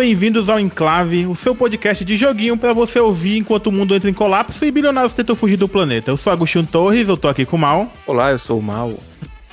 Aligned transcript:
Bem-vindos 0.00 0.48
ao 0.48 0.58
Enclave, 0.58 1.26
o 1.26 1.36
seu 1.36 1.54
podcast 1.54 2.02
de 2.06 2.16
joguinho 2.16 2.56
para 2.56 2.72
você 2.72 2.98
ouvir 2.98 3.36
enquanto 3.36 3.66
o 3.66 3.72
mundo 3.72 3.94
entra 3.94 4.08
em 4.08 4.14
colapso 4.14 4.64
e 4.64 4.70
bilionários 4.70 5.12
tentam 5.12 5.36
fugir 5.36 5.58
do 5.58 5.68
planeta. 5.68 6.10
Eu 6.10 6.16
sou 6.16 6.32
Agostinho 6.32 6.66
Torres, 6.66 7.06
eu 7.06 7.18
tô 7.18 7.28
aqui 7.28 7.44
com 7.44 7.56
o 7.56 7.58
Mal. 7.58 7.92
Olá, 8.06 8.30
eu 8.30 8.38
sou 8.38 8.58
o 8.58 8.62
Mal. 8.62 8.94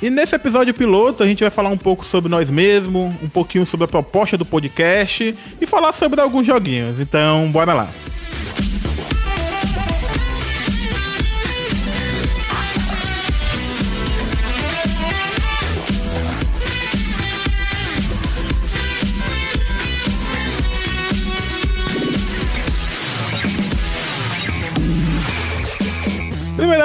E 0.01 0.09
nesse 0.09 0.37
episódio 0.37 0.73
piloto 0.73 1.21
a 1.21 1.27
gente 1.27 1.41
vai 1.41 1.49
falar 1.49 1.67
um 1.67 1.77
pouco 1.77 2.05
sobre 2.05 2.31
nós 2.31 2.49
mesmos, 2.49 3.13
um 3.21 3.27
pouquinho 3.27 3.65
sobre 3.65 3.83
a 3.83 3.87
proposta 3.89 4.37
do 4.37 4.45
podcast 4.45 5.35
e 5.59 5.67
falar 5.67 5.91
sobre 5.91 6.21
alguns 6.21 6.47
joguinhos. 6.47 6.97
Então, 6.97 7.51
bora 7.51 7.73
lá. 7.73 7.89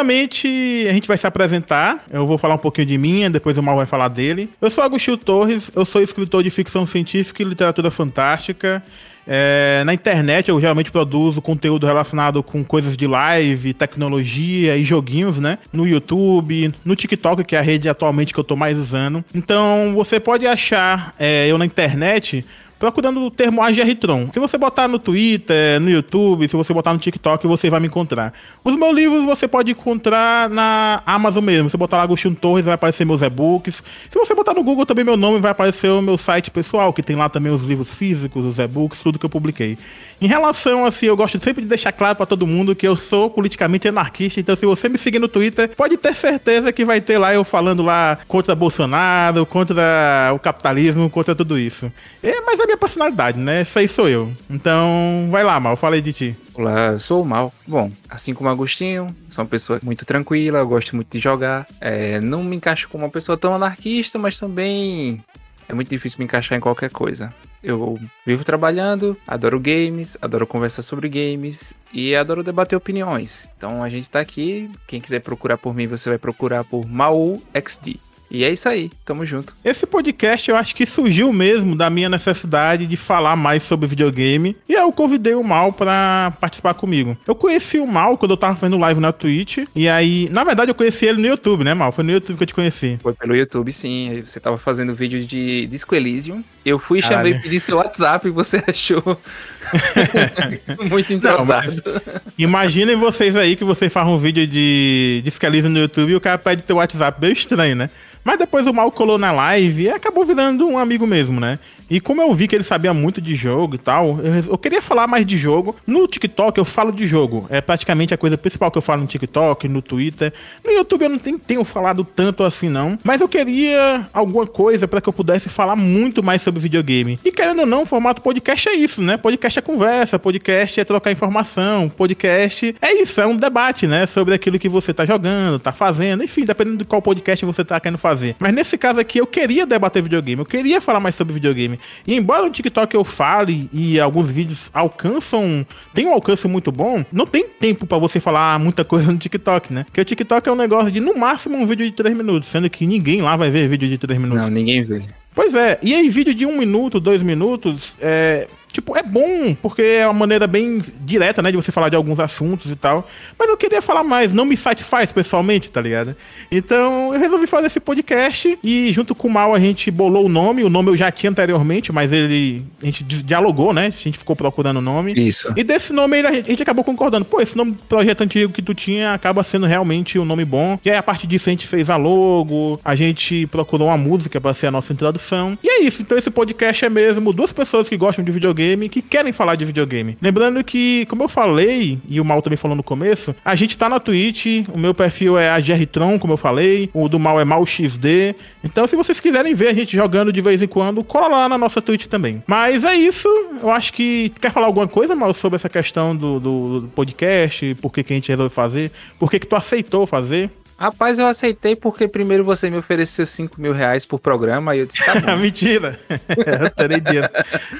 Primeiramente, 0.03 0.87
a 0.91 0.93
gente 0.93 1.07
vai 1.07 1.17
se 1.17 1.27
apresentar. 1.29 2.05
Eu 2.11 2.27
vou 2.27 2.37
falar 2.37 2.57
um 2.57 2.59
pouquinho 2.59 2.89
de 2.89 2.99
mim, 2.99 3.31
depois 3.31 3.57
o 3.57 3.63
Mal 3.63 3.77
vai 3.77 3.87
falar 3.87 4.09
dele. 4.09 4.51
Eu 4.61 4.69
sou 4.69 4.83
Agostinho 4.83 5.17
Torres, 5.17 5.71
eu 5.77 5.85
sou 5.85 6.03
escritor 6.03 6.43
de 6.43 6.51
ficção 6.51 6.85
científica 6.85 7.41
e 7.41 7.45
literatura 7.45 7.89
fantástica. 7.89 8.83
É, 9.25 9.85
na 9.87 9.95
internet 9.95 10.49
eu 10.49 10.61
geralmente 10.61 10.91
produzo 10.91 11.41
conteúdo 11.41 11.87
relacionado 11.87 12.43
com 12.43 12.65
coisas 12.65 12.97
de 12.97 13.07
live, 13.07 13.73
tecnologia 13.73 14.77
e 14.77 14.83
joguinhos, 14.83 15.39
né? 15.39 15.59
No 15.73 15.87
YouTube, 15.87 16.75
no 16.85 16.97
TikTok, 16.97 17.45
que 17.45 17.55
é 17.55 17.61
a 17.61 17.63
rede 17.63 17.89
atualmente 17.89 18.35
que 18.35 18.41
eu 18.41 18.45
tô 18.45 18.57
mais 18.57 18.77
usando. 18.77 19.25
Então 19.33 19.93
você 19.95 20.19
pode 20.19 20.45
achar 20.49 21.15
é, 21.17 21.47
eu 21.47 21.57
na 21.57 21.65
internet 21.65 22.45
procurando 22.83 23.21
o 23.21 23.31
termo 23.31 23.63
AGRtron. 23.63 24.29
Se 24.33 24.41
você 24.41 24.59
botar 24.59 24.89
no 24.89 24.99
Twitter, 24.99 25.81
no 25.81 25.89
YouTube, 25.89 26.49
se 26.49 26.57
você 26.57 26.75
botar 26.75 26.93
no 26.93 26.99
TikTok, 26.99 27.47
você 27.47 27.71
vai 27.71 27.79
me 27.79 27.87
encontrar. 27.87 28.35
Os 28.65 28.77
meus 28.77 28.93
livros 28.93 29.25
você 29.25 29.47
pode 29.47 29.71
encontrar 29.71 30.51
na 30.51 31.01
Amazon 31.07 31.45
mesmo. 31.45 31.71
Se 31.71 31.77
botar 31.77 31.99
lá 31.99 32.03
Agostinho 32.03 32.35
Torres, 32.35 32.65
vai 32.65 32.75
aparecer 32.75 33.05
meus 33.05 33.23
e-books. 33.23 33.85
Se 34.11 34.19
você 34.19 34.35
botar 34.35 34.53
no 34.53 34.65
Google 34.65 34.85
também 34.85 35.05
meu 35.05 35.17
nome, 35.17 35.39
vai 35.39 35.53
aparecer 35.53 35.91
o 35.91 36.03
meu 36.03 36.19
site 36.19 36.51
pessoal, 36.51 36.93
que 36.93 37.05
tem 37.05 37.15
lá 37.15 37.29
também 37.29 37.53
os 37.53 37.63
livros 37.63 37.95
físicos, 37.95 38.45
os 38.45 38.59
e-books, 38.59 38.99
tudo 38.99 39.17
que 39.17 39.25
eu 39.25 39.31
publiquei. 39.31 39.79
Em 40.23 40.29
relação, 40.29 40.87
assim, 40.87 41.07
eu 41.07 41.17
gosto 41.17 41.41
sempre 41.41 41.63
de 41.63 41.69
deixar 41.69 41.91
claro 41.91 42.15
para 42.15 42.25
todo 42.25 42.47
mundo 42.47 42.77
que 42.77 42.87
eu 42.87 42.97
sou 42.97 43.29
politicamente 43.29 43.89
anarquista, 43.89 44.39
então 44.39 44.55
se 44.55 44.65
você 44.65 44.89
me 44.89 44.97
seguir 44.97 45.19
no 45.19 45.27
Twitter, 45.27 45.71
pode 45.71 45.97
ter 45.97 46.15
certeza 46.15 46.73
que 46.73 46.85
vai 46.85 47.01
ter 47.01 47.19
lá 47.19 47.35
eu 47.35 47.43
falando 47.43 47.83
lá 47.83 48.17
contra 48.29 48.55
Bolsonaro, 48.55 49.45
contra 49.45 50.31
o 50.33 50.39
capitalismo, 50.39 51.11
contra 51.11 51.35
tudo 51.35 51.59
isso. 51.59 51.93
É, 52.23 52.41
mas 52.43 52.61
é 52.61 52.63
a 52.63 52.67
minha 52.67 52.79
personalidade, 52.79 53.37
né? 53.37 53.63
Isso 53.63 53.77
aí 53.77 53.89
sou 53.89 54.09
eu. 54.09 54.33
Então, 54.49 55.27
vai 55.29 55.43
lá, 55.43 55.59
Mal, 55.59 55.77
fala 55.77 55.97
aí 55.97 56.01
de 56.01 56.13
ti. 56.13 56.37
Olá, 56.55 56.91
eu 56.93 57.01
sou 57.01 57.23
o 57.23 57.27
Mal. 57.27 57.53
Bom, 57.67 57.91
assim 58.09 58.33
como 58.33 58.49
Agostinho, 58.49 59.09
sou 59.29 59.43
uma 59.43 59.51
pessoa 59.51 59.81
muito 59.83 60.07
tranquila, 60.07 60.63
gosto 60.63 60.95
muito 60.95 61.11
de 61.11 61.19
jogar. 61.19 61.67
É, 61.81 62.21
não 62.21 62.45
me 62.45 62.55
encaixo 62.55 62.89
como 62.89 63.03
uma 63.03 63.11
pessoa 63.11 63.37
tão 63.37 63.53
anarquista, 63.55 64.21
mas 64.21 64.39
também 64.39 65.21
é 65.69 65.75
muito 65.75 65.89
difícil 65.89 66.21
me 66.21 66.27
encaixar 66.27 66.57
em 66.57 66.61
qualquer 66.61 66.91
coisa. 66.91 67.35
Eu 67.63 67.99
vivo 68.27 68.45
trabalhando, 68.45 69.17
adoro 69.27 69.61
games, 69.61 70.19
adoro 70.21 70.47
conversar 70.47 70.83
sobre 70.83 71.09
games 71.09 71.75
e 71.93 72.15
adoro 72.17 72.43
debater 72.43 72.77
opiniões. 72.77 73.51
Então 73.57 73.83
a 73.83 73.89
gente 73.89 74.11
tá 74.11 74.21
aqui. 74.21 74.69
Quem 74.87 75.01
quiser 75.01 75.21
procurar 75.21 75.57
por 75.57 75.75
mim, 75.75 75.87
você 75.87 76.09
vai 76.09 76.19
procurar 76.19 76.65
por 76.65 76.87
Mau 76.87 77.41
XD. 77.55 78.01
E 78.33 78.45
é 78.45 78.51
isso 78.51 78.67
aí, 78.67 78.91
tamo 79.05 79.27
junto. 79.27 79.55
Esse 79.63 79.85
podcast 79.85 80.51
eu 80.51 80.57
acho 80.57 80.75
que 80.75 80.87
surgiu 80.87 81.31
mesmo 81.35 81.77
da 81.77 81.91
minha 81.91 82.09
necessidade 82.09 82.87
de 82.87 82.97
falar 82.97 83.37
mais 83.37 83.63
sobre 83.63 83.87
videogame. 83.87 84.57
E 84.67 84.73
eu 84.73 84.91
convidei 84.91 85.35
o 85.35 85.45
Mal 85.45 85.71
para 85.71 86.33
participar 86.41 86.73
comigo. 86.73 87.15
Eu 87.29 87.35
conheci 87.35 87.79
o 87.79 87.87
Mal 87.87 88.17
quando 88.17 88.31
eu 88.31 88.37
tava 88.39 88.57
fazendo 88.57 88.79
live 88.79 89.01
na 89.01 89.13
Twitch. 89.13 89.59
E 89.77 89.87
aí, 89.87 90.31
na 90.33 90.45
verdade, 90.45 90.71
eu 90.71 90.75
conheci 90.75 91.05
ele 91.05 91.21
no 91.21 91.29
YouTube, 91.29 91.63
né, 91.63 91.75
Mal? 91.75 91.93
Foi 91.93 92.03
no 92.03 92.11
YouTube 92.11 92.39
que 92.39 92.43
eu 92.45 92.47
te 92.47 92.55
conheci. 92.55 92.99
Foi 93.03 93.13
pelo 93.13 93.37
YouTube, 93.37 93.71
sim. 93.71 94.09
Aí 94.09 94.23
você 94.23 94.41
tava 94.41 94.57
fazendo 94.57 94.95
vídeo 94.95 95.23
de 95.27 95.67
Disco 95.67 95.95
Elysium. 95.95 96.43
Eu 96.65 96.79
fui 96.79 97.01
e 97.01 97.03
chamei, 97.03 97.35
pedi 97.35 97.61
seu 97.61 97.77
WhatsApp 97.77 98.27
e 98.27 98.31
você 98.31 98.65
achou 98.67 99.03
muito 100.89 101.13
entrosado. 101.13 101.83
Não, 101.85 102.23
imaginem 102.39 102.97
vocês 102.97 103.37
aí 103.37 103.57
que 103.57 103.65
vocês 103.65 103.93
fazem 103.93 104.11
um 104.11 104.19
vídeo 104.19 104.47
de 104.47 105.21
Disco 105.23 105.45
Elysium 105.45 105.71
no 105.71 105.81
YouTube 105.81 106.13
e 106.13 106.17
o 106.17 106.21
cara 106.21 106.39
pede 106.39 106.63
teu 106.63 106.77
WhatsApp. 106.77 107.21
Bem 107.21 107.33
estranho, 107.33 107.77
né? 107.77 107.91
Mas 108.25 108.39
depois 108.39 108.67
o 108.67 108.73
Mal 108.73 108.91
colou 108.91 109.19
na 109.19 109.33
live 109.33 109.85
e 109.85 109.91
acabou 109.91 110.25
virando 110.25 110.67
um 110.67 110.79
amigo 110.79 111.07
mesmo, 111.07 111.41
né? 111.41 111.59
E 111.91 112.01
como 112.01 112.23
eu 112.23 112.33
vi 112.33 112.49
que 112.49 112.55
ele 112.55 112.65
sabia 112.65 112.93
muito 112.95 113.21
de 113.21 113.35
jogo 113.35 113.75
e 113.75 113.79
tal, 113.79 114.19
eu, 114.23 114.53
eu, 114.53 114.59
queria 114.59 114.83
falar 114.83 115.07
mais 115.07 115.27
de 115.27 115.37
jogo. 115.37 115.77
No 115.87 116.07
TikTok 116.07 116.59
eu 116.59 116.65
falo 116.65 116.93
de 116.93 117.07
jogo. 117.07 117.47
É 117.51 117.61
praticamente 117.61 118.15
a 118.15 118.17
coisa 118.17 118.39
principal 118.39 118.71
que 118.71 118.79
eu 118.79 118.83
falo 118.83 119.03
no 119.03 119.07
TikTok, 119.07 119.69
no 119.69 119.83
Twitter. 119.83 120.33
No 120.65 120.73
YouTube 120.73 121.03
eu 121.03 121.09
não 121.09 121.19
tenho, 121.19 121.39
tenho 121.39 121.65
falado 121.65 122.05
tanto 122.05 122.45
assim, 122.45 122.69
não. 122.69 122.99
Mas 123.05 123.21
eu 123.21 123.29
queria 123.29 124.09
alguma 124.13 124.47
coisa 124.47 124.89
para 124.89 125.01
que 125.01 125.09
eu 125.09 125.13
pudesse 125.13 125.49
falar 125.49 125.77
muito 125.77 126.23
mais 126.23 126.43
sobre 126.43 126.61
videogame. 126.61 127.19
E 127.25 127.31
querendo 127.31 127.61
ou 127.61 127.67
não, 127.67 127.83
o 127.83 127.87
formato 127.87 128.23
podcast 128.23 128.69
é 128.69 128.75
isso, 128.75 129.03
né? 129.03 129.17
Podcast 129.17 129.59
é 129.59 129.63
conversa, 129.63 130.19
podcast 130.19 130.81
é 130.81 130.85
trocar 130.85 131.13
informação, 131.13 131.89
podcast 131.89 132.75
é 132.81 133.03
isso, 133.03 133.21
é 133.21 133.27
um 133.27 133.37
debate, 133.37 133.87
né? 133.87 134.07
Sobre 134.07 134.35
aquilo 134.35 134.59
que 134.59 134.69
você 134.69 134.93
tá 134.95 135.05
jogando, 135.05 135.59
tá 135.59 135.73
fazendo, 135.73 136.25
enfim, 136.25 136.45
dependendo 136.45 136.79
de 136.79 136.85
qual 136.85 137.03
podcast 137.03 137.45
você 137.45 137.65
tá 137.65 137.79
querendo 137.79 137.99
fazer. 137.99 138.37
Mas 138.39 138.55
nesse 138.55 138.79
caso 138.79 139.01
aqui 139.01 139.19
eu 139.19 139.27
queria 139.27 139.67
debater 139.67 140.03
videogame, 140.03 140.41
eu 140.41 140.47
queria 140.47 140.81
falar 140.81 141.01
mais 141.01 141.15
sobre 141.15 141.35
videogame. 141.35 141.72
E 142.07 142.15
embora 142.15 142.47
o 142.47 142.51
TikTok 142.51 142.95
eu 142.95 143.05
fale 143.05 143.69
e 143.73 143.99
alguns 144.01 144.31
vídeos 144.31 144.71
alcançam, 144.73 145.67
tem 145.95 146.07
um 146.07 146.13
alcance 146.13 146.47
muito 146.49 146.73
bom, 146.73 147.05
não 147.13 147.27
tem 147.27 147.45
tempo 147.45 147.87
para 147.87 147.99
você 147.99 148.21
falar 148.21 148.59
muita 148.59 148.85
coisa 148.85 149.11
no 149.11 149.19
TikTok, 149.19 149.73
né? 149.73 149.85
Porque 149.85 150.01
o 150.01 150.05
TikTok 150.05 150.49
é 150.49 150.53
um 150.53 150.57
negócio 150.57 150.91
de 150.91 151.01
no 151.01 151.17
máximo 151.17 151.57
um 151.57 151.67
vídeo 151.67 151.87
de 151.87 151.93
3 151.93 152.17
minutos, 152.17 152.49
sendo 152.49 152.69
que 152.69 152.87
ninguém 152.87 153.23
lá 153.23 153.37
vai 153.37 153.51
ver 153.51 153.69
vídeo 153.69 153.89
de 153.89 153.99
3 153.99 154.21
minutos. 154.21 154.45
Não, 154.45 154.51
ninguém 154.51 154.83
vê. 154.83 155.03
Pois 155.35 155.55
é, 155.55 155.79
e 155.83 155.95
aí 155.95 156.09
vídeo 156.09 156.35
de 156.35 156.45
um 156.45 156.59
minuto, 156.59 157.01
dois 157.01 157.23
minutos, 157.23 157.95
é, 158.01 158.47
Tipo, 158.73 158.97
é 158.97 159.03
bom, 159.03 159.55
porque 159.61 159.83
é 159.83 160.07
uma 160.07 160.15
maneira 160.15 160.47
bem 160.47 160.83
direta, 161.01 161.43
né, 161.43 161.51
de 161.51 161.57
você 161.57 161.71
falar 161.71 161.91
de 161.91 161.97
alguns 161.97 162.19
assuntos 162.19 162.71
e 162.71 162.77
tal. 162.77 163.07
Mas 163.39 163.49
eu 163.49 163.57
queria 163.57 163.83
falar 163.83 164.03
mais, 164.03 164.33
não 164.33 164.47
me 164.47 164.57
satisfaz 164.57 165.13
pessoalmente, 165.13 165.71
tá 165.71 165.81
ligado? 165.81 166.17
Então 166.51 167.13
eu 167.13 167.21
resolvi 167.21 167.47
fazer 167.47 167.67
esse 167.67 167.81
podcast 167.81 168.59
e 168.65 168.91
junto 168.93 169.15
com 169.15 169.29
o 169.29 169.31
Mal 169.31 169.55
a 169.55 169.61
gente 169.61 169.91
bolou 169.91 170.25
o 170.25 170.29
nome. 170.29 170.65
O 170.65 170.71
nome 170.71 170.91
eu 170.91 170.97
já 170.97 171.11
tinha 171.11 171.31
anteriormente, 171.31 171.93
mas 171.93 172.11
ele. 172.13 172.65
A 172.83 172.87
gente 172.87 173.05
dialogou, 173.05 173.73
né? 173.73 173.87
A 173.87 173.91
gente 173.91 174.19
ficou 174.19 174.35
procurando 174.35 174.79
o 174.79 174.83
nome. 174.83 175.13
Isso. 175.15 175.53
E 175.57 175.63
desse 175.63 175.93
nome 175.93 176.21
a 176.21 176.33
gente, 176.33 176.63
acabou 176.63 176.85
concordando. 176.85 177.25
Pô, 177.25 177.41
esse 177.41 177.57
nome 177.57 177.77
projeto 177.89 178.23
antigo 178.23 178.53
que 178.53 178.63
tu 178.63 178.75
tinha 178.75 179.13
acaba 179.13 179.45
sendo 179.45 179.67
realmente 179.67 180.19
um 180.19 180.25
nome 180.25 180.45
bom. 180.45 180.79
E 180.85 180.91
aí 180.91 180.97
a 180.97 181.03
partir 181.03 181.27
disso 181.27 181.49
a 181.49 181.53
gente 181.53 181.67
fez 181.67 181.91
a 181.91 181.97
logo, 181.97 182.81
a 182.83 182.95
gente 182.95 183.47
procurou 183.49 183.89
uma 183.89 183.99
música 183.99 184.41
para 184.41 184.55
ser 184.55 184.69
a 184.69 184.71
nossa 184.71 184.93
introdução. 184.93 185.59
E 185.63 185.69
é 185.69 185.83
isso. 185.83 186.01
Então 186.01 186.17
esse 186.17 186.31
podcast 186.31 186.85
é 186.85 186.89
mesmo 186.89 187.33
duas 187.33 187.53
pessoas 187.53 187.89
que 187.89 187.97
gostam 187.97 188.25
de 188.25 188.33
videogame 188.33 188.62
videogame, 188.63 188.89
que 188.89 189.03
querem 189.03 189.33
falar 189.33 189.57
de 189.57 189.65
videogame. 189.65 190.17
Lembrando 190.21 190.63
que, 190.63 191.05
como 191.07 191.25
eu 191.25 191.29
falei, 191.29 191.99
e 192.09 192.21
o 192.21 192.25
Mal 192.25 192.41
também 192.41 192.57
falou 192.57 192.77
no 192.77 192.83
começo, 192.83 193.35
a 193.45 193.55
gente 193.55 193.77
tá 193.77 193.89
na 193.89 193.99
Twitch, 193.99 194.67
o 194.73 194.79
meu 194.79 194.95
perfil 194.95 195.39
é 195.39 195.51
a 195.51 195.61
Tron, 195.91 196.19
como 196.19 196.35
eu 196.35 196.37
falei, 196.37 196.89
o 196.93 197.09
do 197.09 197.19
Mal 197.19 197.41
é 197.41 197.45
MalXD. 197.45 198.35
Então, 198.63 198.87
se 198.87 198.95
vocês 198.97 199.21
quiserem 199.21 199.55
ver 199.55 199.69
a 199.69 199.75
gente 199.75 199.97
jogando 199.97 200.33
de 200.33 200.41
vez 200.41 200.63
em 200.63 200.69
quando, 200.69 201.03
cola 201.03 201.29
lá 201.29 201.49
na 201.49 201.59
nossa 201.59 201.83
Twitch 201.83 202.07
também. 202.07 202.43
Mas 202.47 202.85
é 202.85 202.95
isso, 202.95 203.29
eu 203.61 203.71
acho 203.71 203.93
que. 203.93 204.31
Quer 204.41 204.53
falar 204.53 204.67
alguma 204.67 204.89
coisa, 204.89 205.15
Mal, 205.15 205.35
sobre 205.35 205.57
essa 205.57 205.69
questão 205.69 206.15
do, 206.15 206.39
do, 206.39 206.81
do 206.81 206.89
podcast? 206.89 207.75
Por 207.81 207.93
que, 207.93 208.03
que 208.03 208.13
a 208.13 208.17
gente 208.17 208.29
resolveu 208.29 208.51
fazer? 208.51 208.91
Por 209.19 209.31
que, 209.31 209.39
que 209.39 209.47
tu 209.47 209.57
aceitou 209.57 210.07
fazer? 210.07 210.51
Rapaz, 210.83 211.17
eu 211.17 211.29
aceitei 211.29 211.77
porque 211.77 212.09
primeiro 212.09 212.45
você 212.45 212.69
me 212.69 212.77
ofereceu 212.77 213.25
5 213.25 213.61
mil 213.61 213.73
reais 213.73 214.05
por 214.05 214.19
programa 214.19 214.75
e 214.75 214.81
eu 214.81 214.87
disse, 214.87 215.07
tá 215.07 215.15
bom. 215.21 215.37
Mentira! 215.37 215.97
eu 216.11 216.71
terei 216.71 217.01
dinheiro. 217.01 217.29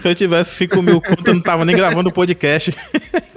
Se 0.01 0.07
eu 0.07 0.15
tivesse 0.15 0.55
5 0.55 0.81
mil 0.81 1.01
conto, 1.01 1.27
eu 1.27 1.35
não 1.35 1.41
tava 1.41 1.65
nem 1.65 1.75
gravando 1.75 2.11
o 2.11 2.13
podcast. 2.13 2.73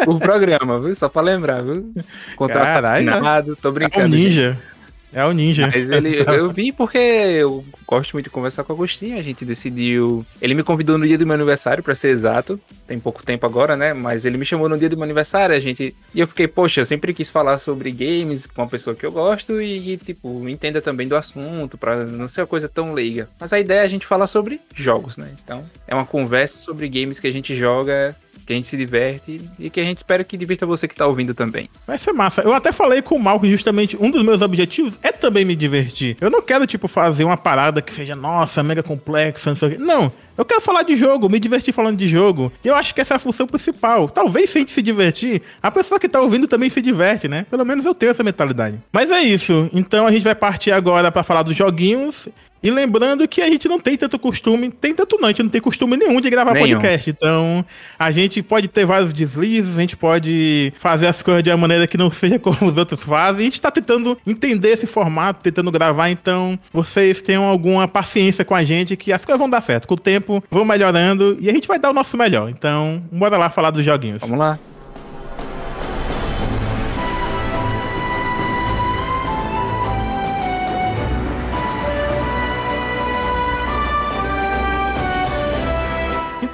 por 0.06 0.20
programa, 0.20 0.80
viu? 0.80 0.94
Só 0.94 1.10
pra 1.10 1.24
lembrar, 1.24 1.64
viu? 1.64 1.92
Contrato 2.36 2.86
assinado, 2.86 3.56
tô 3.56 3.72
brincando. 3.72 4.06
É 4.06 4.08
um 4.08 4.12
ninja. 4.12 4.52
Gente. 4.52 4.75
É 5.16 5.24
o 5.24 5.32
ninja. 5.32 5.72
Mas 5.74 5.90
ele, 5.90 6.26
eu 6.28 6.52
vim 6.52 6.74
porque 6.74 6.98
eu 6.98 7.64
gosto 7.88 8.12
muito 8.12 8.26
de 8.26 8.30
conversar 8.30 8.66
com 8.66 8.74
o 8.74 8.76
Agostinho. 8.76 9.18
A 9.18 9.22
gente 9.22 9.46
decidiu. 9.46 10.26
Ele 10.42 10.54
me 10.54 10.62
convidou 10.62 10.98
no 10.98 11.08
dia 11.08 11.18
do 11.18 11.26
meu 11.26 11.36
aniversário, 11.36 11.82
para 11.82 11.96
ser 11.96 12.10
exato. 12.10 12.60
Tem 12.86 13.00
pouco 13.00 13.24
tempo 13.24 13.46
agora, 13.46 13.78
né? 13.78 13.94
Mas 13.94 14.26
ele 14.26 14.38
me 14.38 14.46
chamou 14.46 14.68
no 14.68 14.78
dia 14.78 14.90
do 14.90 14.98
meu 14.98 15.06
aniversário. 15.06 15.56
A 15.56 15.60
gente. 15.60 15.96
E 16.14 16.20
eu 16.20 16.28
fiquei, 16.28 16.50
poxa, 16.50 16.82
eu 16.82 16.86
sempre 16.86 17.14
quis 17.14 17.32
falar 17.32 17.58
sobre 17.60 17.92
games 17.92 18.46
com 18.46 18.62
uma 18.62 18.68
pessoa 18.68 18.94
que 18.94 19.06
eu 19.06 19.12
gosto 19.12 19.62
e, 19.62 19.96
tipo, 19.96 20.50
entenda 20.50 20.82
também 20.82 21.08
do 21.08 21.16
assunto, 21.16 21.78
para 21.78 22.04
não 22.04 22.28
ser 22.28 22.42
uma 22.42 22.48
coisa 22.48 22.68
tão 22.68 22.94
leiga. 22.94 23.30
Mas 23.40 23.54
a 23.54 23.60
ideia 23.60 23.80
é 23.80 23.86
a 23.86 23.88
gente 23.88 24.06
falar 24.06 24.28
sobre 24.28 24.60
jogos, 24.76 25.18
né? 25.18 25.30
Então, 25.42 25.64
é 25.88 25.96
uma 25.96 26.06
conversa 26.06 26.58
sobre 26.58 26.90
games 26.90 27.22
que 27.22 27.28
a 27.28 27.32
gente 27.32 27.56
joga 27.56 28.14
que 28.46 28.54
a 28.54 28.56
gente 28.56 28.68
se 28.68 28.78
diverte 28.78 29.42
e 29.60 29.70
que 29.70 29.80
a 29.80 29.84
gente 29.84 29.98
espera 29.98 30.24
que 30.24 30.38
divirta 30.38 30.66
você 30.66 30.88
que 30.88 30.96
tá 30.96 31.08
ouvindo 31.08 31.34
também. 31.34 31.70
Vai 31.88 31.98
ser 31.98 32.14
massa. 32.14 32.42
Eu 32.42 32.54
até 32.54 32.72
falei 32.72 33.02
com 33.02 33.16
o 33.16 33.20
Mal 33.20 33.40
que 33.40 33.50
justamente 33.50 33.98
um 34.00 34.12
dos 34.12 34.24
meus 34.24 34.42
objetivos 34.42 34.98
é 35.02 35.12
também 35.12 35.44
me 35.44 35.56
divertir. 35.56 36.16
Eu 36.22 36.30
não 36.30 36.42
quero, 36.42 36.68
tipo, 36.68 36.88
fazer 36.88 37.24
uma 37.24 37.38
parada 37.38 37.82
que 37.82 37.94
seja, 37.94 38.16
nossa, 38.16 38.62
mega 38.62 38.84
complexa, 38.84 39.50
não 39.50 39.58
sei 39.58 39.68
o 39.68 39.72
quê. 39.72 39.78
Não. 39.78 40.12
Eu 40.38 40.44
quero 40.44 40.60
falar 40.60 40.84
de 40.84 40.96
jogo, 40.96 41.30
me 41.30 41.40
divertir 41.40 41.74
falando 41.74 41.98
de 41.98 42.08
jogo. 42.08 42.52
E 42.64 42.68
eu 42.68 42.76
acho 42.76 42.94
que 42.94 43.00
essa 43.00 43.14
é 43.14 43.18
a 43.18 43.20
função 43.20 43.48
principal. 43.48 44.10
Talvez 44.10 44.50
se 44.50 44.58
a 44.58 44.62
gente 44.62 44.72
se 44.72 44.82
divertir, 44.82 45.42
a 45.64 45.72
pessoa 45.72 46.00
que 46.00 46.10
tá 46.10 46.22
ouvindo 46.22 46.48
também 46.48 46.70
se 46.70 46.82
diverte, 46.82 47.28
né? 47.28 47.46
Pelo 47.50 47.66
menos 47.66 47.86
eu 47.86 47.96
tenho 47.96 48.12
essa 48.12 48.24
mentalidade. 48.24 48.78
Mas 48.92 49.10
é 49.10 49.22
isso. 49.22 49.70
Então 49.74 50.06
a 50.06 50.12
gente 50.12 50.24
vai 50.24 50.36
partir 50.36 50.72
agora 50.72 51.12
para 51.12 51.24
falar 51.24 51.44
dos 51.44 51.56
joguinhos. 51.56 52.28
E 52.66 52.72
lembrando 52.72 53.28
que 53.28 53.44
a 53.44 53.48
gente 53.48 53.68
não 53.68 53.80
tem 53.80 53.96
tanto 53.96 54.18
costume, 54.18 54.72
tem 54.72 54.92
tanto 54.92 55.18
não, 55.20 55.26
a 55.26 55.32
gente 55.32 55.44
não 55.44 55.50
tem 55.52 55.62
costume 55.62 55.96
nenhum 55.96 56.20
de 56.20 56.32
gravar 56.32 56.54
nenhum. 56.54 56.80
podcast. 56.80 57.08
Então, 57.12 57.64
a 57.98 58.10
gente 58.10 58.42
pode 58.42 58.68
ter 58.68 58.88
vários 58.88 59.14
deslizes, 59.14 59.78
a 59.78 59.82
gente 59.82 59.96
pode 59.96 60.74
fazer 60.80 61.06
as 61.06 61.22
coisas 61.22 61.44
de 61.44 61.52
uma 61.52 61.58
maneira 61.58 61.86
que 61.86 61.96
não 61.96 62.10
seja 62.10 62.40
como 62.40 62.58
os 62.68 62.76
outros 62.76 63.04
fazem. 63.04 63.42
A 63.42 63.44
gente 63.44 63.62
tá 63.62 63.70
tentando 63.70 64.18
entender 64.26 64.70
esse 64.70 64.88
formato, 64.88 65.44
tentando 65.44 65.72
gravar, 65.72 66.10
então 66.10 66.58
vocês 66.74 67.22
tenham 67.22 67.44
alguma 67.44 67.88
paciência 67.88 68.44
com 68.44 68.56
a 68.56 68.64
gente 68.64 68.98
que 68.98 69.14
as 69.14 69.24
coisas 69.24 69.38
vão 69.38 69.50
dar 69.50 69.62
certo. 69.62 69.88
Com 69.88 69.94
o 69.94 69.98
tempo, 69.98 70.44
vão 70.50 70.66
melhorando 70.66 71.38
e 71.40 71.48
a 71.48 71.54
gente 71.54 71.68
vai 71.68 71.78
dar 71.78 71.92
o 71.92 71.94
nosso 71.94 72.18
melhor. 72.18 72.50
Então, 72.50 73.04
bora 73.12 73.38
lá 73.38 73.48
falar 73.52 73.70
dos 73.70 73.86
joguinhos. 73.86 74.22
Vamos 74.22 74.40
lá. 74.40 74.58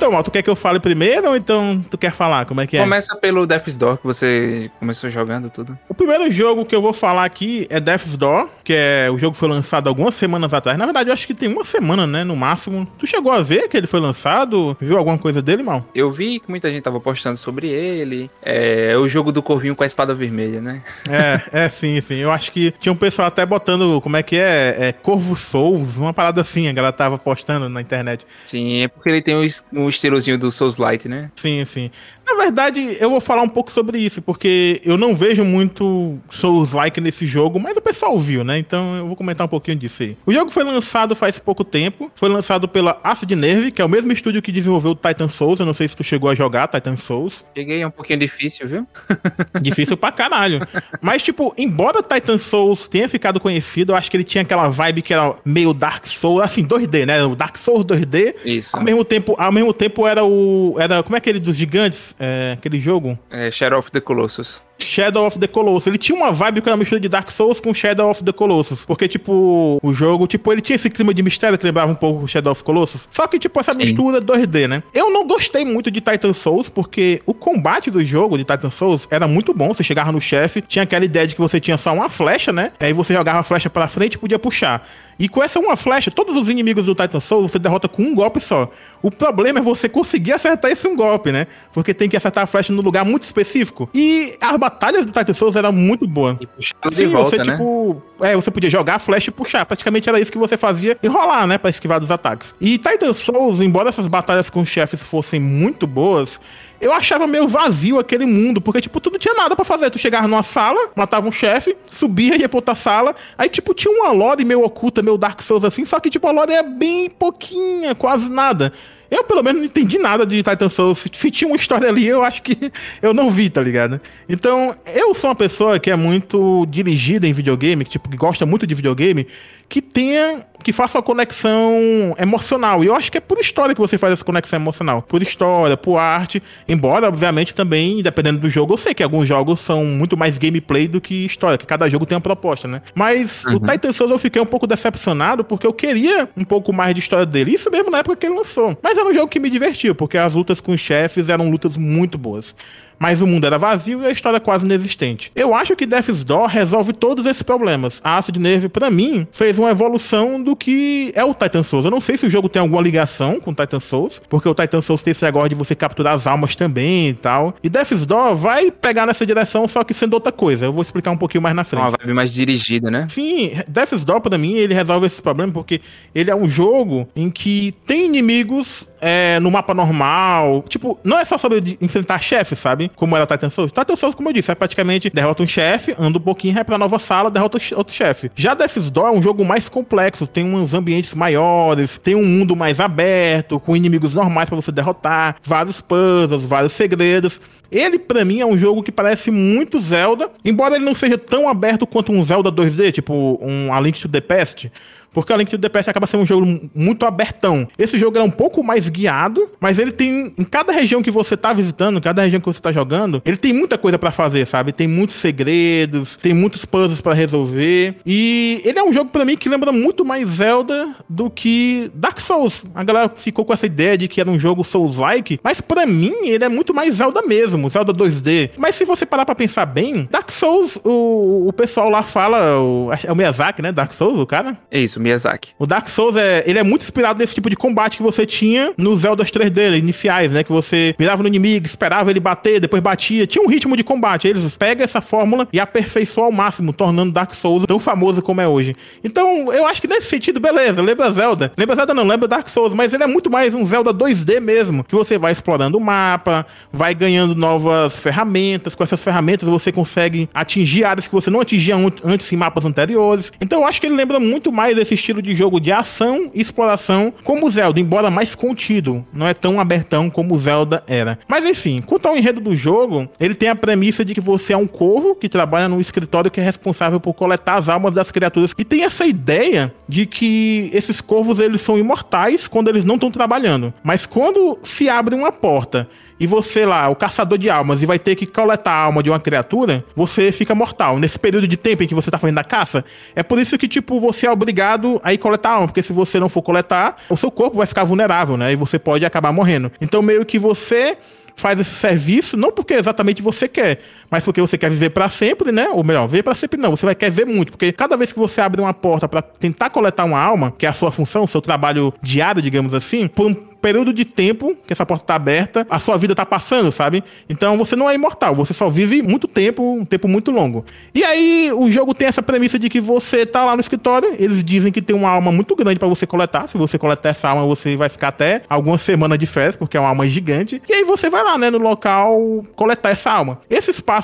Então, 0.01 0.23
tu 0.23 0.31
quer 0.31 0.41
que 0.41 0.49
eu 0.49 0.55
fale 0.55 0.79
primeiro 0.79 1.29
ou 1.29 1.35
então 1.37 1.85
tu 1.87 1.95
quer 1.95 2.11
falar? 2.11 2.47
Como 2.47 2.59
é 2.59 2.65
que 2.65 2.75
é? 2.75 2.81
Começa 2.81 3.15
pelo 3.15 3.45
Death's 3.45 3.77
Door, 3.77 3.97
que 3.97 4.03
você 4.03 4.71
começou 4.79 5.11
jogando 5.11 5.47
tudo. 5.47 5.77
O 5.87 5.93
primeiro 5.93 6.31
jogo 6.31 6.65
que 6.65 6.75
eu 6.75 6.81
vou 6.81 6.91
falar 6.91 7.23
aqui 7.23 7.67
é 7.69 7.79
Death's 7.79 8.17
Door, 8.17 8.49
que 8.63 8.73
é 8.73 9.11
o 9.11 9.19
jogo 9.19 9.33
que 9.33 9.37
foi 9.37 9.47
lançado 9.47 9.87
algumas 9.87 10.15
semanas 10.15 10.51
atrás. 10.51 10.75
Na 10.75 10.85
verdade, 10.85 11.09
eu 11.09 11.13
acho 11.13 11.27
que 11.27 11.35
tem 11.35 11.47
uma 11.47 11.63
semana, 11.63 12.07
né, 12.07 12.23
no 12.23 12.35
máximo. 12.35 12.87
Tu 12.97 13.05
chegou 13.05 13.31
a 13.31 13.43
ver 13.43 13.69
que 13.69 13.77
ele 13.77 13.85
foi 13.85 13.99
lançado? 13.99 14.75
Viu 14.81 14.97
alguma 14.97 15.19
coisa 15.19 15.39
dele, 15.39 15.61
mal? 15.61 15.85
Eu 15.93 16.11
vi 16.11 16.39
que 16.39 16.49
muita 16.49 16.67
gente 16.71 16.81
tava 16.81 16.99
postando 16.99 17.37
sobre 17.37 17.69
ele. 17.69 18.27
É 18.41 18.97
o 18.97 19.07
jogo 19.07 19.31
do 19.31 19.43
Corvinho 19.43 19.75
com 19.75 19.83
a 19.83 19.87
espada 19.87 20.15
vermelha, 20.15 20.59
né? 20.59 20.81
É, 21.07 21.65
é 21.65 21.69
sim, 21.69 22.01
sim. 22.01 22.15
Eu 22.15 22.31
acho 22.31 22.51
que 22.51 22.73
tinha 22.79 22.91
um 22.91 22.97
pessoal 22.97 23.27
até 23.27 23.45
botando, 23.45 24.01
como 24.01 24.17
é 24.17 24.23
que 24.23 24.35
é? 24.35 24.77
é 24.79 24.91
Corvo 24.91 25.35
Souls, 25.35 25.97
uma 25.97 26.11
parada 26.11 26.41
assim, 26.41 26.67
a 26.67 26.73
galera 26.73 26.91
tava 26.91 27.19
postando 27.19 27.69
na 27.69 27.81
internet. 27.81 28.25
Sim, 28.43 28.81
é 28.81 28.87
porque 28.87 29.07
ele 29.07 29.21
tem 29.21 29.35
um, 29.35 29.45
um 29.73 29.90
estilozinho 29.91 30.37
do 30.37 30.51
Souls 30.51 30.77
Light, 30.77 31.07
né? 31.07 31.31
Sim, 31.35 31.63
sim. 31.65 31.91
Na 32.25 32.35
verdade, 32.35 32.97
eu 32.99 33.09
vou 33.09 33.19
falar 33.19 33.41
um 33.41 33.49
pouco 33.49 33.71
sobre 33.71 33.99
isso, 33.99 34.21
porque 34.21 34.81
eu 34.85 34.97
não 34.97 35.15
vejo 35.15 35.43
muito 35.43 36.19
Souls-like 36.29 37.01
nesse 37.01 37.25
jogo, 37.25 37.59
mas 37.59 37.75
o 37.75 37.81
pessoal 37.81 38.17
viu, 38.17 38.43
né? 38.43 38.57
Então 38.57 38.95
eu 38.95 39.07
vou 39.07 39.15
comentar 39.15 39.45
um 39.45 39.49
pouquinho 39.49 39.77
disso 39.77 40.03
aí. 40.03 40.17
O 40.25 40.33
jogo 40.33 40.49
foi 40.49 40.63
lançado 40.63 41.15
faz 41.15 41.39
pouco 41.39 41.63
tempo, 41.63 42.11
foi 42.15 42.29
lançado 42.29 42.67
pela 42.67 42.99
Acid 43.03 43.31
Nerve, 43.31 43.71
que 43.71 43.81
é 43.81 43.85
o 43.85 43.89
mesmo 43.89 44.11
estúdio 44.11 44.41
que 44.41 44.51
desenvolveu 44.51 44.91
o 44.91 44.95
Titan 44.95 45.29
Souls. 45.29 45.59
Eu 45.59 45.65
não 45.65 45.73
sei 45.73 45.87
se 45.87 45.95
tu 45.95 46.03
chegou 46.03 46.29
a 46.29 46.35
jogar 46.35 46.67
Titan 46.67 46.95
Souls. 46.95 47.43
Cheguei, 47.55 47.81
é 47.81 47.87
um 47.87 47.91
pouquinho 47.91 48.19
difícil, 48.19 48.67
viu? 48.67 48.87
difícil 49.61 49.97
pra 49.97 50.11
caralho. 50.11 50.65
Mas, 51.01 51.21
tipo, 51.23 51.53
embora 51.57 52.01
Titan 52.01 52.37
Souls 52.37 52.87
tenha 52.87 53.09
ficado 53.09 53.39
conhecido, 53.39 53.91
eu 53.91 53.95
acho 53.95 54.09
que 54.09 54.17
ele 54.17 54.23
tinha 54.23 54.43
aquela 54.43 54.69
vibe 54.69 55.01
que 55.01 55.13
era 55.13 55.35
meio 55.43 55.73
Dark 55.73 56.05
Souls, 56.05 56.43
assim, 56.43 56.65
2D, 56.65 57.05
né? 57.05 57.23
O 57.23 57.35
Dark 57.35 57.57
Souls 57.57 57.85
2D. 57.85 58.35
Isso. 58.45 58.77
Ao 58.77 58.83
mesmo 58.83 59.03
tempo, 59.03 59.35
ao 59.37 59.51
mesmo 59.51 59.73
tempo 59.73 60.07
era 60.07 60.23
o. 60.23 60.75
Era. 60.79 61.03
Como 61.03 61.15
é 61.15 61.17
aquele 61.17 61.39
dos 61.39 61.55
gigantes? 61.57 62.15
É, 62.23 62.51
aquele 62.51 62.79
jogo? 62.79 63.17
É, 63.31 63.49
Shadow 63.49 63.79
of 63.79 63.89
the 63.89 63.99
Colossus. 63.99 64.61
Shadow 64.83 65.25
of 65.25 65.39
the 65.39 65.47
Colossus. 65.47 65.87
Ele 65.87 65.97
tinha 65.97 66.17
uma 66.17 66.31
vibe 66.31 66.61
que 66.61 66.69
era 66.69 66.75
uma 66.75 66.79
mistura 66.79 66.99
de 66.99 67.09
Dark 67.09 67.31
Souls 67.31 67.59
com 67.59 67.73
Shadow 67.73 68.09
of 68.09 68.23
the 68.23 68.31
Colossus. 68.31 68.85
Porque, 68.85 69.07
tipo, 69.07 69.79
o 69.81 69.93
jogo, 69.93 70.27
tipo, 70.27 70.51
ele 70.51 70.61
tinha 70.61 70.75
esse 70.75 70.89
clima 70.89 71.13
de 71.13 71.21
mistério 71.23 71.57
que 71.57 71.65
lembrava 71.65 71.91
um 71.91 71.95
pouco 71.95 72.27
Shadow 72.27 72.51
of 72.51 72.63
Colossus. 72.63 73.07
Só 73.11 73.27
que, 73.27 73.39
tipo, 73.39 73.59
essa 73.59 73.71
Sim. 73.71 73.79
mistura 73.79 74.21
2D, 74.21 74.67
né? 74.67 74.83
Eu 74.93 75.09
não 75.09 75.25
gostei 75.25 75.65
muito 75.65 75.89
de 75.89 76.01
Titan 76.01 76.33
Souls, 76.33 76.69
porque 76.69 77.21
o 77.25 77.33
combate 77.33 77.89
do 77.89 78.03
jogo 78.03 78.37
de 78.37 78.43
Titan 78.43 78.69
Souls 78.69 79.07
era 79.09 79.27
muito 79.27 79.53
bom. 79.53 79.73
Você 79.73 79.83
chegava 79.83 80.11
no 80.11 80.21
chefe, 80.21 80.61
tinha 80.61 80.83
aquela 80.83 81.05
ideia 81.05 81.27
de 81.27 81.35
que 81.35 81.41
você 81.41 81.59
tinha 81.59 81.77
só 81.77 81.93
uma 81.93 82.09
flecha, 82.09 82.51
né? 82.51 82.71
Aí 82.79 82.93
você 82.93 83.13
jogava 83.13 83.39
a 83.39 83.43
flecha 83.43 83.69
pra 83.69 83.87
frente 83.87 84.15
e 84.15 84.17
podia 84.17 84.39
puxar. 84.39 84.87
E 85.21 85.29
com 85.29 85.43
essa 85.43 85.59
uma 85.59 85.75
flecha, 85.75 86.09
todos 86.09 86.35
os 86.35 86.49
inimigos 86.49 86.85
do 86.85 86.95
Titan 86.95 87.19
Souls 87.19 87.51
você 87.51 87.59
derrota 87.59 87.87
com 87.87 88.01
um 88.01 88.15
golpe 88.15 88.39
só. 88.39 88.71
O 89.03 89.11
problema 89.11 89.59
é 89.59 89.61
você 89.61 89.87
conseguir 89.87 90.33
acertar 90.33 90.71
esse 90.71 90.87
um 90.87 90.95
golpe, 90.95 91.31
né? 91.31 91.45
Porque 91.71 91.93
tem 91.93 92.09
que 92.09 92.17
acertar 92.17 92.43
a 92.43 92.47
flecha 92.47 92.73
no 92.73 92.81
lugar 92.81 93.05
muito 93.05 93.21
específico. 93.21 93.87
E 93.93 94.35
as 94.41 94.57
batalhas 94.71 95.05
do 95.05 95.11
Titan 95.11 95.33
Souls 95.33 95.55
eram 95.55 95.71
muito 95.71 96.07
boas. 96.07 96.37
E 96.39 96.47
puxar 96.47 96.89
de 96.89 97.05
volta, 97.05 97.29
você, 97.29 97.37
né? 97.37 97.43
tipo. 97.43 98.01
É, 98.21 98.35
você 98.35 98.49
podia 98.49 98.69
jogar 98.69 98.99
flecha 98.99 99.29
e 99.29 99.33
puxar. 99.33 99.65
Praticamente 99.65 100.07
era 100.07 100.19
isso 100.19 100.31
que 100.31 100.37
você 100.37 100.55
fazia 100.55 100.97
e 101.01 101.07
rolar, 101.07 101.45
né? 101.45 101.57
Pra 101.57 101.69
esquivar 101.69 101.99
dos 101.99 102.09
ataques. 102.09 102.53
E 102.59 102.77
Titan 102.77 103.13
Souls, 103.13 103.59
embora 103.59 103.89
essas 103.89 104.07
batalhas 104.07 104.49
com 104.49 104.65
chefes 104.65 105.03
fossem 105.03 105.39
muito 105.39 105.85
boas, 105.85 106.39
eu 106.79 106.91
achava 106.91 107.27
meio 107.27 107.47
vazio 107.47 107.99
aquele 107.99 108.25
mundo, 108.25 108.61
porque, 108.61 108.81
tipo, 108.81 108.99
tu 108.99 109.11
não 109.11 109.19
tinha 109.19 109.33
nada 109.33 109.55
para 109.55 109.65
fazer. 109.65 109.89
Tu 109.89 109.99
chegava 109.99 110.27
numa 110.27 110.43
sala, 110.43 110.89
matava 110.95 111.27
um 111.27 111.31
chefe, 111.31 111.75
subia, 111.91 112.37
ia 112.37 112.49
pra 112.49 112.57
outra 112.57 112.75
sala, 112.75 113.15
aí, 113.37 113.49
tipo, 113.49 113.73
tinha 113.73 113.93
uma 113.93 114.11
lore 114.11 114.45
meio 114.45 114.63
oculta, 114.63 115.01
meio 115.01 115.17
Dark 115.17 115.41
Souls 115.41 115.63
assim, 115.63 115.85
só 115.85 115.99
que, 115.99 116.09
tipo, 116.09 116.27
a 116.27 116.31
lore 116.31 116.53
é 116.53 116.63
bem 116.63 117.09
pouquinha, 117.09 117.93
quase 117.93 118.29
nada. 118.29 118.73
Eu, 119.11 119.25
pelo 119.25 119.43
menos, 119.43 119.59
não 119.59 119.65
entendi 119.65 119.99
nada 119.99 120.25
de 120.25 120.41
Titan 120.41 120.69
Souls. 120.69 121.05
Se 121.11 121.29
tinha 121.29 121.45
uma 121.49 121.57
história 121.57 121.89
ali, 121.89 122.07
eu 122.07 122.23
acho 122.23 122.41
que 122.41 122.71
eu 123.03 123.13
não 123.13 123.29
vi, 123.29 123.49
tá 123.49 123.59
ligado? 123.59 123.99
Então, 124.29 124.73
eu 124.95 125.13
sou 125.13 125.29
uma 125.29 125.35
pessoa 125.35 125.77
que 125.77 125.91
é 125.91 125.95
muito 125.97 126.65
dirigida 126.69 127.27
em 127.27 127.33
videogame, 127.33 127.83
que, 127.83 127.91
tipo, 127.91 128.09
que 128.09 128.15
gosta 128.15 128.45
muito 128.45 128.65
de 128.65 128.73
videogame, 128.73 129.27
que 129.71 129.81
tenha, 129.81 130.41
que 130.61 130.73
faça 130.73 130.97
uma 130.97 131.01
conexão 131.01 132.13
emocional. 132.19 132.83
E 132.83 132.87
eu 132.87 132.93
acho 132.93 133.09
que 133.09 133.17
é 133.17 133.21
por 133.21 133.39
história 133.39 133.73
que 133.73 133.79
você 133.79 133.97
faz 133.97 134.11
essa 134.11 134.23
conexão 134.23 134.59
emocional. 134.59 135.01
Por 135.01 135.23
história, 135.23 135.77
por 135.77 135.95
arte. 135.95 136.43
Embora, 136.67 137.07
obviamente, 137.07 137.55
também, 137.55 138.03
dependendo 138.03 138.41
do 138.41 138.49
jogo, 138.49 138.73
eu 138.73 138.77
sei 138.77 138.93
que 138.93 139.01
alguns 139.01 139.29
jogos 139.29 139.61
são 139.61 139.85
muito 139.85 140.17
mais 140.17 140.37
gameplay 140.37 140.89
do 140.89 140.99
que 140.99 141.25
história, 141.25 141.57
que 141.57 141.65
cada 141.65 141.89
jogo 141.89 142.05
tem 142.05 142.17
uma 142.17 142.21
proposta, 142.21 142.67
né? 142.67 142.81
Mas 142.93 143.45
uhum. 143.45 143.55
o 143.55 143.59
Titan 143.61 143.93
Souls 143.93 144.11
eu 144.11 144.19
fiquei 144.19 144.41
um 144.41 144.45
pouco 144.45 144.67
decepcionado 144.67 145.41
porque 145.41 145.65
eu 145.65 145.71
queria 145.71 146.27
um 146.35 146.43
pouco 146.43 146.73
mais 146.73 146.93
de 146.93 146.99
história 146.99 147.25
dele. 147.25 147.53
Isso 147.55 147.71
mesmo 147.71 147.89
na 147.89 147.99
época 147.99 148.17
que 148.17 148.25
ele 148.25 148.35
lançou. 148.35 148.77
Mas 148.83 148.97
era 148.97 149.07
um 149.07 149.13
jogo 149.13 149.29
que 149.29 149.39
me 149.39 149.49
divertiu, 149.49 149.95
porque 149.95 150.17
as 150.17 150.35
lutas 150.35 150.59
com 150.59 150.73
os 150.73 150.81
chefes 150.81 151.29
eram 151.29 151.49
lutas 151.49 151.77
muito 151.77 152.17
boas 152.17 152.53
mas 153.01 153.19
o 153.19 153.25
mundo 153.25 153.47
era 153.47 153.57
vazio 153.57 154.03
e 154.03 154.05
a 154.05 154.11
história 154.11 154.39
quase 154.39 154.63
inexistente. 154.63 155.31
Eu 155.35 155.55
acho 155.55 155.75
que 155.75 155.87
Death's 155.87 156.23
Door 156.23 156.45
resolve 156.45 156.93
todos 156.93 157.25
esses 157.25 157.41
problemas. 157.41 157.99
A 158.03 158.17
Acid 158.17 158.37
Nerve, 158.37 158.69
para 158.69 158.91
mim, 158.91 159.27
fez 159.31 159.57
uma 159.57 159.71
evolução 159.71 160.41
do 160.41 160.55
que 160.55 161.11
é 161.15 161.25
o 161.25 161.33
Titan 161.33 161.63
Souls. 161.63 161.83
Eu 161.83 161.89
não 161.89 161.99
sei 161.99 162.15
se 162.15 162.27
o 162.27 162.29
jogo 162.29 162.47
tem 162.47 162.61
alguma 162.61 162.79
ligação 162.79 163.39
com 163.39 163.49
o 163.49 163.55
Titan 163.55 163.79
Souls, 163.79 164.21
porque 164.29 164.47
o 164.47 164.53
Titan 164.53 164.83
Souls 164.83 165.01
tem 165.01 165.13
esse 165.13 165.25
negócio 165.25 165.49
de 165.49 165.55
você 165.55 165.73
capturar 165.73 166.13
as 166.13 166.27
almas 166.27 166.55
também 166.55 167.09
e 167.09 167.13
tal. 167.15 167.55
E 167.63 167.69
Death's 167.69 168.05
Door 168.05 168.35
vai 168.35 168.69
pegar 168.69 169.07
nessa 169.07 169.25
direção, 169.25 169.67
só 169.67 169.83
que 169.83 169.95
sendo 169.95 170.13
outra 170.13 170.31
coisa. 170.31 170.65
Eu 170.65 170.73
vou 170.73 170.83
explicar 170.83 171.09
um 171.09 171.17
pouquinho 171.17 171.41
mais 171.41 171.55
na 171.55 171.63
frente. 171.63 171.81
Uma 171.81 171.97
vibe 171.97 172.13
mais 172.13 172.31
dirigida, 172.31 172.91
né? 172.91 173.07
Sim, 173.09 173.51
Death's 173.67 174.05
Door, 174.05 174.21
pra 174.21 174.37
mim, 174.37 174.53
ele 174.53 174.75
resolve 174.75 175.07
esse 175.07 175.19
problema 175.19 175.51
porque 175.51 175.81
ele 176.13 176.29
é 176.29 176.35
um 176.35 176.47
jogo 176.47 177.09
em 177.15 177.31
que 177.31 177.73
tem 177.87 178.05
inimigos 178.05 178.85
é, 179.01 179.39
no 179.39 179.49
mapa 179.49 179.73
normal. 179.73 180.63
Tipo, 180.69 180.99
não 181.03 181.17
é 181.17 181.25
só 181.25 181.37
sobre 181.37 181.77
enfrentar 181.81 182.21
chefes, 182.21 182.59
sabe? 182.59 182.91
Como 182.95 183.17
era 183.17 183.25
Titan 183.25 183.49
Souls. 183.49 183.71
Titan 183.71 183.95
Souls, 183.95 184.15
como 184.15 184.29
eu 184.29 184.33
disse, 184.33 184.51
é 184.51 184.55
praticamente 184.55 185.09
derrota 185.09 185.41
um 185.41 185.47
chefe, 185.47 185.95
anda 185.99 186.19
um 186.19 186.21
pouquinho, 186.21 186.53
vai 186.53 186.63
pra 186.63 186.77
nova 186.77 186.99
sala, 186.99 187.31
derrota 187.31 187.57
outro 187.75 187.93
chefe. 187.93 188.31
Já 188.35 188.53
Death's 188.53 188.91
Door 188.91 189.07
é 189.07 189.11
um 189.11 189.21
jogo 189.21 189.43
mais 189.43 189.67
complexo, 189.67 190.27
tem 190.27 190.45
uns 190.53 190.73
ambientes 190.73 191.15
maiores, 191.15 191.97
tem 191.97 192.13
um 192.15 192.23
mundo 192.23 192.55
mais 192.55 192.79
aberto, 192.79 193.59
com 193.59 193.75
inimigos 193.75 194.13
normais 194.13 194.47
para 194.47 194.55
você 194.55 194.71
derrotar, 194.71 195.37
vários 195.43 195.81
puzzles, 195.81 196.43
vários 196.43 196.73
segredos. 196.73 197.41
Ele, 197.71 197.97
para 197.97 198.25
mim, 198.25 198.41
é 198.41 198.45
um 198.45 198.57
jogo 198.57 198.83
que 198.83 198.91
parece 198.91 199.31
muito 199.31 199.79
Zelda, 199.79 200.29
embora 200.43 200.75
ele 200.75 200.83
não 200.83 200.93
seja 200.93 201.17
tão 201.17 201.47
aberto 201.47 201.87
quanto 201.87 202.11
um 202.11 202.23
Zelda 202.23 202.51
2D, 202.51 202.91
tipo 202.91 203.39
um 203.41 203.73
A 203.73 203.79
Link 203.79 203.99
to 203.99 204.09
the 204.09 204.19
Past. 204.19 204.69
Porque 205.13 205.33
a 205.33 205.37
Link 205.37 205.49
to 205.49 205.57
the 205.57 205.69
Past 205.69 205.89
acaba 205.89 206.07
sendo 206.07 206.23
um 206.23 206.25
jogo 206.25 206.69
muito 206.73 207.05
abertão. 207.05 207.67
Esse 207.77 207.97
jogo 207.97 208.17
é 208.17 208.23
um 208.23 208.29
pouco 208.29 208.63
mais 208.63 208.87
guiado, 208.89 209.49
mas 209.59 209.77
ele 209.77 209.91
tem. 209.91 210.33
Em 210.37 210.43
cada 210.43 210.71
região 210.71 211.01
que 211.01 211.11
você 211.11 211.35
tá 211.35 211.53
visitando, 211.53 212.01
cada 212.01 212.21
região 212.21 212.39
que 212.39 212.45
você 212.45 212.59
tá 212.59 212.71
jogando, 212.71 213.21
ele 213.25 213.37
tem 213.37 213.53
muita 213.53 213.77
coisa 213.77 213.99
para 213.99 214.11
fazer, 214.11 214.45
sabe? 214.47 214.71
Tem 214.71 214.87
muitos 214.87 215.17
segredos, 215.17 216.17
tem 216.17 216.33
muitos 216.33 216.65
puzzles 216.65 217.01
para 217.01 217.13
resolver. 217.13 217.95
E 218.05 218.61
ele 218.63 218.79
é 218.79 218.83
um 218.83 218.93
jogo 218.93 219.09
para 219.09 219.25
mim 219.25 219.35
que 219.35 219.49
lembra 219.49 219.71
muito 219.71 220.05
mais 220.05 220.29
Zelda 220.29 220.95
do 221.09 221.29
que 221.29 221.91
Dark 221.93 222.19
Souls. 222.19 222.63
A 222.73 222.83
galera 222.83 223.11
ficou 223.13 223.43
com 223.43 223.53
essa 223.53 223.65
ideia 223.65 223.97
de 223.97 224.07
que 224.07 224.21
era 224.21 224.29
um 224.29 224.39
jogo 224.39 224.63
Souls-like, 224.63 225.39
mas 225.43 225.59
para 225.59 225.85
mim 225.85 226.13
ele 226.23 226.43
é 226.43 226.49
muito 226.49 226.73
mais 226.73 226.95
Zelda 226.95 227.21
mesmo, 227.21 227.69
Zelda 227.69 227.93
2D. 227.93 228.51
Mas 228.57 228.75
se 228.75 228.85
você 228.85 229.05
parar 229.05 229.25
pra 229.25 229.35
pensar 229.35 229.65
bem, 229.65 230.07
Dark 230.09 230.31
Souls, 230.31 230.77
o, 230.83 231.47
o 231.47 231.53
pessoal 231.53 231.89
lá 231.89 232.03
fala, 232.03 232.59
o, 232.59 232.89
é 232.91 233.11
o 233.11 233.15
Miyazaki, 233.15 233.61
né? 233.61 233.71
Dark 233.71 233.93
Souls, 233.93 234.19
o 234.19 234.25
cara? 234.25 234.57
É 234.69 234.79
isso 234.79 235.00
Miyazaki. 235.01 235.53
O 235.57 235.65
Dark 235.65 235.89
Souls 235.89 236.15
é, 236.15 236.43
ele 236.45 236.59
é 236.59 236.63
muito 236.63 236.83
inspirado 236.83 237.19
nesse 237.19 237.33
tipo 237.33 237.49
de 237.49 237.55
combate 237.55 237.97
que 237.97 238.03
você 238.03 238.25
tinha 238.25 238.73
nos 238.77 239.01
Zeldas 239.01 239.29
3D 239.31 239.77
iniciais, 239.77 240.31
né? 240.31 240.43
Que 240.43 240.51
você 240.51 240.95
mirava 240.97 241.21
no 241.23 241.27
inimigo, 241.27 241.65
esperava 241.65 242.09
ele 242.09 242.19
bater, 242.19 242.59
depois 242.59 242.81
batia. 242.81 243.27
Tinha 243.27 243.43
um 243.43 243.47
ritmo 243.47 243.75
de 243.75 243.83
combate. 243.83 244.27
Eles 244.27 244.55
pegam 244.57 244.83
essa 244.83 245.01
fórmula 245.01 245.47
e 245.51 245.59
aperfeiçoam 245.59 246.27
ao 246.27 246.31
máximo, 246.31 246.73
tornando 246.73 247.11
Dark 247.11 247.33
Souls 247.33 247.65
tão 247.65 247.79
famoso 247.79 248.21
como 248.21 248.41
é 248.41 248.47
hoje. 248.47 248.75
Então, 249.03 249.51
eu 249.51 249.65
acho 249.65 249.81
que 249.81 249.87
nesse 249.87 250.07
sentido, 250.07 250.39
beleza, 250.39 250.81
lembra 250.81 251.11
Zelda. 251.11 251.51
Lembra 251.57 251.75
Zelda 251.75 251.93
não, 251.93 252.03
lembra 252.03 252.27
Dark 252.27 252.47
Souls, 252.47 252.73
mas 252.73 252.93
ele 252.93 253.03
é 253.03 253.07
muito 253.07 253.29
mais 253.29 253.53
um 253.53 253.65
Zelda 253.65 253.93
2D 253.93 254.39
mesmo, 254.39 254.83
que 254.83 254.95
você 254.95 255.17
vai 255.17 255.31
explorando 255.31 255.77
o 255.77 255.81
mapa, 255.81 256.45
vai 256.71 256.93
ganhando 256.93 257.35
novas 257.35 257.95
ferramentas, 257.99 258.75
com 258.75 258.83
essas 258.83 259.01
ferramentas 259.01 259.47
você 259.47 259.71
consegue 259.71 260.29
atingir 260.33 260.83
áreas 260.83 261.07
que 261.07 261.13
você 261.13 261.29
não 261.29 261.41
atingia 261.41 261.75
antes 262.03 262.31
em 262.31 262.35
mapas 262.35 262.65
anteriores. 262.65 263.31
Então 263.41 263.61
eu 263.61 263.67
acho 263.67 263.79
que 263.79 263.87
ele 263.87 263.95
lembra 263.95 264.19
muito 264.19 264.51
mais 264.51 264.75
desse 264.75 264.90
estilo 264.93 265.21
de 265.21 265.35
jogo 265.35 265.59
de 265.59 265.71
ação 265.71 266.29
e 266.33 266.41
exploração 266.41 267.13
como 267.23 267.49
Zelda, 267.49 267.79
embora 267.79 268.09
mais 268.09 268.35
contido, 268.35 269.05
não 269.13 269.27
é 269.27 269.33
tão 269.33 269.59
abertão 269.59 270.09
como 270.09 270.37
Zelda 270.39 270.83
era. 270.87 271.19
Mas 271.27 271.45
enfim, 271.45 271.81
quanto 271.81 272.07
ao 272.07 272.17
enredo 272.17 272.41
do 272.41 272.55
jogo, 272.55 273.09
ele 273.19 273.35
tem 273.35 273.49
a 273.49 273.55
premissa 273.55 274.03
de 274.03 274.13
que 274.13 274.21
você 274.21 274.53
é 274.53 274.57
um 274.57 274.67
corvo 274.67 275.15
que 275.15 275.29
trabalha 275.29 275.69
num 275.69 275.79
escritório 275.79 276.31
que 276.31 276.39
é 276.39 276.43
responsável 276.43 276.99
por 276.99 277.13
coletar 277.13 277.55
as 277.55 277.69
almas 277.69 277.93
das 277.93 278.11
criaturas 278.11 278.53
e 278.57 278.63
tem 278.63 278.83
essa 278.83 279.05
ideia 279.05 279.73
de 279.87 280.05
que 280.05 280.69
esses 280.73 281.01
corvos 281.01 281.39
eles 281.39 281.61
são 281.61 281.77
imortais 281.77 282.47
quando 282.47 282.69
eles 282.69 282.85
não 282.85 282.95
estão 282.95 283.11
trabalhando. 283.11 283.73
Mas 283.83 284.05
quando 284.05 284.59
se 284.63 284.89
abre 284.89 285.15
uma 285.15 285.31
porta 285.31 285.87
e 286.21 286.27
você 286.27 286.67
lá, 286.67 286.87
o 286.87 286.95
caçador 286.95 287.35
de 287.35 287.49
almas, 287.49 287.81
e 287.81 287.85
vai 287.87 287.97
ter 287.97 288.15
que 288.15 288.27
coletar 288.27 288.71
a 288.71 288.83
alma 288.83 289.01
de 289.01 289.09
uma 289.09 289.19
criatura, 289.19 289.83
você 289.95 290.31
fica 290.31 290.53
mortal. 290.53 290.99
Nesse 290.99 291.17
período 291.17 291.47
de 291.47 291.57
tempo 291.57 291.81
em 291.81 291.87
que 291.87 291.95
você 291.95 292.11
tá 292.11 292.19
fazendo 292.19 292.37
a 292.37 292.43
caça, 292.43 292.85
é 293.15 293.23
por 293.23 293.39
isso 293.39 293.57
que, 293.57 293.67
tipo, 293.67 293.99
você 293.99 294.27
é 294.27 294.31
obrigado 294.31 295.01
a 295.03 295.11
ir 295.11 295.17
coletar 295.17 295.49
a 295.49 295.53
alma, 295.53 295.67
porque 295.69 295.81
se 295.81 295.91
você 295.91 296.19
não 296.19 296.29
for 296.29 296.43
coletar, 296.43 296.97
o 297.09 297.17
seu 297.17 297.31
corpo 297.31 297.57
vai 297.57 297.65
ficar 297.65 297.85
vulnerável, 297.85 298.37
né? 298.37 298.51
E 298.51 298.55
você 298.55 298.77
pode 298.77 299.03
acabar 299.03 299.33
morrendo. 299.33 299.71
Então, 299.81 300.03
meio 300.03 300.23
que 300.23 300.37
você 300.37 300.95
faz 301.35 301.59
esse 301.59 301.73
serviço, 301.73 302.37
não 302.37 302.51
porque 302.51 302.75
exatamente 302.75 303.19
você 303.19 303.47
quer, 303.47 303.81
mas 304.11 304.25
porque 304.25 304.41
você 304.41 304.57
quer 304.57 304.69
viver 304.69 304.89
para 304.89 305.09
sempre, 305.09 305.51
né? 305.51 305.69
Ou 305.71 305.83
melhor, 305.83 306.05
viver 306.05 306.23
para 306.23 306.35
sempre 306.35 306.59
não, 306.59 306.71
você 306.71 306.85
vai 306.85 306.93
querer 306.93 307.11
ver 307.11 307.25
muito, 307.25 307.53
porque 307.53 307.71
cada 307.71 307.95
vez 307.95 308.11
que 308.11 308.19
você 308.19 308.41
abre 308.41 308.61
uma 308.61 308.73
porta 308.73 309.07
para 309.07 309.21
tentar 309.21 309.69
coletar 309.69 310.03
uma 310.03 310.19
alma, 310.19 310.53
que 310.57 310.65
é 310.65 310.69
a 310.69 310.73
sua 310.73 310.91
função, 310.91 311.23
o 311.23 311.27
seu 311.27 311.41
trabalho 311.41 311.93
diário, 312.01 312.41
digamos 312.41 312.73
assim, 312.75 313.07
por 313.07 313.25
um 313.25 313.51
período 313.61 313.93
de 313.93 314.03
tempo 314.03 314.55
que 314.65 314.73
essa 314.73 314.85
porta 314.85 315.05
tá 315.05 315.15
aberta, 315.15 315.65
a 315.69 315.77
sua 315.77 315.97
vida 315.97 316.15
tá 316.15 316.25
passando, 316.25 316.71
sabe? 316.71 317.03
Então 317.29 317.57
você 317.57 317.75
não 317.75 317.89
é 317.89 317.93
imortal, 317.93 318.33
você 318.33 318.53
só 318.53 318.67
vive 318.67 319.01
muito 319.01 319.27
tempo, 319.27 319.75
um 319.75 319.85
tempo 319.85 320.07
muito 320.07 320.31
longo. 320.31 320.65
E 320.93 321.03
aí 321.03 321.51
o 321.53 321.69
jogo 321.69 321.93
tem 321.93 322.07
essa 322.07 322.23
premissa 322.23 322.57
de 322.57 322.67
que 322.69 322.81
você 322.81 323.25
tá 323.25 323.45
lá 323.45 323.55
no 323.55 323.61
escritório, 323.61 324.15
eles 324.17 324.43
dizem 324.43 324.71
que 324.71 324.81
tem 324.81 324.95
uma 324.95 325.09
alma 325.09 325.31
muito 325.31 325.55
grande 325.55 325.77
para 325.79 325.87
você 325.87 326.07
coletar. 326.07 326.49
Se 326.49 326.57
você 326.57 326.77
coletar 326.77 327.09
essa 327.09 327.29
alma, 327.29 327.45
você 327.45 327.75
vai 327.75 327.89
ficar 327.89 328.07
até 328.07 328.41
algumas 328.49 328.81
semanas 328.81 329.19
de 329.19 329.27
férias, 329.27 329.55
porque 329.55 329.77
é 329.77 329.79
uma 329.79 329.89
alma 329.89 330.07
gigante. 330.07 330.61
E 330.67 330.73
aí 330.73 330.83
você 330.83 331.09
vai 331.09 331.23
lá, 331.23 331.37
né, 331.37 331.49
no 331.51 331.59
local 331.59 332.43
coletar 332.55 332.89
essa 332.89 333.11
alma. 333.11 333.39
Esse 333.49 333.69
espaço 333.69 334.00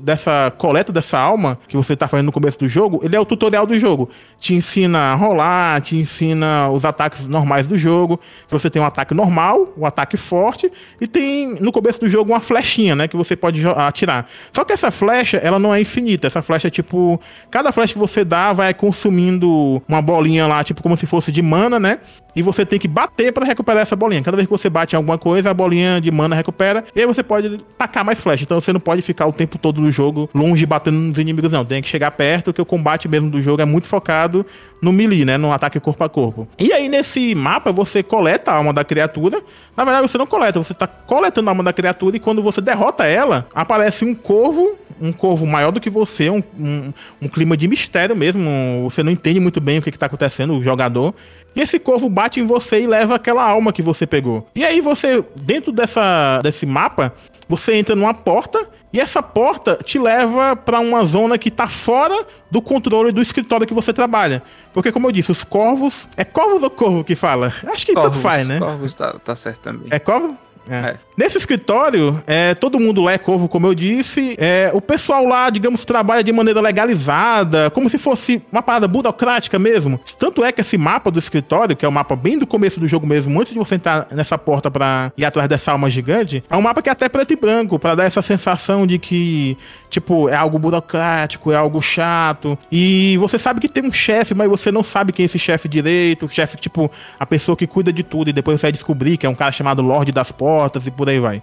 dessa 0.00 0.50
coleta 0.56 0.92
dessa 0.92 1.18
alma 1.18 1.58
que 1.68 1.76
você 1.76 1.94
tá 1.94 2.08
fazendo 2.08 2.26
no 2.26 2.32
começo 2.32 2.58
do 2.58 2.68
jogo, 2.68 3.00
ele 3.02 3.14
é 3.14 3.20
o 3.20 3.26
tutorial 3.26 3.66
do 3.66 3.78
jogo. 3.78 4.08
Te 4.40 4.54
ensina 4.54 5.12
a 5.12 5.14
rolar, 5.14 5.80
te 5.82 5.96
ensina 5.96 6.70
os 6.70 6.84
ataques 6.84 7.26
normais 7.26 7.66
do 7.66 7.76
jogo, 7.76 8.18
que 8.46 8.52
você 8.52 8.70
tem 8.70 8.78
tem 8.78 8.82
um 8.82 8.86
ataque 8.86 9.12
normal, 9.12 9.74
um 9.76 9.84
ataque 9.84 10.16
forte, 10.16 10.70
e 11.00 11.06
tem 11.06 11.60
no 11.60 11.72
começo 11.72 11.98
do 11.98 12.08
jogo 12.08 12.32
uma 12.32 12.40
flechinha, 12.40 12.94
né? 12.94 13.08
Que 13.08 13.16
você 13.16 13.34
pode 13.34 13.60
atirar. 13.66 14.28
Só 14.52 14.64
que 14.64 14.72
essa 14.72 14.90
flecha, 14.90 15.36
ela 15.38 15.58
não 15.58 15.74
é 15.74 15.80
infinita. 15.80 16.28
Essa 16.28 16.40
flecha 16.40 16.68
é 16.68 16.70
tipo. 16.70 17.20
Cada 17.50 17.72
flecha 17.72 17.92
que 17.92 17.98
você 17.98 18.24
dá 18.24 18.52
vai 18.52 18.72
consumindo 18.72 19.82
uma 19.88 20.00
bolinha 20.00 20.46
lá, 20.46 20.62
tipo 20.62 20.82
como 20.82 20.96
se 20.96 21.06
fosse 21.06 21.32
de 21.32 21.42
mana, 21.42 21.80
né? 21.80 21.98
e 22.38 22.42
você 22.42 22.64
tem 22.64 22.78
que 22.78 22.86
bater 22.86 23.32
para 23.32 23.44
recuperar 23.44 23.82
essa 23.82 23.96
bolinha. 23.96 24.22
Cada 24.22 24.36
vez 24.36 24.46
que 24.46 24.52
você 24.52 24.70
bate 24.70 24.94
em 24.94 24.96
alguma 24.96 25.18
coisa, 25.18 25.50
a 25.50 25.54
bolinha 25.54 26.00
de 26.00 26.08
mana 26.12 26.36
recupera, 26.36 26.84
e 26.94 27.00
aí 27.00 27.06
você 27.06 27.20
pode 27.20 27.58
tacar 27.76 28.04
mais 28.04 28.20
flecha. 28.20 28.44
Então 28.44 28.60
você 28.60 28.72
não 28.72 28.78
pode 28.78 29.02
ficar 29.02 29.17
o 29.26 29.32
tempo 29.32 29.58
todo 29.58 29.80
no 29.80 29.90
jogo 29.90 30.28
longe 30.34 30.64
batendo 30.66 30.98
nos 30.98 31.18
inimigos, 31.18 31.50
não. 31.50 31.64
Tem 31.64 31.82
que 31.82 31.88
chegar 31.88 32.10
perto, 32.10 32.52
que 32.52 32.60
o 32.60 32.66
combate 32.66 33.08
mesmo 33.08 33.30
do 33.30 33.40
jogo 33.42 33.62
é 33.62 33.64
muito 33.64 33.86
focado 33.86 34.44
no 34.80 34.92
melee, 34.92 35.24
né? 35.24 35.36
No 35.36 35.52
ataque 35.52 35.80
corpo 35.80 36.04
a 36.04 36.08
corpo. 36.08 36.48
E 36.58 36.72
aí, 36.72 36.88
nesse 36.88 37.34
mapa, 37.34 37.72
você 37.72 38.02
coleta 38.02 38.50
a 38.50 38.56
alma 38.56 38.72
da 38.72 38.84
criatura. 38.84 39.42
Na 39.76 39.84
verdade, 39.84 40.08
você 40.08 40.18
não 40.18 40.26
coleta, 40.26 40.62
você 40.62 40.74
tá 40.74 40.86
coletando 40.86 41.48
a 41.48 41.52
alma 41.52 41.64
da 41.64 41.72
criatura 41.72 42.16
e 42.16 42.20
quando 42.20 42.42
você 42.42 42.60
derrota 42.60 43.04
ela, 43.06 43.46
aparece 43.54 44.04
um 44.04 44.14
corvo, 44.14 44.76
um 45.00 45.12
corvo 45.12 45.46
maior 45.46 45.70
do 45.70 45.80
que 45.80 45.90
você, 45.90 46.30
um, 46.30 46.42
um, 46.58 46.92
um 47.22 47.28
clima 47.28 47.56
de 47.56 47.66
mistério 47.68 48.16
mesmo. 48.16 48.48
Você 48.84 49.02
não 49.02 49.12
entende 49.12 49.40
muito 49.40 49.60
bem 49.60 49.78
o 49.78 49.82
que, 49.82 49.90
que 49.90 49.98
tá 49.98 50.06
acontecendo, 50.06 50.54
o 50.54 50.62
jogador. 50.62 51.14
E 51.56 51.60
esse 51.60 51.78
corvo 51.78 52.08
bate 52.08 52.40
em 52.40 52.46
você 52.46 52.82
e 52.82 52.86
leva 52.86 53.16
aquela 53.16 53.42
alma 53.42 53.72
que 53.72 53.82
você 53.82 54.06
pegou. 54.06 54.48
E 54.54 54.64
aí 54.64 54.80
você, 54.80 55.24
dentro 55.34 55.72
dessa, 55.72 56.38
desse 56.42 56.64
mapa, 56.64 57.12
você 57.48 57.74
entra 57.74 57.96
numa 57.96 58.12
porta 58.12 58.68
e 58.92 59.00
essa 59.00 59.22
porta 59.22 59.78
te 59.82 59.98
leva 59.98 60.54
para 60.54 60.80
uma 60.80 61.04
zona 61.04 61.38
que 61.38 61.48
está 61.48 61.66
fora 61.66 62.26
do 62.50 62.60
controle 62.60 63.12
do 63.12 63.20
escritório 63.20 63.66
que 63.66 63.74
você 63.74 63.92
trabalha. 63.92 64.42
Porque, 64.72 64.92
como 64.92 65.08
eu 65.08 65.12
disse, 65.12 65.30
os 65.30 65.44
corvos. 65.44 66.08
É 66.16 66.24
corvos 66.24 66.62
ou 66.62 66.70
corvo 66.70 67.04
que 67.04 67.14
fala? 67.14 67.52
Acho 67.66 67.86
que 67.86 67.94
corvos, 67.94 68.12
tanto 68.12 68.22
faz, 68.22 68.46
né? 68.46 68.58
Corvos 68.58 68.94
tá, 68.94 69.18
tá 69.18 69.36
certo 69.36 69.60
também. 69.60 69.88
É 69.90 69.98
corvo? 69.98 70.36
É. 70.68 70.76
É. 70.76 70.96
Nesse 71.16 71.36
escritório, 71.36 72.22
é, 72.26 72.54
todo 72.54 72.78
mundo 72.78 73.08
é 73.08 73.18
corvo, 73.18 73.48
como 73.48 73.66
eu 73.66 73.74
disse. 73.74 74.36
É, 74.38 74.70
o 74.72 74.80
pessoal 74.80 75.24
lá, 75.24 75.50
digamos, 75.50 75.84
trabalha 75.84 76.22
de 76.22 76.32
maneira 76.32 76.60
legalizada, 76.60 77.70
como 77.70 77.88
se 77.88 77.98
fosse 77.98 78.40
uma 78.52 78.62
parada 78.62 78.86
burocrática 78.86 79.58
mesmo. 79.58 79.98
Tanto 80.18 80.44
é 80.44 80.52
que 80.52 80.60
esse 80.60 80.78
mapa 80.78 81.10
do 81.10 81.18
escritório, 81.18 81.76
que 81.76 81.84
é 81.84 81.88
o 81.88 81.92
mapa 81.92 82.14
bem 82.14 82.38
do 82.38 82.46
começo 82.46 82.78
do 82.78 82.86
jogo 82.86 83.06
mesmo, 83.06 83.40
antes 83.40 83.52
de 83.52 83.58
você 83.58 83.74
entrar 83.74 84.06
nessa 84.12 84.38
porta 84.38 84.70
para 84.70 85.12
ir 85.16 85.24
atrás 85.24 85.48
dessa 85.48 85.72
alma 85.72 85.90
gigante, 85.90 86.44
é 86.48 86.56
um 86.56 86.62
mapa 86.62 86.80
que 86.82 86.88
é 86.88 86.92
até 86.92 87.08
preto 87.08 87.32
e 87.32 87.36
branco, 87.36 87.78
para 87.78 87.96
dar 87.96 88.04
essa 88.04 88.22
sensação 88.22 88.86
de 88.86 88.98
que, 88.98 89.56
tipo, 89.90 90.28
é 90.28 90.36
algo 90.36 90.58
burocrático, 90.58 91.50
é 91.50 91.56
algo 91.56 91.82
chato. 91.82 92.56
E 92.70 93.16
você 93.18 93.38
sabe 93.38 93.60
que 93.60 93.68
tem 93.68 93.84
um 93.84 93.92
chefe, 93.92 94.34
mas 94.34 94.48
você 94.48 94.70
não 94.70 94.84
sabe 94.84 95.12
quem 95.12 95.24
é 95.24 95.26
esse 95.26 95.38
chefe 95.38 95.68
direito. 95.68 96.28
Chefe, 96.28 96.56
tipo, 96.56 96.90
a 97.18 97.26
pessoa 97.26 97.56
que 97.56 97.66
cuida 97.66 97.92
de 97.92 98.04
tudo, 98.04 98.30
e 98.30 98.32
depois 98.32 98.60
você 98.60 98.66
vai 98.66 98.72
descobrir 98.72 99.16
que 99.16 99.26
é 99.26 99.28
um 99.28 99.34
cara 99.34 99.50
chamado 99.50 99.82
Lorde 99.82 100.12
das 100.12 100.30
Portas 100.30 100.86
e 100.86 100.90
por 100.90 101.08
por 101.08 101.10
aí 101.10 101.18
vai. 101.18 101.42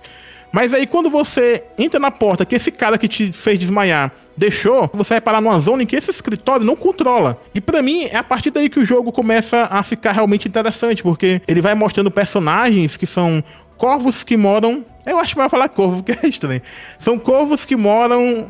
Mas 0.52 0.74
aí 0.74 0.88
quando 0.88 1.10
você 1.10 1.64
entra 1.78 2.00
na 2.00 2.12
porta 2.12 2.46
que 2.46 2.56
esse 2.56 2.72
cara 2.72 2.98
que 2.98 3.08
te 3.08 3.34
fez 3.34 3.60
desmaiar 3.60 4.12
deixou, 4.38 4.90
você 4.94 5.16
vai 5.16 5.22
parar 5.22 5.42
numa 5.42 5.60
zona 5.60 5.84
em 5.84 5.86
que 5.86 5.96
esse 5.96 6.12
escritório 6.12 6.66
não 6.66 6.76
controla. 6.76 7.38
E 7.54 7.60
para 7.60 7.82
mim 7.82 8.06
é 8.06 8.16
a 8.16 8.24
partir 8.24 8.52
daí 8.52 8.70
que 8.70 8.80
o 8.80 8.86
jogo 8.86 9.12
começa 9.12 9.68
a 9.70 9.84
ficar 9.84 10.12
realmente 10.12 10.48
interessante, 10.48 11.02
porque 11.02 11.42
ele 11.48 11.62
vai 11.62 11.74
mostrando 11.74 12.12
personagens 12.12 12.96
que 12.96 13.06
são 13.06 13.44
corvos 13.78 14.24
que 14.24 14.38
moram. 14.38 14.86
Eu 15.06 15.20
acho 15.20 15.34
que 15.34 15.40
vai 15.40 15.50
falar 15.50 15.70
corvo, 15.70 16.04
porque 16.04 16.18
é 16.26 16.30
estranho. 16.30 16.62
São 17.00 17.18
corvos 17.18 17.66
que 17.66 17.76
moram. 17.76 18.50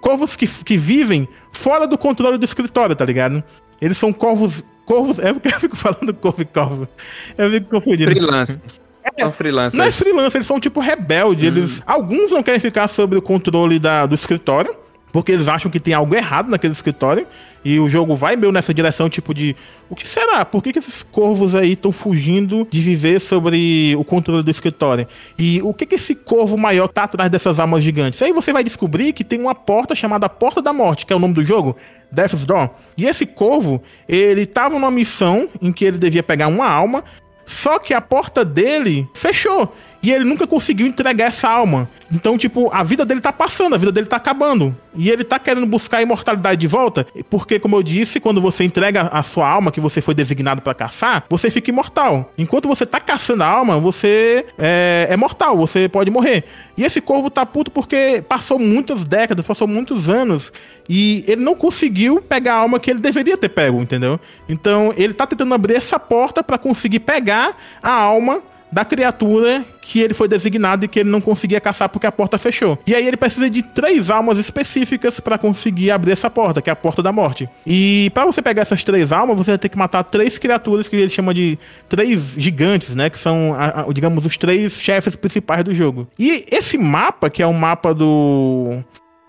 Corvos 0.00 0.36
que, 0.36 0.46
que 0.46 0.78
vivem 0.78 1.28
fora 1.52 1.86
do 1.86 1.98
controle 1.98 2.38
do 2.38 2.44
escritório, 2.44 2.94
tá 2.94 3.04
ligado? 3.04 3.42
Eles 3.80 3.98
são 3.98 4.12
corvos. 4.12 4.64
Corvos. 4.84 5.18
É 5.18 5.32
porque 5.32 5.48
eu 5.48 5.60
fico 5.60 5.76
falando 5.76 6.14
corvo 6.14 6.42
e 6.42 6.44
corvo. 6.44 6.88
Eu 7.36 7.50
fico 7.50 7.70
confundindo. 7.70 8.10
Freelance. 8.10 8.58
É, 9.02 9.22
são 9.22 9.32
freelancers. 9.32 9.74
Não 9.74 9.84
é 9.84 9.92
freelancer, 9.92 10.38
eles 10.38 10.46
são 10.46 10.60
tipo 10.60 10.80
rebelde. 10.80 11.44
Hum. 11.44 11.48
Eles, 11.48 11.82
alguns 11.86 12.30
não 12.30 12.42
querem 12.42 12.60
ficar 12.60 12.88
sob 12.88 13.16
o 13.16 13.22
controle 13.22 13.78
da, 13.78 14.06
do 14.06 14.14
escritório, 14.14 14.74
porque 15.12 15.32
eles 15.32 15.48
acham 15.48 15.70
que 15.70 15.80
tem 15.80 15.94
algo 15.94 16.14
errado 16.14 16.48
naquele 16.48 16.72
escritório. 16.72 17.26
E 17.68 17.78
o 17.78 17.86
jogo 17.86 18.16
vai 18.16 18.34
meio 18.34 18.50
nessa 18.50 18.72
direção, 18.72 19.10
tipo 19.10 19.34
de. 19.34 19.54
O 19.90 19.94
que 19.94 20.08
será? 20.08 20.42
Por 20.42 20.62
que, 20.62 20.72
que 20.72 20.78
esses 20.78 21.02
corvos 21.02 21.54
aí 21.54 21.72
estão 21.72 21.92
fugindo 21.92 22.66
de 22.70 22.80
viver 22.80 23.20
sobre 23.20 23.94
o 23.94 24.02
controle 24.02 24.42
do 24.42 24.50
escritório? 24.50 25.06
E 25.38 25.60
o 25.60 25.74
que, 25.74 25.84
que 25.84 25.96
esse 25.96 26.14
corvo 26.14 26.56
maior 26.56 26.88
tá 26.88 27.02
atrás 27.02 27.30
dessas 27.30 27.60
almas 27.60 27.84
gigantes? 27.84 28.22
Aí 28.22 28.32
você 28.32 28.54
vai 28.54 28.64
descobrir 28.64 29.12
que 29.12 29.22
tem 29.22 29.38
uma 29.38 29.54
porta 29.54 29.94
chamada 29.94 30.30
Porta 30.30 30.62
da 30.62 30.72
Morte, 30.72 31.04
que 31.04 31.12
é 31.12 31.16
o 31.16 31.18
nome 31.18 31.34
do 31.34 31.44
jogo, 31.44 31.76
Death's 32.10 32.46
Door. 32.46 32.70
E 32.96 33.04
esse 33.04 33.26
corvo, 33.26 33.82
ele 34.08 34.46
tava 34.46 34.74
numa 34.74 34.90
missão 34.90 35.46
em 35.60 35.70
que 35.70 35.84
ele 35.84 35.98
devia 35.98 36.22
pegar 36.22 36.48
uma 36.48 36.66
alma 36.66 37.04
só 37.48 37.78
que 37.78 37.94
a 37.94 38.00
porta 38.00 38.44
dele 38.44 39.08
fechou. 39.14 39.74
E 40.00 40.12
ele 40.12 40.22
nunca 40.24 40.46
conseguiu 40.46 40.86
entregar 40.86 41.26
essa 41.26 41.48
alma. 41.48 41.88
Então, 42.12 42.38
tipo, 42.38 42.70
a 42.72 42.84
vida 42.84 43.04
dele 43.04 43.20
tá 43.20 43.32
passando, 43.32 43.74
a 43.74 43.78
vida 43.78 43.90
dele 43.90 44.06
tá 44.06 44.16
acabando. 44.16 44.76
E 44.94 45.10
ele 45.10 45.24
tá 45.24 45.38
querendo 45.38 45.66
buscar 45.66 45.98
a 45.98 46.02
imortalidade 46.02 46.60
de 46.60 46.66
volta, 46.66 47.06
porque, 47.28 47.58
como 47.58 47.76
eu 47.76 47.82
disse, 47.82 48.20
quando 48.20 48.40
você 48.40 48.64
entrega 48.64 49.08
a 49.10 49.22
sua 49.22 49.48
alma, 49.48 49.72
que 49.72 49.80
você 49.80 50.00
foi 50.00 50.14
designado 50.14 50.62
para 50.62 50.74
caçar, 50.74 51.24
você 51.28 51.50
fica 51.50 51.70
imortal. 51.70 52.32
Enquanto 52.38 52.68
você 52.68 52.86
tá 52.86 53.00
caçando 53.00 53.42
a 53.42 53.48
alma, 53.48 53.80
você 53.80 54.46
é, 54.58 55.08
é 55.10 55.16
mortal, 55.16 55.56
você 55.56 55.88
pode 55.88 56.10
morrer. 56.10 56.44
E 56.76 56.84
esse 56.84 57.00
corvo 57.00 57.30
tá 57.30 57.44
puto 57.44 57.70
porque 57.70 58.22
passou 58.28 58.58
muitas 58.58 59.04
décadas, 59.04 59.44
passou 59.44 59.66
muitos 59.66 60.08
anos 60.08 60.52
e 60.88 61.24
ele 61.26 61.42
não 61.42 61.54
conseguiu 61.54 62.20
pegar 62.20 62.54
a 62.54 62.58
alma 62.58 62.80
que 62.80 62.90
ele 62.90 63.00
deveria 63.00 63.36
ter 63.36 63.48
pego, 63.48 63.80
entendeu? 63.80 64.18
Então 64.48 64.92
ele 64.96 65.12
tá 65.12 65.26
tentando 65.26 65.52
abrir 65.54 65.74
essa 65.74 65.98
porta 65.98 66.42
para 66.42 66.58
conseguir 66.58 67.00
pegar 67.00 67.56
a 67.82 67.92
alma 67.92 68.42
da 68.70 68.84
criatura 68.84 69.64
que 69.80 70.00
ele 70.00 70.12
foi 70.12 70.28
designado 70.28 70.84
e 70.84 70.88
que 70.88 71.00
ele 71.00 71.08
não 71.08 71.20
conseguia 71.20 71.60
caçar 71.60 71.88
porque 71.88 72.06
a 72.06 72.12
porta 72.12 72.38
fechou. 72.38 72.78
E 72.86 72.94
aí 72.94 73.06
ele 73.06 73.16
precisa 73.16 73.48
de 73.48 73.62
três 73.62 74.10
almas 74.10 74.38
específicas 74.38 75.18
para 75.20 75.38
conseguir 75.38 75.90
abrir 75.90 76.12
essa 76.12 76.28
porta, 76.28 76.60
que 76.60 76.68
é 76.68 76.72
a 76.72 76.76
porta 76.76 77.02
da 77.02 77.10
morte. 77.10 77.48
E 77.66 78.10
para 78.12 78.26
você 78.26 78.42
pegar 78.42 78.62
essas 78.62 78.84
três 78.84 79.10
almas, 79.10 79.38
você 79.38 79.52
vai 79.52 79.58
ter 79.58 79.68
que 79.70 79.78
matar 79.78 80.04
três 80.04 80.36
criaturas 80.36 80.88
que 80.88 80.96
ele 80.96 81.08
chama 81.08 81.32
de 81.32 81.58
três 81.88 82.34
gigantes, 82.36 82.94
né? 82.94 83.08
Que 83.08 83.18
são, 83.18 83.56
digamos, 83.92 84.26
os 84.26 84.36
três 84.36 84.74
chefes 84.74 85.16
principais 85.16 85.64
do 85.64 85.74
jogo. 85.74 86.06
E 86.18 86.44
esse 86.50 86.76
mapa, 86.76 87.30
que 87.30 87.42
é 87.42 87.46
o 87.46 87.54
mapa 87.54 87.94
do 87.94 88.84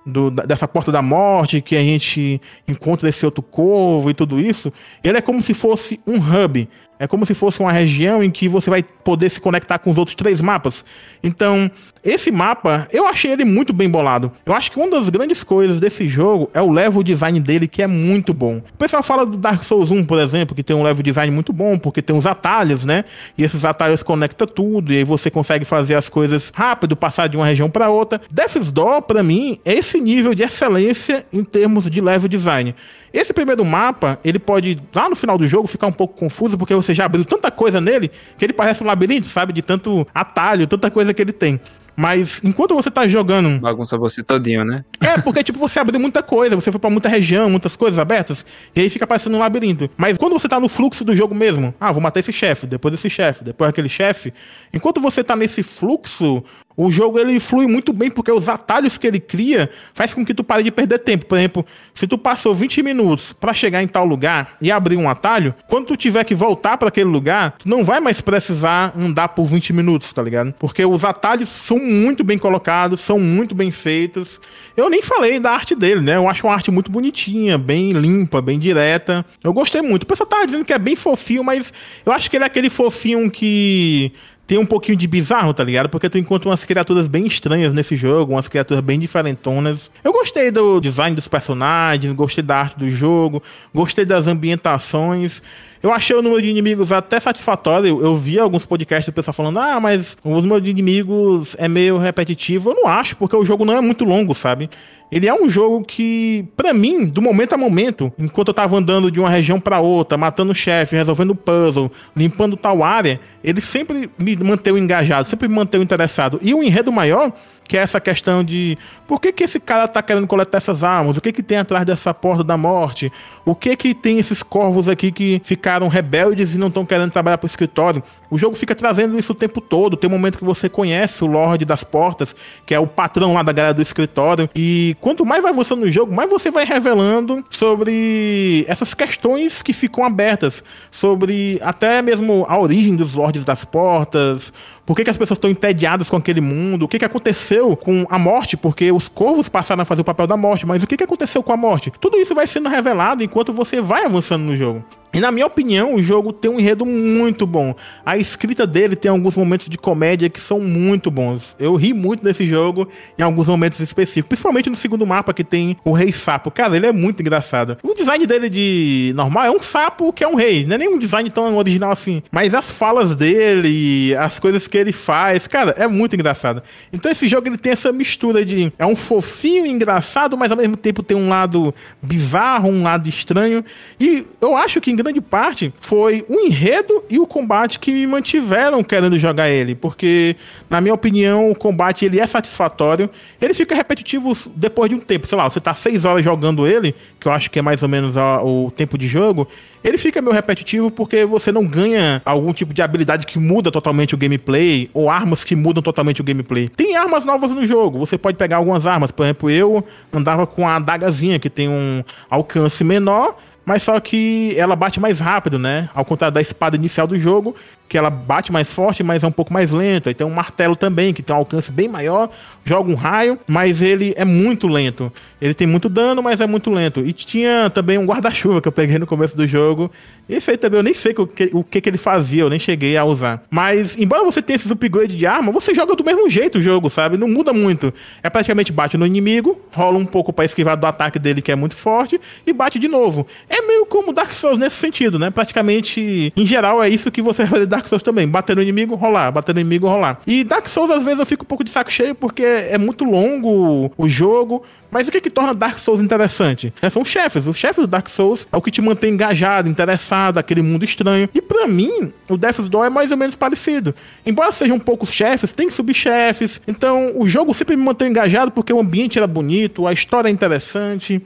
do, 0.09 0.29
dessa 0.31 0.67
porta 0.67 0.91
da 0.91 1.01
morte, 1.01 1.61
que 1.61 1.75
a 1.75 1.83
gente 1.83 2.41
encontra 2.67 3.07
esse 3.07 3.25
outro 3.25 3.41
corvo 3.41 4.09
e 4.09 4.13
tudo 4.13 4.39
isso, 4.39 4.73
ele 5.03 5.17
é 5.17 5.21
como 5.21 5.41
se 5.41 5.53
fosse 5.53 5.99
um 6.05 6.15
hub. 6.17 6.67
É 6.99 7.07
como 7.07 7.25
se 7.25 7.33
fosse 7.33 7.61
uma 7.61 7.71
região 7.71 8.21
em 8.21 8.29
que 8.29 8.49
você 8.49 8.69
vai 8.69 8.83
poder 8.83 9.29
se 9.29 9.39
conectar 9.39 9.79
com 9.79 9.89
os 9.89 9.97
outros 9.97 10.15
três 10.15 10.41
mapas. 10.41 10.83
Então, 11.23 11.71
esse 12.03 12.29
mapa, 12.29 12.87
eu 12.91 13.07
achei 13.07 13.31
ele 13.31 13.45
muito 13.45 13.71
bem 13.71 13.89
bolado. 13.89 14.31
Eu 14.45 14.53
acho 14.53 14.69
que 14.69 14.77
uma 14.77 14.89
das 14.89 15.09
grandes 15.09 15.43
coisas 15.43 15.79
desse 15.79 16.07
jogo 16.07 16.49
é 16.53 16.61
o 16.61 16.71
level 16.71 17.01
design 17.01 17.39
dele, 17.39 17.67
que 17.67 17.81
é 17.81 17.87
muito 17.87 18.33
bom. 18.33 18.57
O 18.57 18.77
pessoal 18.77 19.01
fala 19.01 19.25
do 19.25 19.37
Dark 19.37 19.63
Souls 19.63 19.91
1, 19.91 20.05
por 20.05 20.19
exemplo, 20.19 20.53
que 20.53 20.63
tem 20.63 20.75
um 20.75 20.83
level 20.83 21.01
design 21.01 21.33
muito 21.33 21.53
bom, 21.53 21.77
porque 21.77 22.01
tem 22.01 22.15
os 22.17 22.25
atalhos, 22.25 22.83
né? 22.85 23.05
E 23.37 23.43
esses 23.43 23.63
atalhos 23.63 24.03
conectam 24.03 24.47
tudo, 24.47 24.91
e 24.91 24.97
aí 24.97 25.03
você 25.03 25.31
consegue 25.31 25.63
fazer 25.63 25.95
as 25.95 26.09
coisas 26.09 26.51
rápido, 26.53 26.97
passar 26.97 27.27
de 27.27 27.37
uma 27.37 27.45
região 27.45 27.69
para 27.69 27.89
outra. 27.89 28.21
Death's 28.29 28.71
Door, 28.71 29.03
para 29.03 29.23
mim, 29.23 29.57
é 29.63 29.73
esse 29.73 29.99
nível 30.01 30.33
de 30.33 30.43
excelência 30.43 31.25
em 31.31 31.43
termos 31.43 31.89
de 31.89 32.01
level 32.01 32.27
design. 32.27 32.75
Esse 33.11 33.33
primeiro 33.33 33.65
mapa, 33.65 34.19
ele 34.23 34.37
pode, 34.37 34.79
lá 34.93 35.09
no 35.09 35.15
final 35.15 35.37
do 35.37 35.47
jogo, 35.47 35.67
ficar 35.67 35.87
um 35.87 35.91
pouco 35.91 36.15
confuso, 36.15 36.57
porque 36.57 36.75
você 36.75 36.88
já 36.93 37.05
abriu 37.05 37.25
tanta 37.25 37.51
coisa 37.51 37.79
nele, 37.79 38.11
que 38.37 38.45
ele 38.45 38.53
parece 38.53 38.83
um 38.83 38.87
labirinto, 38.87 39.27
sabe? 39.27 39.53
De 39.53 39.61
tanto 39.61 40.07
atalho, 40.13 40.67
tanta 40.67 40.89
coisa 40.89 41.13
que 41.13 41.21
ele 41.21 41.33
tem. 41.33 41.59
Mas 41.99 42.39
enquanto 42.41 42.73
você 42.73 42.89
tá 42.89 43.05
jogando. 43.09 43.59
Bagunça 43.59 43.97
você 43.97 44.23
todinho, 44.23 44.63
né? 44.63 44.85
É, 45.01 45.19
porque, 45.19 45.43
tipo, 45.43 45.59
você 45.59 45.79
abriu 45.79 45.99
muita 45.99 46.23
coisa, 46.23 46.55
você 46.55 46.71
foi 46.71 46.79
pra 46.79 46.89
muita 46.89 47.09
região, 47.09 47.49
muitas 47.49 47.75
coisas 47.75 47.99
abertas, 47.99 48.45
e 48.73 48.79
aí 48.79 48.89
fica 48.89 49.05
parecendo 49.05 49.35
um 49.35 49.39
labirinto. 49.41 49.89
Mas 49.97 50.17
quando 50.17 50.31
você 50.31 50.47
tá 50.47 50.61
no 50.61 50.69
fluxo 50.69 51.03
do 51.03 51.13
jogo 51.13 51.35
mesmo, 51.35 51.73
ah, 51.77 51.91
vou 51.91 52.01
matar 52.01 52.21
esse 52.21 52.31
chefe, 52.31 52.65
depois 52.65 52.93
esse 52.93 53.09
chefe, 53.09 53.43
depois 53.43 53.69
aquele 53.69 53.89
chefe. 53.89 54.33
Enquanto 54.73 55.01
você 55.01 55.21
tá 55.25 55.35
nesse 55.35 55.61
fluxo, 55.61 56.41
o 56.81 56.93
jogo 56.93 57.19
ele 57.19 57.41
flui 57.41 57.67
muito 57.67 57.91
bem 57.91 58.09
porque 58.09 58.31
os 58.31 58.47
atalhos 58.47 58.97
que 58.97 59.05
ele 59.05 59.19
cria 59.19 59.69
faz 59.93 60.13
com 60.13 60.23
que 60.23 60.33
tu 60.33 60.45
pare 60.45 60.63
de 60.63 60.71
perder 60.71 60.99
tempo. 60.99 61.25
Por 61.25 61.37
exemplo, 61.37 61.65
se 61.93 62.07
tu 62.07 62.17
passou 62.17 62.55
20 62.55 62.81
minutos 62.81 63.33
para 63.33 63.53
chegar 63.53 63.83
em 63.83 63.87
tal 63.87 64.05
lugar 64.05 64.55
e 64.61 64.71
abrir 64.71 64.95
um 64.95 65.09
atalho, 65.09 65.53
quando 65.67 65.87
tu 65.87 65.97
tiver 65.97 66.23
que 66.23 66.33
voltar 66.33 66.77
para 66.77 66.87
aquele 66.87 67.09
lugar, 67.09 67.57
tu 67.59 67.67
não 67.67 67.83
vai 67.83 67.99
mais 67.99 68.21
precisar 68.21 68.93
andar 68.97 69.27
por 69.27 69.43
20 69.43 69.73
minutos, 69.73 70.13
tá 70.13 70.23
ligado? 70.23 70.53
Porque 70.57 70.85
os 70.85 71.03
atalhos 71.03 71.49
são 71.49 71.77
muito 71.77 72.23
bem 72.23 72.37
colocados, 72.37 73.01
são 73.01 73.19
muito 73.19 73.53
bem 73.53 73.71
feitos. 73.71 74.39
Eu 74.77 74.89
nem 74.89 75.01
falei 75.01 75.37
da 75.37 75.51
arte 75.51 75.75
dele, 75.75 75.99
né? 75.99 76.15
Eu 76.15 76.29
acho 76.29 76.47
uma 76.47 76.53
arte 76.53 76.71
muito 76.71 76.89
bonitinha, 76.89 77.57
bem 77.57 77.91
limpa, 77.91 78.41
bem 78.41 78.57
direta. 78.57 79.25
Eu 79.43 79.51
gostei 79.51 79.81
muito. 79.81 80.03
O 80.03 80.05
pessoal 80.05 80.27
tava 80.27 80.45
dizendo 80.45 80.63
que 80.63 80.71
é 80.71 80.79
bem 80.79 80.95
fofinho, 80.95 81.43
mas 81.43 81.73
eu 82.05 82.13
acho 82.13 82.29
que 82.29 82.37
ele 82.37 82.45
é 82.45 82.47
aquele 82.47 82.69
fofinho 82.69 83.29
que 83.29 84.13
tem 84.49 84.57
um 84.57 84.65
pouquinho 84.65 84.97
de 84.97 85.05
bizarro, 85.05 85.53
tá 85.53 85.63
ligado? 85.63 85.89
Porque 85.89 86.09
tu 86.09 86.17
encontra 86.17 86.49
umas 86.49 86.65
criaturas 86.65 87.07
bem 87.07 87.27
estranhas 87.27 87.71
nesse 87.71 87.95
jogo, 87.95 88.33
umas 88.33 88.47
criaturas 88.47 88.83
bem 88.83 88.99
diferentonas. 88.99 89.91
Eu 90.03 90.11
gostei 90.11 90.49
do 90.49 90.79
design 90.79 91.15
dos 91.15 91.27
personagens, 91.27 92.11
gostei 92.15 92.43
da 92.43 92.57
arte 92.57 92.79
do 92.79 92.89
jogo, 92.89 93.43
gostei 93.71 94.05
das 94.05 94.25
ambientações. 94.25 95.39
Eu 95.81 95.93
achei 95.93 96.15
o 96.15 96.21
número 96.21 96.41
de 96.41 96.49
inimigos 96.49 96.91
até 96.91 97.19
satisfatório. 97.19 98.01
Eu 98.01 98.15
vi 98.15 98.37
alguns 98.37 98.65
podcasts 98.65 99.11
do 99.11 99.15
pessoal 99.15 99.33
falando, 99.33 99.59
ah, 99.59 99.79
mas 99.79 100.17
o 100.23 100.41
número 100.41 100.59
de 100.59 100.69
inimigos 100.69 101.55
é 101.57 101.69
meio 101.69 101.97
repetitivo. 101.97 102.71
Eu 102.71 102.75
não 102.75 102.87
acho, 102.87 103.15
porque 103.15 103.35
o 103.35 103.45
jogo 103.45 103.63
não 103.63 103.75
é 103.77 103.81
muito 103.81 104.03
longo, 104.03 104.35
sabe? 104.35 104.69
Ele 105.11 105.27
é 105.27 105.33
um 105.33 105.49
jogo 105.49 105.83
que, 105.83 106.45
para 106.55 106.71
mim, 106.71 107.05
do 107.05 107.21
momento 107.21 107.53
a 107.53 107.57
momento, 107.57 108.13
enquanto 108.19 108.49
eu 108.49 108.53
tava 108.53 108.77
andando 108.77 109.09
de 109.09 109.19
uma 109.19 109.29
região 109.29 109.59
para 109.59 109.79
outra, 109.79 110.17
matando 110.17 110.53
chefe, 110.53 110.95
resolvendo 110.95 111.33
puzzle, 111.33 111.91
limpando 112.15 112.55
tal 112.55 112.83
área, 112.83 113.19
ele 113.43 113.59
sempre 113.59 114.09
me 114.19 114.35
manteve 114.35 114.79
engajado, 114.79 115.27
sempre 115.27 115.47
me 115.47 115.55
manteve 115.55 115.83
interessado. 115.83 116.39
E 116.43 116.53
o 116.53 116.61
enredo 116.61 116.91
maior 116.91 117.33
que 117.69 117.77
é 117.77 117.81
essa 117.81 118.01
questão 118.01 118.43
de 118.43 118.75
por 119.07 119.21
que, 119.21 119.31
que 119.31 119.43
esse 119.43 119.59
cara 119.59 119.87
tá 119.87 120.01
querendo 120.01 120.25
coletar 120.25 120.57
essas 120.57 120.83
almas? 120.83 121.15
O 121.17 121.21
que 121.21 121.31
que 121.31 121.43
tem 121.43 121.59
atrás 121.59 121.85
dessa 121.85 122.11
porta 122.15 122.43
da 122.43 122.57
morte? 122.57 123.11
O 123.45 123.53
que 123.53 123.75
que 123.75 123.93
tem 123.93 124.17
esses 124.17 124.41
corvos 124.41 124.89
aqui 124.89 125.11
que 125.11 125.39
ficaram 125.45 125.87
rebeldes 125.87 126.55
e 126.55 126.57
não 126.57 126.67
estão 126.67 126.83
querendo 126.83 127.11
trabalhar 127.11 127.37
pro 127.37 127.45
escritório? 127.45 128.01
O 128.31 128.39
jogo 128.39 128.55
fica 128.55 128.73
trazendo 128.73 129.19
isso 129.19 129.33
o 129.33 129.35
tempo 129.35 129.61
todo. 129.61 129.95
Tem 129.95 130.09
um 130.09 130.13
momento 130.13 130.39
que 130.39 130.43
você 130.43 130.67
conhece 130.67 131.23
o 131.23 131.27
Lorde 131.27 131.63
das 131.63 131.83
Portas, 131.83 132.35
que 132.65 132.73
é 132.73 132.79
o 132.79 132.87
patrão 132.87 133.33
lá 133.33 133.43
da 133.43 133.51
galera 133.51 133.73
do 133.73 133.83
escritório. 133.83 134.49
E 134.55 134.95
quanto 134.99 135.23
mais 135.23 135.43
vai 135.43 135.51
avançando 135.51 135.81
no 135.81 135.91
jogo, 135.91 136.13
mais 136.13 136.29
você 136.29 136.49
vai 136.49 136.65
revelando 136.65 137.45
sobre 137.51 138.65
essas 138.67 138.95
questões 138.95 139.61
que 139.61 139.73
ficam 139.73 140.03
abertas. 140.03 140.63
Sobre 140.89 141.59
até 141.63 142.01
mesmo 142.01 142.45
a 142.49 142.57
origem 142.59 142.95
dos 142.95 143.13
Lordes 143.13 143.45
das 143.45 143.63
Portas, 143.63 144.51
por 144.89 144.95
que, 144.95 145.03
que 145.03 145.11
as 145.11 145.19
pessoas 145.19 145.37
estão 145.37 145.51
entediadas 145.51 146.09
com 146.09 146.17
aquele 146.17 146.41
mundo? 146.41 146.85
O 146.85 146.87
que, 146.87 146.97
que 146.97 147.05
aconteceu 147.05 147.77
com 147.77 148.07
a 148.09 148.17
morte? 148.17 148.57
Porque 148.57 148.91
os 148.91 149.07
corvos 149.07 149.47
passaram 149.47 149.83
a 149.83 149.85
fazer 149.85 150.01
o 150.01 150.03
papel 150.03 150.25
da 150.25 150.35
morte, 150.35 150.65
mas 150.65 150.81
o 150.81 150.87
que, 150.87 150.97
que 150.97 151.03
aconteceu 151.03 151.43
com 151.43 151.53
a 151.53 151.57
morte? 151.57 151.93
Tudo 152.01 152.17
isso 152.17 152.33
vai 152.33 152.47
sendo 152.47 152.67
revelado 152.67 153.23
enquanto 153.23 153.53
você 153.53 153.81
vai 153.81 154.03
avançando 154.03 154.41
no 154.41 154.57
jogo. 154.57 154.83
E 155.11 155.19
na 155.19 155.31
minha 155.31 155.47
opinião, 155.47 155.95
o 155.95 156.03
jogo 156.03 156.31
tem 156.31 156.51
um 156.51 156.59
enredo 156.59 156.85
muito 156.85 157.47
bom. 157.47 157.75
A 158.05 158.17
escrita 158.17 158.67
dele 158.67 158.95
tem 158.95 159.09
alguns 159.09 159.35
momentos 159.35 159.67
de 159.67 159.77
comédia 159.77 160.29
que 160.29 160.39
são 160.39 160.59
muito 160.59 161.09
bons. 161.09 161.55
Eu 161.57 161.75
ri 161.75 161.93
muito 161.93 162.23
nesse 162.23 162.45
jogo 162.45 162.87
em 163.17 163.23
alguns 163.23 163.47
momentos 163.47 163.79
específicos, 163.79 164.29
principalmente 164.29 164.69
no 164.69 164.75
segundo 164.75 165.05
mapa 165.07 165.33
que 165.33 165.43
tem 165.43 165.77
o 165.83 165.93
Rei 165.93 166.11
Sapo. 166.11 166.51
Cara, 166.51 166.75
ele 166.75 166.85
é 166.85 166.91
muito 166.91 167.21
engraçado. 167.21 167.77
O 167.81 167.93
design 167.95 168.25
dele 168.27 168.49
de 168.49 169.11
normal 169.15 169.45
é 169.45 169.51
um 169.51 169.59
sapo 169.59 170.13
que 170.13 170.23
é 170.23 170.27
um 170.27 170.35
rei, 170.35 170.65
não 170.65 170.75
é 170.75 170.77
nem 170.77 170.89
um 170.89 170.99
design 170.99 171.29
tão 171.31 171.57
original 171.57 171.91
assim. 171.91 172.21
Mas 172.31 172.53
as 172.53 172.69
falas 172.71 173.15
dele, 173.15 174.15
as 174.15 174.39
coisas 174.39 174.67
que 174.67 174.77
ele 174.77 174.91
faz, 174.91 175.47
cara, 175.47 175.73
é 175.77 175.87
muito 175.87 176.15
engraçado. 176.15 176.61
Então 176.93 177.11
esse 177.11 177.27
jogo 177.27 177.47
ele 177.47 177.57
tem 177.57 177.73
essa 177.73 177.91
mistura 177.91 178.45
de 178.45 178.71
é 178.77 178.85
um 178.85 178.95
fofinho 178.95 179.65
engraçado, 179.65 180.37
mas 180.37 180.51
ao 180.51 180.57
mesmo 180.57 180.77
tempo 180.77 181.01
tem 181.01 181.17
um 181.17 181.29
lado 181.29 181.73
bizarro, 182.01 182.69
um 182.69 182.83
lado 182.83 183.09
estranho. 183.09 183.65
E 183.99 184.23
eu 184.39 184.55
acho 184.55 184.79
que 184.79 184.91
grande 185.03 185.21
parte 185.21 185.73
foi 185.79 186.25
o 186.27 186.39
enredo 186.39 187.03
e 187.09 187.19
o 187.19 187.25
combate 187.25 187.79
que 187.79 187.91
me 187.91 188.05
mantiveram 188.05 188.83
querendo 188.83 189.17
jogar 189.17 189.49
ele, 189.49 189.75
porque 189.75 190.35
na 190.69 190.81
minha 190.81 190.93
opinião 190.93 191.49
o 191.49 191.55
combate 191.55 192.05
ele 192.05 192.19
é 192.19 192.27
satisfatório, 192.27 193.09
ele 193.41 193.53
fica 193.53 193.73
repetitivo 193.73 194.37
depois 194.55 194.89
de 194.89 194.95
um 194.95 194.99
tempo, 194.99 195.27
sei 195.27 195.37
lá, 195.37 195.49
você 195.49 195.59
tá 195.59 195.73
seis 195.73 196.05
horas 196.05 196.23
jogando 196.23 196.67
ele, 196.67 196.93
que 197.19 197.27
eu 197.27 197.31
acho 197.31 197.49
que 197.49 197.59
é 197.59 197.61
mais 197.61 197.81
ou 197.81 197.89
menos 197.89 198.17
a, 198.17 198.43
o 198.43 198.71
tempo 198.75 198.97
de 198.97 199.07
jogo, 199.07 199.47
ele 199.83 199.97
fica 199.97 200.21
meio 200.21 200.33
repetitivo 200.33 200.91
porque 200.91 201.23
você 201.23 201.51
não 201.51 201.65
ganha 201.65 202.21
algum 202.25 202.51
tipo 202.51 202.73
de 202.73 202.81
habilidade 202.81 203.25
que 203.25 203.39
muda 203.39 203.71
totalmente 203.71 204.13
o 204.13 204.17
gameplay, 204.17 204.89
ou 204.93 205.09
armas 205.09 205.43
que 205.43 205.55
mudam 205.55 205.81
totalmente 205.81 206.19
o 206.19 206.23
gameplay. 206.23 206.67
Tem 206.67 206.97
armas 206.97 207.23
novas 207.23 207.51
no 207.51 207.65
jogo, 207.65 207.97
você 207.97 208.17
pode 208.17 208.37
pegar 208.37 208.57
algumas 208.57 208.85
armas, 208.85 209.11
por 209.11 209.23
exemplo, 209.23 209.49
eu 209.49 209.83
andava 210.11 210.45
com 210.45 210.67
a 210.67 210.75
adagazinha 210.75 211.39
que 211.39 211.49
tem 211.49 211.69
um 211.69 212.03
alcance 212.29 212.83
menor 212.83 213.37
mas 213.69 213.83
só 213.83 213.99
que 213.99 214.55
ela 214.57 214.75
bate 214.75 214.99
mais 214.99 215.19
rápido, 215.19 215.59
né? 215.59 215.91
Ao 215.93 216.03
contrário 216.03 216.33
da 216.33 216.41
espada 216.41 216.75
inicial 216.75 217.05
do 217.05 217.19
jogo, 217.19 217.55
que 217.89 217.97
ela 217.97 218.11
bate 218.11 218.51
mais 218.51 218.71
forte, 218.71 219.01
mas 219.01 219.23
é 219.23 219.27
um 219.27 219.31
pouco 219.31 219.51
mais 219.51 219.71
lento. 219.71 220.07
Aí 220.07 220.15
tem 220.15 220.25
um 220.25 220.29
martelo 220.29 220.75
também, 220.75 221.11
que 221.11 221.23
tem 221.23 221.35
um 221.35 221.39
alcance 221.39 221.71
bem 221.71 221.87
maior, 221.89 222.29
joga 222.63 222.91
um 222.91 222.95
raio, 222.95 223.39
mas 223.47 223.81
ele 223.81 224.13
é 224.15 224.23
muito 224.23 224.67
lento. 224.67 225.11
Ele 225.41 225.55
tem 225.55 225.65
muito 225.65 225.89
dano, 225.89 226.21
mas 226.21 226.39
é 226.39 226.45
muito 226.45 226.69
lento. 226.69 227.03
E 227.05 227.11
tinha 227.11 227.69
também 227.71 227.97
um 227.97 228.05
guarda-chuva 228.05 228.61
que 228.61 228.67
eu 228.67 228.71
peguei 228.71 228.99
no 228.99 229.07
começo 229.07 229.35
do 229.35 229.47
jogo. 229.47 229.91
Esse 230.29 230.51
aí 230.51 230.57
também 230.57 230.77
eu 230.77 230.83
nem 230.83 230.93
sei 230.93 231.15
o 231.17 231.25
que, 231.25 231.49
o 231.51 231.63
que, 231.63 231.81
que 231.81 231.89
ele 231.89 231.97
fazia, 231.97 232.43
eu 232.43 232.49
nem 232.49 232.59
cheguei 232.59 232.95
a 232.95 233.03
usar. 233.03 233.41
Mas, 233.49 233.97
embora 233.97 234.23
você 234.23 234.43
tenha 234.43 234.57
esses 234.57 234.69
upgrades 234.69 235.17
de 235.17 235.25
arma, 235.25 235.51
você 235.51 235.73
joga 235.73 235.95
do 235.95 236.03
mesmo 236.03 236.29
jeito 236.29 236.59
o 236.59 236.61
jogo, 236.61 236.87
sabe? 236.87 237.17
Não 237.17 237.27
muda 237.27 237.51
muito. 237.51 237.91
É 238.21 238.29
praticamente 238.29 238.71
bate 238.71 238.95
no 238.95 239.07
inimigo, 239.07 239.59
rola 239.73 239.97
um 239.97 240.05
pouco 240.05 240.31
para 240.31 240.45
esquivar 240.45 240.77
do 240.77 240.85
ataque 240.85 241.17
dele, 241.17 241.41
que 241.41 241.51
é 241.51 241.55
muito 241.55 241.75
forte, 241.75 242.21
e 242.45 242.53
bate 242.53 242.77
de 242.77 242.87
novo. 242.87 243.25
É 243.49 243.61
meio 243.63 243.87
como 243.87 244.13
Dark 244.13 244.31
Souls 244.33 244.59
nesse 244.59 244.75
sentido, 244.75 245.17
né? 245.17 245.31
Praticamente, 245.31 246.31
em 246.35 246.45
geral, 246.45 246.83
é 246.83 246.89
isso 246.89 247.09
que 247.09 247.23
você 247.23 247.41
vai 247.45 247.51
fazer 247.51 247.65
Dark 247.79 247.87
Souls 247.87 248.03
também. 248.03 248.27
Bater 248.27 248.55
no 248.55 248.61
inimigo, 248.61 248.95
rolar. 248.95 249.31
Bater 249.31 249.55
no 249.55 249.61
inimigo, 249.61 249.87
rolar. 249.87 250.19
E 250.27 250.43
Dark 250.43 250.67
Souls, 250.67 250.91
às 250.91 251.03
vezes, 251.03 251.19
eu 251.19 251.25
fico 251.25 251.43
um 251.43 251.47
pouco 251.47 251.63
de 251.63 251.71
saco 251.71 251.91
cheio 251.91 252.13
porque 252.13 252.43
é 252.43 252.77
muito 252.77 253.05
longo 253.05 253.91
o 253.97 254.07
jogo. 254.07 254.63
Mas 254.91 255.07
o 255.07 255.11
que, 255.11 255.21
que 255.21 255.29
torna 255.29 255.53
Dark 255.53 255.77
Souls 255.77 256.01
interessante? 256.01 256.73
É, 256.81 256.89
são 256.89 257.05
chefes. 257.05 257.45
Os 257.45 257.55
chefes 257.55 257.77
do 257.77 257.87
Dark 257.87 258.09
Souls 258.09 258.47
é 258.51 258.57
o 258.57 258.61
que 258.61 258.71
te 258.71 258.81
mantém 258.81 259.13
engajado, 259.13 259.69
interessado, 259.69 260.39
aquele 260.39 260.63
mundo 260.63 260.83
estranho. 260.83 261.29
E 261.33 261.41
para 261.41 261.67
mim, 261.67 262.11
o 262.27 262.35
Death's 262.35 262.67
Door 262.67 262.87
é 262.87 262.89
mais 262.89 263.11
ou 263.11 263.17
menos 263.17 263.35
parecido. 263.35 263.93
Embora 264.25 264.51
sejam 264.51 264.79
poucos 264.79 265.11
chefes, 265.11 265.53
tem 265.53 265.69
subchefes. 265.69 266.59
Então, 266.67 267.11
o 267.15 267.27
jogo 267.27 267.53
sempre 267.53 267.77
me 267.77 267.83
mantém 267.83 268.09
engajado 268.09 268.51
porque 268.51 268.73
o 268.73 268.79
ambiente 268.79 269.17
era 269.19 269.27
bonito, 269.27 269.85
a 269.85 269.93
história 269.93 270.27
é 270.27 270.31
interessante. 270.31 271.21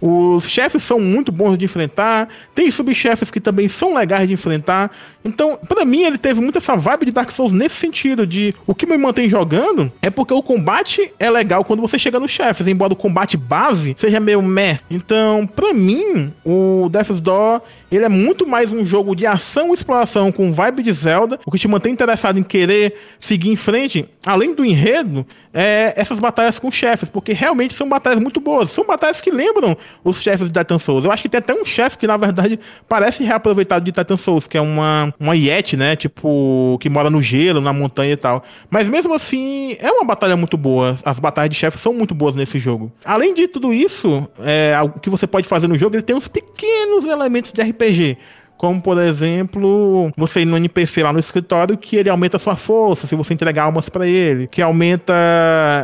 Os 0.00 0.48
chefes 0.48 0.82
são 0.82 1.00
muito 1.00 1.32
bons 1.32 1.56
de 1.56 1.64
enfrentar, 1.64 2.28
tem 2.54 2.70
subchefes 2.70 3.30
que 3.30 3.40
também 3.40 3.68
são 3.68 3.94
legais 3.94 4.28
de 4.28 4.34
enfrentar. 4.34 4.90
Então, 5.24 5.58
para 5.68 5.84
mim, 5.84 6.04
ele 6.04 6.18
teve 6.18 6.40
muito 6.40 6.58
essa 6.58 6.76
vibe 6.76 7.06
de 7.06 7.12
Dark 7.12 7.30
Souls 7.30 7.52
nesse 7.52 7.76
sentido, 7.76 8.26
de 8.26 8.54
o 8.66 8.74
que 8.74 8.86
me 8.86 8.96
mantém 8.96 9.28
jogando 9.28 9.90
é 10.00 10.10
porque 10.10 10.32
o 10.32 10.42
combate 10.42 11.12
é 11.18 11.30
legal 11.30 11.64
quando 11.64 11.80
você 11.80 11.98
chega 11.98 12.20
nos 12.20 12.30
chefes, 12.30 12.66
embora 12.66 12.92
o 12.92 12.96
combate 12.96 13.36
base 13.36 13.96
seja 13.98 14.20
meio 14.20 14.42
meh. 14.42 14.78
Então, 14.90 15.46
para 15.46 15.72
mim, 15.74 16.32
o 16.44 16.88
Death's 16.90 17.20
Door 17.20 17.62
ele 17.90 18.04
é 18.04 18.08
muito 18.08 18.46
mais 18.46 18.72
um 18.72 18.84
jogo 18.84 19.14
de 19.14 19.26
ação 19.26 19.70
e 19.70 19.74
exploração 19.74 20.32
com 20.32 20.52
vibe 20.52 20.82
de 20.82 20.92
Zelda, 20.92 21.38
o 21.46 21.50
que 21.50 21.58
te 21.58 21.68
mantém 21.68 21.92
interessado 21.92 22.38
em 22.38 22.42
querer 22.42 22.94
seguir 23.20 23.50
em 23.50 23.56
frente, 23.56 24.08
além 24.24 24.54
do 24.54 24.64
enredo, 24.64 25.26
é 25.54 25.94
essas 25.96 26.18
batalhas 26.18 26.58
com 26.58 26.70
chefes, 26.70 27.08
porque 27.08 27.32
realmente 27.32 27.74
são 27.74 27.88
batalhas 27.88 28.20
muito 28.20 28.40
boas. 28.40 28.70
São 28.70 28.84
batalhas 28.84 29.20
que 29.20 29.30
lembram 29.30 29.76
os 30.04 30.22
chefes 30.22 30.48
de 30.48 30.58
Titan 30.58 30.78
Souls. 30.78 31.04
Eu 31.04 31.10
acho 31.10 31.22
que 31.22 31.28
tem 31.28 31.38
até 31.38 31.54
um 31.54 31.64
chefe 31.64 31.98
que, 31.98 32.06
na 32.06 32.16
verdade, 32.16 32.58
parece 32.88 33.24
reaproveitado 33.24 33.84
de 33.84 33.92
Titan 33.92 34.16
Souls, 34.16 34.46
que 34.46 34.56
é 34.56 34.60
uma, 34.60 35.12
uma 35.18 35.36
Yeti, 35.36 35.76
né? 35.76 35.96
Tipo, 35.96 36.78
que 36.80 36.88
mora 36.88 37.10
no 37.10 37.22
gelo, 37.22 37.60
na 37.60 37.72
montanha 37.72 38.12
e 38.12 38.16
tal. 38.16 38.42
Mas 38.70 38.88
mesmo 38.88 39.14
assim, 39.14 39.76
é 39.80 39.90
uma 39.90 40.04
batalha 40.04 40.36
muito 40.36 40.56
boa. 40.56 40.98
As 41.04 41.18
batalhas 41.18 41.50
de 41.50 41.56
chefes 41.56 41.80
são 41.80 41.92
muito 41.92 42.14
boas 42.14 42.34
nesse 42.34 42.58
jogo. 42.58 42.92
Além 43.04 43.34
de 43.34 43.48
tudo 43.48 43.72
isso, 43.72 44.28
é, 44.40 44.76
o 44.82 45.00
que 45.00 45.10
você 45.10 45.26
pode 45.26 45.48
fazer 45.48 45.68
no 45.68 45.76
jogo, 45.76 45.96
ele 45.96 46.02
tem 46.02 46.16
uns 46.16 46.28
pequenos 46.28 47.04
elementos 47.04 47.52
de 47.52 47.62
RPG. 47.62 48.18
Como, 48.56 48.80
por 48.80 48.98
exemplo, 48.98 50.10
você 50.16 50.40
ir 50.40 50.46
no 50.46 50.56
NPC 50.56 51.02
lá 51.02 51.12
no 51.12 51.18
escritório 51.18 51.76
que 51.76 51.96
ele 51.96 52.08
aumenta 52.08 52.38
sua 52.38 52.56
força 52.56 53.06
se 53.06 53.14
você 53.14 53.34
entregar 53.34 53.64
almas 53.64 53.88
para 53.88 54.06
ele, 54.06 54.46
que 54.46 54.62
aumenta 54.62 55.14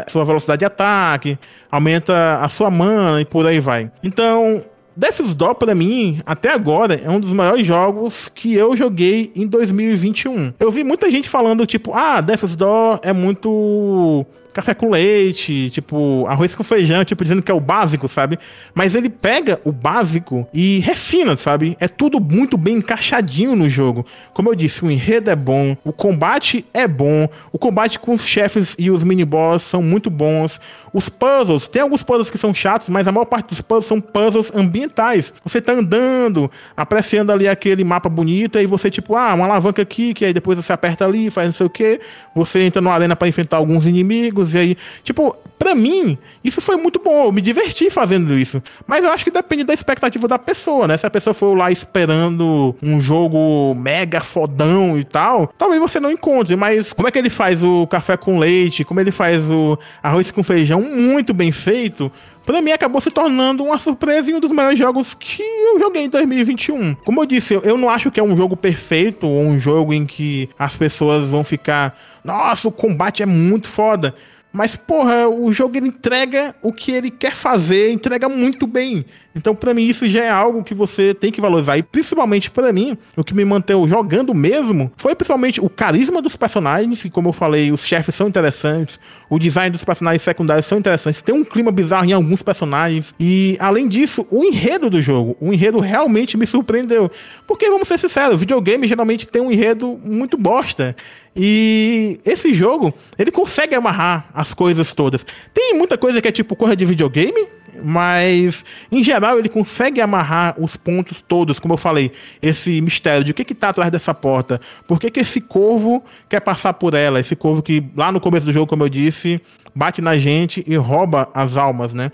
sua 0.09 0.25
velocidade 0.25 0.61
de 0.61 0.65
ataque, 0.65 1.39
aumenta 1.71 2.39
a 2.41 2.49
sua 2.49 2.71
mana 2.71 3.21
e 3.21 3.25
por 3.25 3.47
aí 3.47 3.61
vai. 3.61 3.91
Então, 4.03 4.63
Death's 4.97 5.35
Door, 5.35 5.55
pra 5.55 5.75
mim, 5.75 6.21
até 6.25 6.53
agora, 6.53 7.01
é 7.03 7.09
um 7.09 7.19
dos 7.19 7.33
maiores 7.33 7.67
jogos 7.67 8.31
que 8.35 8.55
eu 8.55 8.77
joguei 8.77 9.33
em 9.35 9.47
2021. 9.47 10.55
Eu 10.61 10.71
vi 10.71 10.85
muita 10.85 11.11
gente 11.11 11.29
falando, 11.29 11.67
tipo, 11.67 11.93
ah, 11.95 12.21
Death's 12.21 12.57
Door 12.57 13.01
é 13.03 13.13
muito 13.13 14.27
café 14.53 14.75
com 14.75 14.91
leite, 14.91 15.71
tipo, 15.71 16.27
arroz 16.29 16.55
com 16.55 16.63
feijão, 16.63 17.05
tipo, 17.05 17.25
dizendo 17.25 17.43
que 17.43 17.51
é 17.51 17.55
o 17.55 17.61
básico, 17.61 18.09
sabe? 18.09 18.39
Mas 18.75 18.95
ele 18.95 19.09
pega 19.09 19.61
o 19.65 19.73
básico 19.73 20.47
e 20.53 20.79
refina, 20.81 21.37
sabe? 21.37 21.77
É 21.81 21.89
tudo 21.89 22.21
muito 22.21 22.57
bem 22.57 22.77
encaixadinho 22.77 23.57
no 23.57 23.69
jogo. 23.69 24.07
Como 24.33 24.49
eu 24.49 24.55
disse, 24.55 24.85
o 24.85 24.91
enredo 24.91 25.31
é 25.31 25.37
bom, 25.37 25.77
o 25.85 25.93
combate 25.93 26.65
é 26.73 26.87
bom, 26.87 27.29
o 27.53 27.59
combate 27.59 27.99
com 27.99 28.15
os 28.15 28.27
chefes 28.27 28.75
e 28.79 28.91
os 28.91 29.03
mini-boss 29.03 29.63
são 29.63 29.83
muito 29.83 30.11
bons. 30.11 30.61
Os 30.93 31.09
puzzles, 31.09 31.69
tem 31.69 31.81
alguns 31.81 32.03
puzzles 32.03 32.31
que 32.31 32.37
são 32.37 32.53
chatos, 32.53 32.89
mas 32.89 33.09
a 33.09 33.13
maior 33.13 33.25
parte 33.25 33.49
dos 33.49 33.63
puzzles 33.63 33.87
são 33.87 34.01
puzzles 34.01 34.53
ambientais. 34.55 35.33
Você 35.43 35.61
tá 35.61 35.73
andando, 35.73 36.51
apreciando 36.77 37.33
ali 37.33 37.49
aquele 37.49 37.83
mapa 37.83 38.09
bonito, 38.09 38.59
aí 38.59 38.67
você, 38.67 38.91
tipo, 38.91 39.17
ah, 39.17 39.33
uma 39.33 39.45
alavanca 39.47 39.81
aqui, 39.81 40.13
que 40.13 40.25
aí 40.25 40.35
depois 40.35 40.57
você 40.59 40.73
aperta 40.73 41.05
ali, 41.05 41.31
faz 41.31 41.47
não 41.47 41.55
sei 41.55 41.67
o 41.67 41.71
que. 41.71 42.01
Você 42.35 42.61
entra 42.61 42.83
numa 42.83 42.93
arena 42.93 43.17
para 43.17 43.29
enfrentar 43.29 43.57
alguns 43.57 43.87
inimigos, 43.87 44.42
e 44.55 44.59
aí, 44.59 44.77
tipo, 45.03 45.37
pra 45.59 45.75
mim, 45.75 46.19
isso 46.45 46.61
foi 46.61 46.77
muito 46.77 46.99
bom. 46.99 47.27
Eu 47.27 47.33
me 47.33 47.41
diverti 47.41 47.89
fazendo 47.91 48.39
isso. 48.39 48.63
Mas 48.87 49.05
eu 49.05 49.11
acho 49.11 49.25
que 49.25 49.31
depende 49.31 49.65
da 49.65 49.75
expectativa 49.75 50.27
da 50.27 50.39
pessoa, 50.39 50.87
né? 50.87 50.97
Se 50.97 51.07
a 51.07 51.11
pessoa 51.11 51.33
for 51.35 51.57
lá 51.57 51.71
esperando 51.71 52.75
um 52.83 53.01
jogo 53.01 53.75
mega 53.75 54.21
fodão 54.21 54.99
e 54.99 55.05
tal, 55.05 55.53
talvez 55.57 55.81
você 55.81 56.01
não 56.01 56.11
encontre. 56.11 56.57
Mas 56.57 56.93
como 56.93 57.09
é 57.09 57.11
que 57.11 57.19
ele 57.19 57.31
faz 57.31 57.63
o 57.63 57.87
café 57.87 58.17
com 58.17 58.39
leite? 58.39 58.85
Como 58.85 59.01
ele 59.01 59.11
faz 59.11 59.43
o 59.51 59.79
arroz 60.03 60.31
com 60.31 60.43
feijão? 60.43 60.83
muito 61.13 61.35
bem 61.35 61.53
feito, 61.53 62.11
para 62.45 62.61
mim 62.61 62.73
acabou 62.73 63.01
se 63.01 63.11
tornando 63.11 63.65
uma 63.65 63.79
surpresa 63.79 64.31
e 64.31 64.35
um 64.35 64.41
dos 64.41 64.51
melhores 64.51 64.79
jogos 64.79 65.15
que 65.15 65.43
eu 65.43 65.79
joguei 65.79 66.05
em 66.05 66.09
2021. 66.09 66.95
Como 66.97 67.21
eu 67.21 67.27
disse, 67.27 67.55
eu 67.55 67.77
não 67.77 67.89
acho 67.89 68.11
que 68.11 68.21
é 68.21 68.23
um 68.23 68.37
jogo 68.37 68.57
perfeito 68.57 69.27
ou 69.27 69.43
um 69.43 69.59
jogo 69.59 69.93
em 69.93 70.07
que 70.07 70.49
as 70.59 70.77
pessoas 70.77 71.29
vão 71.29 71.45
ficar, 71.45 71.99
nossa, 72.25 72.69
o 72.69 72.73
combate 72.73 73.23
é 73.23 73.27
muito 73.27 73.69
foda. 73.69 74.15
Mas, 74.53 74.77
porra, 74.77 75.29
o 75.29 75.51
jogo 75.53 75.77
ele 75.77 75.89
entrega 75.89 76.55
o 76.61 76.73
que 76.73 76.93
ele 76.93 77.11
quer 77.11 77.35
fazer, 77.35 77.91
entrega 77.91 78.29
muito 78.29 78.67
bem. 78.67 79.05
Então, 79.35 79.55
para 79.55 79.73
mim, 79.73 79.85
isso 79.85 80.07
já 80.09 80.25
é 80.25 80.29
algo 80.29 80.63
que 80.63 80.75
você 80.75 81.15
tem 81.15 81.33
que 81.33 81.41
valorizar. 81.41 81.79
E 81.79 81.83
principalmente 81.83 82.51
para 82.51 82.71
mim, 82.73 82.99
o 83.17 83.25
que 83.25 83.35
me 83.35 83.45
manteve 83.45 83.89
jogando 83.89 84.35
mesmo 84.35 84.93
foi 84.97 85.15
principalmente 85.15 85.59
o 85.59 85.71
carisma 85.71 86.21
dos 86.21 86.37
personagens, 86.37 87.01
que, 87.01 87.09
como 87.09 87.31
eu 87.31 87.33
falei, 87.33 87.73
os 87.73 87.85
chefes 87.85 88.15
são 88.15 88.29
interessantes, 88.29 89.01
o 89.31 89.39
design 89.39 89.71
dos 89.71 89.85
personagens 89.85 90.23
secundários 90.23 90.67
são 90.67 90.79
interessantes, 90.79 91.23
tem 91.23 91.35
um 91.35 91.45
clima 91.45 91.73
bizarro 91.73 92.05
em 92.05 92.13
alguns 92.13 92.43
personagens. 92.43 93.15
E, 93.19 93.57
além 93.59 93.89
disso, 93.89 94.27
o 94.31 94.45
enredo 94.45 94.91
do 94.91 95.01
jogo. 95.01 95.35
O 95.41 95.53
enredo 95.53 95.81
realmente 95.81 96.37
me 96.37 96.47
surpreendeu. 96.47 97.11
Porque, 97.47 97.71
vamos 97.71 97.89
ser 97.89 97.99
sinceros, 97.99 98.41
videogame 98.41 98.87
geralmente 98.87 99.27
tem 99.27 99.41
um 99.41 99.51
enredo 99.51 99.99
muito 100.05 100.37
bosta. 100.37 100.95
E 101.35 102.21
esse 102.25 102.53
jogo, 102.53 102.93
ele 103.19 103.31
consegue 103.31 103.75
amarrar 103.75 104.27
as 104.35 104.53
coisas 104.53 104.95
todas. 104.95 105.25
Tem 105.55 105.75
muita 105.75 105.97
coisa 105.97 106.21
que 106.21 106.29
é 106.29 106.33
tipo 106.33 106.55
coisa 106.55 106.77
de 106.77 106.85
videogame, 106.85 107.47
mas 107.83 108.65
em 108.91 109.03
geral 109.03 109.39
ele 109.39 109.49
consegue 109.49 110.01
amarrar 110.01 110.55
os 110.59 110.77
pontos 110.77 111.23
todos, 111.23 111.59
como 111.59 111.75
eu 111.75 111.79
falei, 111.79 112.13
esse 112.41 112.81
mistério 112.81 113.25
de 113.25 113.31
o 113.31 113.35
que 113.35 113.45
que 113.45 113.55
tá 113.55 113.71
atrás 113.71 113.91
dessa 113.91 114.13
porta, 114.13 114.61
por 114.87 115.01
que 115.01 115.11
que 115.11 115.21
esse 115.21 115.41
corvo 115.41 116.05
quer 116.29 116.41
passar 116.41 116.75
por 116.75 116.93
ela, 116.93 117.19
esse 117.19 117.35
corvo 117.35 117.63
que 117.63 117.83
lá 117.97 118.13
no 118.13 118.21
começo 118.21 118.45
do 118.45 118.53
jogo, 118.53 118.67
como 118.67 118.85
eu 118.85 118.89
disse, 118.89 119.41
bate 119.75 120.03
na 120.03 120.19
gente 120.19 120.63
e 120.67 120.77
rouba 120.77 121.29
as 121.33 121.57
almas, 121.57 121.95
né? 121.95 122.13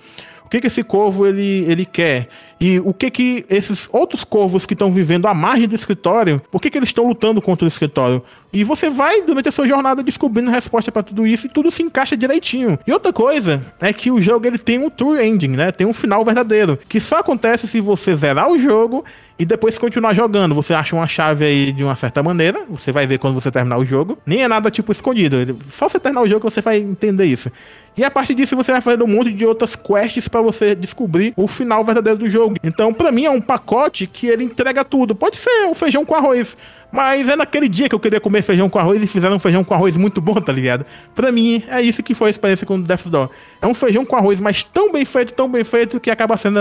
O 0.49 0.51
que 0.51 0.63
que 0.63 0.67
esse 0.67 0.83
corvo 0.83 1.27
ele, 1.27 1.67
ele 1.69 1.85
quer? 1.85 2.27
E 2.59 2.81
o 2.81 2.95
que 2.95 3.11
que 3.11 3.45
esses 3.51 3.87
outros 3.93 4.25
corvos 4.25 4.65
que 4.65 4.73
estão 4.73 4.91
vivendo 4.91 5.27
à 5.27 5.35
margem 5.35 5.69
do 5.69 5.75
escritório, 5.75 6.41
por 6.51 6.59
que 6.59 6.71
que 6.71 6.79
eles 6.79 6.89
estão 6.89 7.07
lutando 7.07 7.43
contra 7.43 7.67
o 7.67 7.69
escritório? 7.69 8.23
E 8.51 8.65
você 8.65 8.89
vai, 8.89 9.21
durante 9.21 9.47
a 9.51 9.53
sua 9.53 9.67
jornada, 9.67 10.03
descobrindo 10.03 10.51
resposta 10.51 10.91
para 10.91 11.03
tudo 11.03 11.27
isso 11.27 11.47
e 11.47 11.51
tudo 11.51 11.71
se 11.71 11.83
encaixa 11.83 12.17
direitinho. 12.17 12.79
E 12.87 12.93
outra 12.93 13.13
coisa 13.13 13.63
é 13.79 13.93
que 13.93 14.11
o 14.11 14.23
jogo 14.23 14.47
ele 14.47 14.57
tem 14.57 14.79
um 14.79 14.89
true 14.89 15.23
ending, 15.23 15.49
né? 15.49 15.71
Tem 15.71 15.87
um 15.87 15.93
final 15.93 16.25
verdadeiro, 16.25 16.79
que 16.89 16.99
só 16.99 17.19
acontece 17.19 17.69
se 17.69 17.79
você 17.79 18.17
zerar 18.17 18.51
o 18.51 18.59
jogo 18.59 19.05
e 19.39 19.45
depois 19.45 19.77
continuar 19.77 20.15
jogando. 20.15 20.55
Você 20.55 20.73
acha 20.73 20.97
uma 20.97 21.07
chave 21.07 21.45
aí 21.45 21.73
de 21.73 21.85
uma 21.85 21.95
certa 21.95 22.23
maneira, 22.23 22.63
você 22.71 22.91
vai 22.91 23.07
ver 23.07 23.19
quando 23.19 23.35
você 23.35 23.51
terminar 23.51 23.77
o 23.77 23.85
jogo. 23.85 24.19
Nem 24.25 24.43
é 24.43 24.49
nada 24.49 24.71
tipo 24.71 24.91
escondido, 24.91 25.59
só 25.71 25.87
você 25.89 26.01
terminar 26.01 26.23
o 26.23 26.27
jogo 26.27 26.51
você 26.51 26.63
vai 26.63 26.79
entender 26.79 27.27
isso. 27.27 27.53
E 27.99 28.05
a 28.05 28.11
partir 28.11 28.33
disso 28.35 28.55
você 28.55 28.71
vai 28.71 28.81
fazer 28.81 29.03
um 29.03 29.09
monte 29.09 29.33
de 29.33 29.45
outras 29.45 29.75
quests 29.75 30.29
para 30.29 30.41
você 30.41 30.73
descobrir 30.73 31.33
o 31.37 31.49
final 31.49 31.83
verdadeiro 31.83 32.17
do 32.17 32.31
jogo. 32.31 32.55
Então, 32.63 32.95
para 32.95 33.11
mim 33.11 33.25
é 33.25 33.31
um 33.31 33.41
pacote 33.41 34.07
que 34.07 34.29
ele 34.29 34.45
entrega 34.45 34.85
tudo. 34.85 35.17
Pode 35.17 35.37
ser 35.37 35.67
um 35.67 35.75
feijão 35.75 36.05
com 36.05 36.15
arroz, 36.15 36.57
mas 36.93 37.29
é 37.29 37.35
naquele 37.35 37.69
dia 37.69 37.89
que 37.89 37.95
eu 37.97 37.99
queria 37.99 38.21
comer 38.21 38.43
feijão 38.43 38.71
com 38.71 38.79
arroz 38.79 39.03
e 39.03 39.07
fizeram 39.09 39.35
um 39.35 39.41
feijão 39.41 39.65
com 39.65 39.75
arroz 39.75 39.97
muito 39.97 40.21
bom, 40.21 40.35
tá 40.35 40.53
ligado? 40.53 40.87
Pra 41.13 41.33
mim, 41.33 41.65
é 41.69 41.83
isso 41.83 42.01
que 42.01 42.15
foi 42.15 42.29
a 42.29 42.31
experiência 42.31 42.65
com 42.65 42.77
o 42.77 42.83
Death 42.83 43.09
Door. 43.09 43.31
É 43.61 43.67
um 43.67 43.75
feijão 43.75 44.05
com 44.05 44.15
arroz, 44.15 44.39
mas 44.39 44.65
tão 44.65 44.93
bem 44.93 45.05
feito, 45.05 45.35
tão 45.35 45.51
bem 45.51 45.65
feito, 45.65 45.99
que 45.99 46.09
acaba 46.09 46.37
sendo 46.37 46.61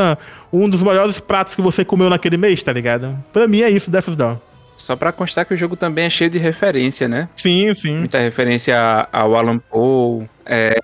um 0.52 0.68
dos 0.68 0.82
melhores 0.82 1.20
pratos 1.20 1.54
que 1.54 1.62
você 1.62 1.86
comeu 1.86 2.10
naquele 2.10 2.38
mês, 2.38 2.64
tá 2.64 2.74
ligado? 2.74 3.16
Pra 3.32 3.48
mim 3.48 3.62
é 3.62 3.70
isso, 3.70 3.92
Death 3.92 4.10
Door. 4.10 4.38
Só 4.76 4.96
pra 4.96 5.12
constar 5.12 5.46
que 5.46 5.54
o 5.54 5.58
jogo 5.58 5.76
também 5.76 6.06
é 6.06 6.10
cheio 6.10 6.30
de 6.30 6.40
referência, 6.40 7.08
né? 7.08 7.30
Sim, 7.36 7.74
sim. 7.76 7.96
Muita 7.96 8.20
referência 8.20 8.76
ao 9.12 9.36
Alan 9.36 9.60
Poe, 9.60 10.28
é, 10.46 10.80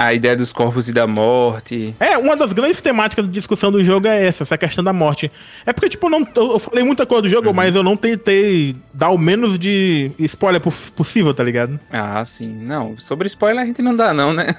a 0.00 0.14
ideia 0.14 0.34
dos 0.34 0.50
corpos 0.50 0.88
e 0.88 0.94
da 0.94 1.06
morte. 1.06 1.94
É, 2.00 2.16
uma 2.16 2.34
das 2.34 2.54
grandes 2.54 2.80
temáticas 2.80 3.26
de 3.26 3.32
discussão 3.32 3.70
do 3.70 3.84
jogo 3.84 4.06
é 4.06 4.26
essa, 4.26 4.44
essa 4.44 4.56
questão 4.56 4.82
da 4.82 4.94
morte. 4.94 5.30
É 5.66 5.74
porque, 5.74 5.90
tipo, 5.90 6.06
eu, 6.06 6.10
não, 6.10 6.26
eu 6.34 6.58
falei 6.58 6.82
muita 6.82 7.04
coisa 7.04 7.20
do 7.20 7.28
jogo, 7.28 7.48
uhum. 7.48 7.54
mas 7.54 7.74
eu 7.74 7.82
não 7.82 7.98
tentei 7.98 8.74
dar 8.94 9.10
o 9.10 9.18
menos 9.18 9.58
de 9.58 10.10
spoiler 10.20 10.58
possível, 10.60 11.34
tá 11.34 11.44
ligado? 11.44 11.78
Ah, 11.92 12.24
sim. 12.24 12.48
Não, 12.48 12.98
sobre 12.98 13.26
spoiler 13.26 13.62
a 13.62 13.66
gente 13.66 13.82
não 13.82 13.94
dá, 13.94 14.14
não, 14.14 14.32
né? 14.32 14.56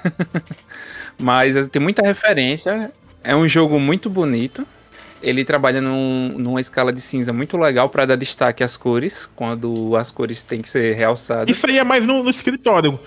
mas 1.18 1.68
tem 1.68 1.82
muita 1.82 2.02
referência. 2.06 2.92
É 3.24 3.34
um 3.34 3.48
jogo 3.48 3.80
muito 3.80 4.08
bonito. 4.08 4.64
Ele 5.20 5.44
trabalha 5.44 5.80
num, 5.80 6.36
numa 6.38 6.60
escala 6.60 6.92
de 6.92 7.00
cinza 7.00 7.32
muito 7.32 7.56
legal 7.56 7.88
para 7.88 8.06
dar 8.06 8.16
destaque 8.16 8.62
às 8.62 8.76
cores, 8.76 9.28
quando 9.34 9.96
as 9.96 10.12
cores 10.12 10.44
têm 10.44 10.62
que 10.62 10.70
ser 10.70 10.94
realçadas. 10.94 11.56
Isso 11.56 11.68
aí 11.68 11.78
é 11.78 11.84
mais 11.84 12.06
no, 12.06 12.22
no 12.22 12.30
escritório. 12.30 12.98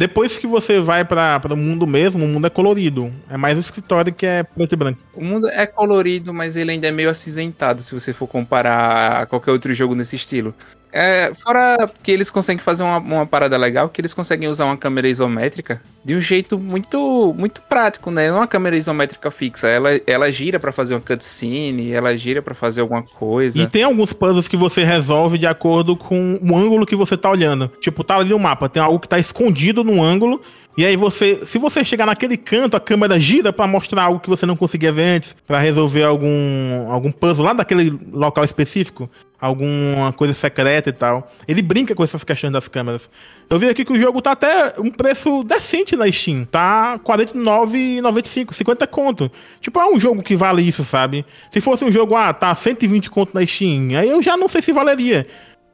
Depois 0.00 0.38
que 0.38 0.46
você 0.46 0.80
vai 0.80 1.04
para 1.04 1.52
o 1.52 1.56
mundo 1.58 1.86
mesmo, 1.86 2.24
o 2.24 2.26
mundo 2.26 2.46
é 2.46 2.50
colorido. 2.50 3.12
É 3.28 3.36
mais 3.36 3.58
o 3.58 3.60
escritório 3.60 4.10
que 4.14 4.24
é 4.24 4.42
preto 4.42 4.72
e 4.72 4.76
branco. 4.76 4.98
O 5.12 5.22
mundo 5.22 5.46
é 5.46 5.66
colorido, 5.66 6.32
mas 6.32 6.56
ele 6.56 6.70
ainda 6.70 6.88
é 6.88 6.90
meio 6.90 7.10
acinzentado 7.10 7.82
se 7.82 7.92
você 7.92 8.10
for 8.10 8.26
comparar 8.26 9.20
a 9.20 9.26
qualquer 9.26 9.50
outro 9.50 9.74
jogo 9.74 9.94
nesse 9.94 10.16
estilo. 10.16 10.54
É, 10.92 11.32
fora 11.34 11.88
que 12.02 12.10
eles 12.10 12.30
conseguem 12.30 12.62
fazer 12.62 12.82
uma, 12.82 12.98
uma, 12.98 13.26
parada 13.26 13.56
legal, 13.56 13.88
que 13.88 14.00
eles 14.00 14.12
conseguem 14.12 14.48
usar 14.48 14.64
uma 14.64 14.76
câmera 14.76 15.08
isométrica 15.08 15.80
de 16.04 16.16
um 16.16 16.20
jeito 16.20 16.58
muito 16.58 17.34
muito 17.36 17.60
prático, 17.62 18.10
né? 18.10 18.28
Não 18.28 18.36
é 18.36 18.40
uma 18.40 18.46
câmera 18.46 18.76
isométrica 18.76 19.30
fixa, 19.30 19.68
ela, 19.68 19.90
ela 20.06 20.30
gira 20.32 20.58
para 20.58 20.72
fazer 20.72 20.94
uma 20.94 21.00
cutscene, 21.00 21.92
ela 21.92 22.16
gira 22.16 22.42
para 22.42 22.54
fazer 22.54 22.80
alguma 22.80 23.02
coisa. 23.02 23.60
E 23.60 23.66
tem 23.66 23.84
alguns 23.84 24.12
puzzles 24.12 24.48
que 24.48 24.56
você 24.56 24.82
resolve 24.82 25.38
de 25.38 25.46
acordo 25.46 25.96
com 25.96 26.38
o 26.42 26.56
ângulo 26.56 26.86
que 26.86 26.96
você 26.96 27.16
tá 27.16 27.30
olhando. 27.30 27.68
Tipo, 27.80 28.02
tá 28.02 28.16
ali 28.16 28.30
no 28.30 28.38
mapa, 28.38 28.68
tem 28.68 28.82
algo 28.82 28.98
que 28.98 29.08
tá 29.08 29.18
escondido 29.18 29.84
no 29.84 30.02
ângulo 30.02 30.40
E 30.76 30.84
aí 30.84 30.96
você, 30.96 31.42
se 31.46 31.58
você 31.58 31.84
chegar 31.84 32.06
naquele 32.06 32.36
canto, 32.36 32.76
a 32.76 32.80
câmera 32.80 33.20
gira 33.20 33.52
para 33.52 33.66
mostrar 33.66 34.04
algo 34.04 34.20
que 34.20 34.28
você 34.28 34.46
não 34.46 34.56
conseguia 34.56 34.90
ver 34.90 35.16
antes, 35.16 35.36
para 35.46 35.60
resolver 35.60 36.02
algum 36.02 36.90
algum 36.90 37.12
puzzle 37.12 37.44
lá 37.44 37.52
daquele 37.52 37.96
local 38.12 38.44
específico, 38.44 39.08
alguma 39.40 40.12
coisa 40.12 40.34
secreta 40.34 40.90
e 40.90 40.92
tal. 40.92 41.32
Ele 41.48 41.62
brinca 41.62 41.94
com 41.94 42.04
essas 42.04 42.22
questões 42.22 42.52
das 42.52 42.68
câmeras. 42.68 43.08
Eu 43.48 43.58
vi 43.58 43.68
aqui 43.68 43.84
que 43.84 43.92
o 43.92 44.00
jogo 44.00 44.20
tá 44.20 44.32
até 44.32 44.74
um 44.78 44.90
preço 44.90 45.42
decente 45.42 45.96
na 45.96 46.10
Steam. 46.10 46.44
Tá 46.44 46.94
R$ 46.94 47.00
49,95, 47.00 48.52
50 48.52 48.86
conto. 48.86 49.32
Tipo, 49.60 49.80
é 49.80 49.86
um 49.86 49.98
jogo 49.98 50.22
que 50.22 50.36
vale 50.36 50.62
isso, 50.62 50.84
sabe? 50.84 51.24
Se 51.50 51.60
fosse 51.60 51.84
um 51.84 51.90
jogo, 51.90 52.14
ah, 52.14 52.32
tá 52.32 52.54
120 52.54 53.10
conto 53.10 53.34
na 53.34 53.44
Steam, 53.46 53.98
aí 53.98 54.08
eu 54.08 54.22
já 54.22 54.36
não 54.36 54.48
sei 54.48 54.60
se 54.62 54.72
valeria. 54.72 55.26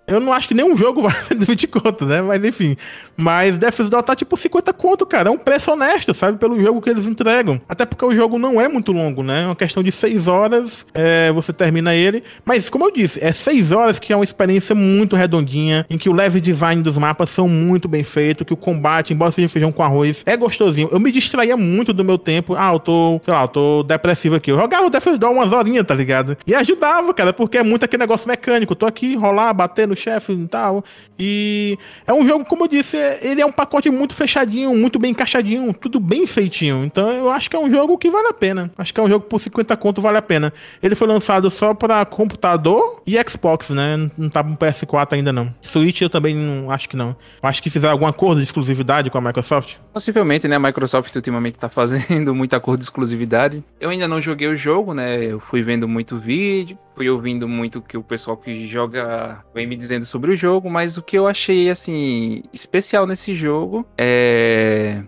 Eu 0.07 0.21
não 0.21 0.33
acho 0.33 0.47
que 0.47 0.55
nenhum 0.55 0.77
jogo 0.77 1.03
vale 1.09 1.17
20 1.31 1.67
conto, 1.67 2.07
né? 2.07 2.23
Mas 2.23 2.45
enfim. 2.45 2.77
Mas 3.17 3.59
Death's 3.59 3.89
Door 3.89 4.03
tá 4.03 4.15
tipo 4.15 4.37
50 4.37 4.73
conto, 4.73 5.07
cara. 5.07 5.29
É 5.29 5.33
um 5.33 5.39
preço 5.39 5.73
honesto, 5.73 6.13
sabe? 6.13 6.39
Pelo 6.39 6.61
jogo 6.61 6.81
que 6.81 6.91
eles 6.91 7.07
entregam. 7.07 7.61
Até 7.69 7.87
porque 7.87 8.05
o 8.05 8.15
jogo 8.15 8.39
não 8.39 8.61
é 8.61 8.69
muito 8.69 8.93
longo, 8.93 9.23
né? 9.23 9.43
É 9.43 9.47
uma 9.47 9.57
questão 9.57 9.83
de 9.83 9.91
6 9.91 10.29
horas, 10.29 10.87
é, 10.95 11.33
você 11.33 11.53
termina 11.53 11.95
ele. 11.95 12.23
Mas, 12.45 12.69
como 12.69 12.85
eu 12.85 12.93
disse, 12.93 13.23
é 13.23 13.33
6 13.33 13.73
horas 13.73 13.99
que 13.99 14.13
é 14.13 14.17
uma 14.17 14.25
experiência 14.25 14.75
muito 14.75 15.17
redondinha, 15.17 15.87
em 15.89 15.97
que 15.97 16.09
o 16.09 16.13
level 16.13 16.41
design 16.41 16.83
dos 16.83 16.99
mapas 16.99 17.31
são 17.31 17.49
muito 17.49 17.89
bem 17.89 18.05
feitos, 18.05 18.47
que 18.47 18.53
o 18.53 18.57
combate, 18.57 19.13
embora 19.13 19.33
seja 19.33 19.49
feijão 19.49 19.73
com 19.73 19.83
arroz, 19.83 20.23
é 20.27 20.37
gostosinho. 20.37 20.89
Eu 20.93 21.01
me 21.01 21.11
distraía 21.11 21.57
muito 21.57 21.93
do 21.93 22.05
meu 22.05 22.19
tempo. 22.19 22.55
Ah, 22.57 22.73
eu 22.73 22.79
tô, 22.79 23.21
sei 23.25 23.33
lá, 23.33 23.43
eu 23.43 23.49
tô 23.49 23.83
depressivo 23.83 24.35
aqui. 24.35 24.51
Eu 24.51 24.59
jogava 24.59 24.91
Death's 24.91 25.19
Door 25.19 25.33
umas 25.33 25.53
horinhas, 25.53 25.87
tá 25.87 25.95
ligado? 25.95 26.37
E 26.47 26.55
ajudava, 26.55 27.13
cara, 27.15 27.33
porque 27.33 27.59
é 27.59 27.63
muito 27.63 27.85
aquele 27.85 28.03
negócio 28.03 28.29
mecânico. 28.29 28.75
Tô 28.75 28.87
aqui, 28.87 29.17
rolar, 29.17 29.53
bater 29.53 29.87
no 29.89 29.97
chefe 29.97 30.33
e 30.33 30.47
tal. 30.47 30.85
E 31.19 31.79
é 32.07 32.13
um 32.13 32.27
jogo, 32.27 32.45
como 32.45 32.65
eu 32.65 32.69
disse, 32.69 32.97
ele 33.23 33.40
é 33.40 33.47
um 33.47 33.53
pacote 33.53 33.90
muito 33.90 34.14
fechadinho, 34.14 34.75
muito 34.75 34.99
bem 34.99 35.11
encaixadinho, 35.11 35.73
tudo 35.73 35.99
bem 36.01 36.27
feitinho. 36.27 36.85
Então 36.85 37.11
eu 37.11 37.31
acho 37.31 37.49
que 37.49 37.57
é 37.57 37.59
um 37.59 37.71
jogo 37.71 37.97
que 37.99 38.11
vale 38.11 38.29
a 38.29 38.33
pena. 38.33 38.71
Acho 38.77 38.92
que 38.92 39.01
é 39.01 39.03
um 39.03 39.09
jogo 39.09 39.27
por 39.27 39.40
50 39.40 39.77
conto 39.77 40.01
vale 40.01 40.19
a 40.19 40.23
pena. 40.23 40.53
Ele 40.83 40.95
foi 40.95 41.07
lançado 41.07 41.51
só 41.51 41.75
para 41.75 42.05
computador 42.05 43.03
e 43.07 43.16
Xbox, 43.29 43.71
né? 43.71 44.11
Não 44.16 44.29
tá 44.29 44.42
no 44.42 44.57
PS4 44.57 45.12
ainda 45.12 45.33
não. 45.33 45.53
Switch 45.61 46.01
eu 46.01 46.11
também 46.11 46.35
não 46.35 46.71
acho 46.71 46.88
que 46.88 46.97
não. 46.97 47.16
Eu 47.42 47.49
acho 47.49 47.62
que 47.62 47.71
fizeram 47.71 47.92
algum 47.92 48.07
acordo 48.07 48.38
de 48.38 48.45
exclusividade 48.45 49.11
com 49.11 49.19
a 49.19 49.21
Microsoft. 49.21 49.77
Possivelmente, 49.92 50.49
né? 50.49 50.57
A 50.57 50.61
Microsoft 50.61 51.14
ultimamente 51.14 51.59
tá 51.59 51.69
fazendo 51.71 52.35
muito 52.35 52.55
acordo 52.55 52.81
de 52.81 52.85
exclusividade. 52.85 53.62
Eu 53.81 53.90
ainda 53.90 54.09
não 54.09 54.21
joguei 54.21 54.49
o 54.49 54.57
jogo, 54.57 54.95
né? 54.95 55.25
Eu 55.25 55.40
fui 55.40 55.62
vendo 55.62 55.87
muito 55.88 56.16
vídeo, 56.19 56.79
fui 56.97 57.11
ouvindo 57.11 57.47
muito 57.47 57.79
o 57.79 57.83
que 57.83 57.97
o 57.97 58.03
pessoal 58.03 58.39
que 58.39 58.67
joga 58.67 59.45
vem 59.55 59.67
me 59.67 59.77
dizendo 59.77 60.07
sobre 60.07 60.33
o 60.33 60.35
jogo, 60.35 60.71
mas 60.71 60.97
o 60.97 61.03
que 61.03 61.17
eu 61.17 61.27
achei, 61.27 61.69
assim, 61.69 62.43
especial 62.53 63.07
nesse 63.07 63.35
jogo 63.35 63.87
é. 63.99 65.03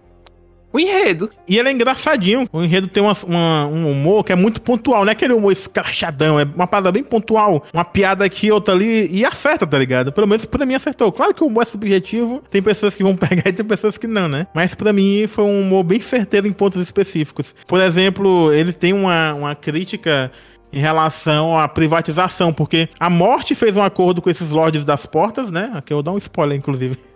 O 0.71 0.79
enredo. 0.79 1.31
E 1.49 1.59
ele 1.59 1.71
é 1.71 1.73
engraçadinho. 1.73 2.47
O 2.53 2.63
enredo 2.63 2.89
tem 2.89 3.03
uma, 3.03 3.17
uma, 3.27 3.67
um 3.67 3.91
humor 3.91 4.23
que 4.23 4.33
é 4.33 4.37
muito 4.37 4.61
pontual, 4.61 5.03
não 5.03 5.09
é 5.09 5.13
aquele 5.13 5.33
humor 5.33 5.51
escrachadão, 5.51 6.39
é 6.39 6.45
uma 6.45 6.67
parada 6.67 6.93
bem 6.93 7.03
pontual. 7.03 7.65
Uma 7.73 7.87
piada 7.87 8.23
aqui, 8.23 8.53
outra 8.53 8.75
ali, 8.75 9.09
e 9.11 9.25
acerta, 9.25 9.67
tá 9.67 9.79
ligado? 9.79 10.13
Pelo 10.13 10.27
menos 10.27 10.45
pra 10.45 10.67
mim 10.67 10.75
acertou. 10.75 11.11
Claro 11.11 11.33
que 11.33 11.43
o 11.43 11.47
humor 11.47 11.63
é 11.63 11.67
subjetivo, 11.67 12.43
tem 12.51 12.61
pessoas 12.61 12.95
que 12.95 13.03
vão 13.03 13.17
pegar 13.19 13.49
e 13.49 13.53
tem 13.53 13.65
pessoas 13.65 13.97
que 13.97 14.07
não, 14.07 14.29
né? 14.29 14.47
Mas 14.55 14.75
pra 14.75 14.93
mim 14.93 15.27
foi 15.27 15.45
um 15.45 15.63
humor 15.63 15.85
bem 15.85 16.03
certeiro 16.03 16.47
em 16.47 16.53
pontos 16.53 16.83
específicos. 16.83 17.55
Por 17.67 17.81
exemplo, 17.81 18.53
ele 18.53 18.75
tem 18.75 18.93
uma, 18.93 19.33
uma 19.33 19.55
crítica 19.55 20.31
em 20.73 20.81
relação 20.81 21.59
à 21.59 21.67
privatização, 21.69 22.53
porque 22.53 22.89
a 22.99 23.09
morte 23.09 23.55
fez 23.55 23.77
um 23.77 23.83
acordo 23.83 24.21
com 24.21 24.31
esses 24.31 24.51
lords 24.51 24.85
das 24.85 25.07
portas, 25.07 25.51
né? 25.51 25.71
Aqui 25.75 25.93
eu 25.93 25.97
vou 25.97 26.03
dar 26.03 26.13
um 26.13 26.19
spoiler, 26.19 26.57
inclusive. 26.57 26.99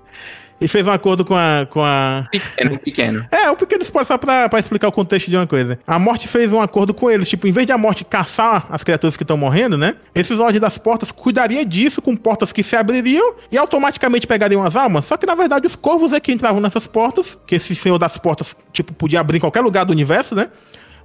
E 0.63 0.69
fez 0.69 0.87
um 0.87 0.93
acordo 0.93 1.25
com 1.25 1.35
a. 1.35 1.67
Com 1.69 1.83
a... 1.83 2.29
Pequeno, 2.31 2.79
pequeno. 2.79 3.27
É, 3.33 3.51
um 3.51 3.57
pequeno 3.57 3.83
spoiler 3.83 4.07
só 4.07 4.17
pra, 4.17 4.49
pra 4.49 4.61
explicar 4.61 4.87
o 4.87 4.93
contexto 4.93 5.29
de 5.29 5.37
uma 5.37 5.47
coisa. 5.47 5.77
A 5.85 5.99
morte 5.99 6.29
fez 6.29 6.53
um 6.53 6.61
acordo 6.61 6.95
com 6.95 7.11
eles. 7.11 7.29
Tipo, 7.29 7.49
em 7.49 7.53
vez 7.53 7.67
de 7.67 7.73
a 7.73 7.79
morte 7.79 8.05
caçar 8.05 8.67
as 8.71 8.85
criaturas 8.85 9.17
que 9.17 9.25
estão 9.25 9.37
morrendo, 9.37 9.77
né? 9.77 9.97
Esses 10.15 10.39
lords 10.39 10.61
das 10.61 10.79
portas 10.79 11.11
cuidaria 11.11 11.65
disso 11.65 12.01
com 12.01 12.15
portas 12.15 12.53
que 12.53 12.63
se 12.63 12.77
abririam 12.77 13.35
e 13.51 13.59
automaticamente 13.59 14.25
pegariam 14.25 14.63
as 14.63 14.77
almas. 14.77 15.05
Só 15.07 15.17
que 15.17 15.27
na 15.27 15.35
verdade 15.35 15.67
os 15.67 15.75
corvos 15.75 16.13
é 16.13 16.21
que 16.21 16.31
entravam 16.31 16.61
nessas 16.61 16.87
portas, 16.87 17.37
que 17.45 17.57
esse 17.57 17.75
senhor 17.75 17.99
das 17.99 18.17
portas, 18.19 18.57
tipo, 18.73 18.93
podia 18.93 19.19
abrir 19.19 19.39
em 19.39 19.41
qualquer 19.41 19.63
lugar 19.63 19.85
do 19.85 19.93
universo, 19.93 20.37
né? 20.37 20.49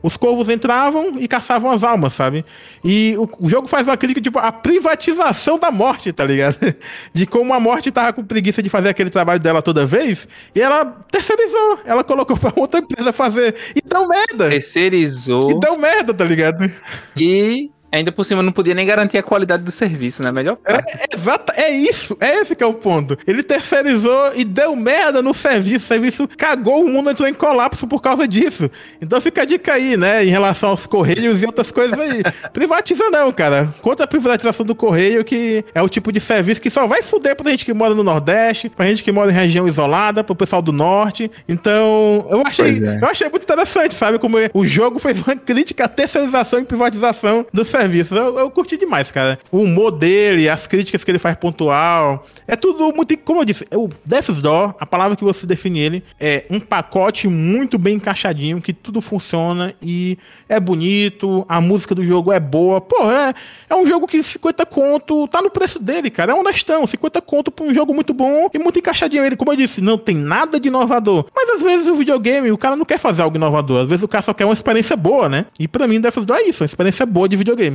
Os 0.01 0.15
corvos 0.15 0.49
entravam 0.49 1.19
e 1.19 1.27
caçavam 1.27 1.71
as 1.71 1.83
almas, 1.83 2.13
sabe? 2.13 2.45
E 2.83 3.15
o, 3.17 3.29
o 3.39 3.49
jogo 3.49 3.67
faz 3.67 3.88
uma 3.88 3.97
crítica, 3.97 4.21
tipo, 4.21 4.39
a 4.39 4.51
privatização 4.51 5.57
da 5.57 5.71
morte, 5.71 6.12
tá 6.12 6.23
ligado? 6.23 6.57
De 7.13 7.25
como 7.25 7.53
a 7.53 7.60
morte 7.60 7.91
tava 7.91 8.13
com 8.13 8.23
preguiça 8.23 8.62
de 8.62 8.69
fazer 8.69 8.89
aquele 8.89 9.10
trabalho 9.10 9.39
dela 9.39 9.62
toda 9.62 9.86
vez, 9.86 10.27
e 10.53 10.62
ela 10.62 10.86
terceirizou, 11.12 11.79
ela 11.86 12.03
colocou 12.03 12.38
pra 12.38 12.53
outra 12.55 12.79
empresa 12.79 13.12
fazer, 13.12 13.55
e 13.75 13.81
deu 13.81 14.07
merda. 14.07 14.49
Terceirizou. 14.49 15.51
E 15.51 15.60
deu 15.60 15.77
merda, 15.77 16.13
tá 16.13 16.23
ligado? 16.23 16.71
E 17.15 17.69
Ainda 17.91 18.12
por 18.12 18.26
cima 18.26 18.43
não 18.43 18.52
podia 18.52 18.76
nem 18.76 18.86
garantir 18.86 19.17
a 19.17 19.23
qualidade 19.23 19.63
do 19.63 19.71
serviço, 19.71 20.21
né? 20.21 20.32
Melhor 20.32 20.58
é, 20.65 20.73
é, 20.73 21.15
exato, 21.15 21.54
é 21.56 21.69
isso, 21.71 22.17
é 22.19 22.36
esse 22.36 22.56
que 22.56 22.63
é 22.63 22.67
o 22.67 22.73
ponto. 22.73 23.17
Ele 23.26 23.41
terceirizou 23.41 24.34
e 24.36 24.43
deu 24.43 24.76
merda 24.76 25.21
no 25.21 25.34
serviço, 25.34 25.86
o 25.86 25.88
serviço 25.88 26.28
cagou, 26.38 26.84
o 26.84 26.89
mundo 26.89 27.10
entrou 27.10 27.28
em 27.30 27.34
colapso 27.34 27.88
por 27.88 28.02
causa 28.02 28.28
disso. 28.28 28.69
Então 29.02 29.21
fica 29.21 29.43
a 29.43 29.45
dica 29.45 29.73
aí, 29.73 29.95
né, 29.95 30.26
em 30.26 30.30
relação 30.30 30.69
aos 30.69 30.86
correios 30.86 31.41
e 31.41 31.45
outras 31.45 31.71
coisas 31.71 31.97
aí. 31.97 32.23
Privatiza 32.52 33.10
não, 33.10 33.32
cara. 33.32 33.73
Contra 33.82 34.04
a 34.04 34.08
privatização 34.08 34.65
do 34.65 34.76
correio, 34.76 35.23
que 35.23 35.63
é 35.73 35.82
o 35.82 35.88
tipo 35.88 36.12
de 36.12 36.19
serviço 36.19 36.62
que 36.62 36.69
só 36.69 36.86
vai 36.86 37.02
fuder 37.02 37.38
pra 37.38 37.50
gente 37.50 37.63
que 37.63 37.73
mora 37.73 37.95
no 37.95 38.04
Nordeste, 38.04 38.69
pra 38.69 38.86
gente 38.86 39.02
que 39.02 39.12
mora 39.13 39.32
em 39.32 39.34
região 39.34 39.65
isolada, 39.67 40.26
pro 40.26 40.36
pessoal 40.36 40.62
do 40.62 40.73
Norte. 40.73 41.32
Então, 41.47 42.28
eu 42.30 42.43
achei, 42.45 42.71
é. 42.84 43.00
eu 43.02 43.08
achei 43.08 43.30
muito 43.30 43.43
interessante, 43.43 43.95
sabe, 43.95 44.19
como 44.19 44.38
o 44.54 44.65
jogo 44.65 45.00
fez 45.00 45.26
uma 45.26 45.36
crítica 45.39 45.86
à 45.86 45.88
terceirização 45.88 46.60
e 46.60 46.65
privatização 46.65 47.45
do 47.54 47.63
serviço 47.63 47.76
serviço. 47.77 48.15
Eu, 48.15 48.39
eu 48.39 48.49
curti 48.49 48.77
demais, 48.77 49.11
cara. 49.11 49.39
O 49.51 49.59
humor 49.59 49.91
dele, 49.91 50.49
as 50.49 50.67
críticas 50.67 51.03
que 51.03 51.11
ele 51.11 51.19
faz 51.19 51.35
pontual. 51.35 52.25
É 52.47 52.55
tudo 52.55 52.93
muito. 52.95 53.17
Como 53.17 53.41
eu 53.41 53.45
disse, 53.45 53.67
o 53.73 53.89
Death's 54.05 54.41
Door, 54.41 54.75
a 54.79 54.85
palavra 54.85 55.15
que 55.17 55.23
você 55.23 55.45
define 55.45 55.79
ele, 55.79 56.03
é 56.19 56.45
um 56.49 56.59
pacote 56.59 57.27
muito 57.27 57.77
bem 57.77 57.95
encaixadinho, 57.95 58.61
que 58.61 58.71
tudo 58.71 59.01
funciona 59.01 59.73
e 59.81 60.17
é 60.47 60.59
bonito, 60.59 61.45
a 61.49 61.59
música 61.59 61.93
do 61.93 62.05
jogo 62.05 62.31
é 62.31 62.39
boa. 62.39 62.79
Pô, 62.79 63.11
é, 63.11 63.33
é 63.69 63.75
um 63.75 63.85
jogo 63.85 64.07
que 64.07 64.23
50 64.23 64.65
conto 64.65 65.27
tá 65.27 65.41
no 65.41 65.49
preço 65.49 65.79
dele, 65.79 66.09
cara. 66.09 66.31
É 66.31 66.35
honestão. 66.35 66.87
50 66.87 67.21
conto 67.21 67.51
pra 67.51 67.65
um 67.65 67.73
jogo 67.73 67.93
muito 67.93 68.13
bom 68.13 68.49
e 68.53 68.57
muito 68.57 68.79
encaixadinho. 68.79 69.25
Ele, 69.25 69.35
como 69.35 69.51
eu 69.51 69.57
disse, 69.57 69.81
não 69.81 69.97
tem 69.97 70.15
nada 70.15 70.59
de 70.59 70.69
inovador. 70.69 71.25
Mas 71.35 71.49
às 71.49 71.61
vezes 71.61 71.87
o 71.87 71.95
videogame, 71.95 72.51
o 72.51 72.57
cara 72.57 72.75
não 72.75 72.85
quer 72.85 72.97
fazer 72.97 73.21
algo 73.21 73.35
inovador. 73.35 73.83
Às 73.83 73.89
vezes 73.89 74.03
o 74.03 74.07
cara 74.07 74.23
só 74.23 74.33
quer 74.33 74.45
uma 74.45 74.53
experiência 74.53 74.95
boa, 74.95 75.27
né? 75.27 75.45
E 75.59 75.67
pra 75.67 75.87
mim, 75.87 75.99
Death's 75.99 76.25
Door 76.25 76.37
é 76.37 76.43
isso, 76.43 76.63
uma 76.63 76.67
experiência 76.67 77.05
boa 77.05 77.27
de 77.27 77.35
videogame. 77.35 77.66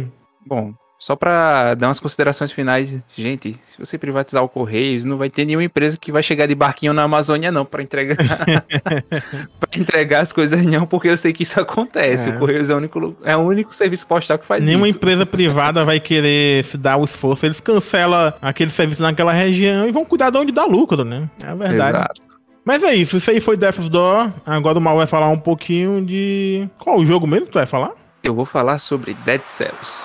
Bom, 0.47 0.75
só 1.03 1.17
para 1.17 1.75
dar 1.75 1.89
umas 1.89 1.99
considerações 1.99 2.53
finais, 2.53 2.97
gente, 3.17 3.59
se 3.65 3.77
você 3.77 3.99
privatizar 3.99 4.41
o 4.45 4.49
Correios, 4.49 5.05
não 5.05 5.19
vai 5.19 5.29
ter 5.29 5.45
nenhuma 5.45 5.65
empresa 5.65 5.99
que 5.99 6.13
vai 6.13 6.23
chegar 6.23 6.47
de 6.47 6.55
barquinho 6.55 6.93
na 6.93 7.03
Amazônia 7.03 7.51
não 7.51 7.65
para 7.65 7.83
entregar 7.83 8.17
para 9.59 9.81
entregar 9.81 10.21
as 10.21 10.33
coisas 10.33 10.65
não, 10.65 10.87
porque 10.87 11.09
eu 11.09 11.17
sei 11.17 11.33
que 11.33 11.43
isso 11.43 11.59
acontece. 11.59 12.31
É. 12.31 12.33
O 12.33 12.39
Correios 12.39 12.71
é 12.71 12.75
o 12.75 12.77
único 12.77 13.17
é 13.25 13.37
o 13.37 13.41
único 13.41 13.75
serviço 13.75 14.07
postal 14.07 14.39
que 14.39 14.47
faz 14.47 14.63
nenhuma 14.63 14.87
isso. 14.87 14.97
Nenhuma 14.97 14.97
empresa 14.97 15.27
privada 15.27 15.85
vai 15.85 15.99
querer 15.99 16.63
se 16.67 16.79
dar 16.79 16.97
o 16.97 17.05
esforço, 17.05 17.45
eles 17.45 17.59
cancelam 17.59 18.33
aquele 18.41 18.71
serviço 18.71 19.03
naquela 19.03 19.33
região 19.33 19.89
e 19.89 19.91
vão 19.91 20.05
cuidar 20.05 20.31
de 20.31 20.39
onde 20.39 20.53
dá 20.53 20.65
lucro, 20.65 21.05
né? 21.05 21.29
É 21.43 21.49
a 21.49 21.55
verdade. 21.57 21.99
Exato. 21.99 22.23
Mas 22.65 22.85
é 22.85 22.95
isso, 22.95 23.17
isso 23.17 23.29
aí 23.29 23.41
foi 23.41 23.57
Death's 23.57 23.89
Door. 23.89 24.31
Agora 24.47 24.79
o 24.79 24.81
Mal 24.81 24.97
vai 24.97 25.09
falar 25.09 25.29
um 25.31 25.39
pouquinho 25.39 26.01
de 26.01 26.69
qual 26.79 26.97
o 26.97 27.05
jogo 27.05 27.27
mesmo 27.27 27.47
que 27.47 27.51
tu 27.51 27.59
vai 27.59 27.67
falar? 27.67 27.91
Eu 28.23 28.35
vou 28.37 28.47
falar 28.47 28.79
sobre 28.79 29.15
Dead 29.25 29.45
Cells. 29.45 30.05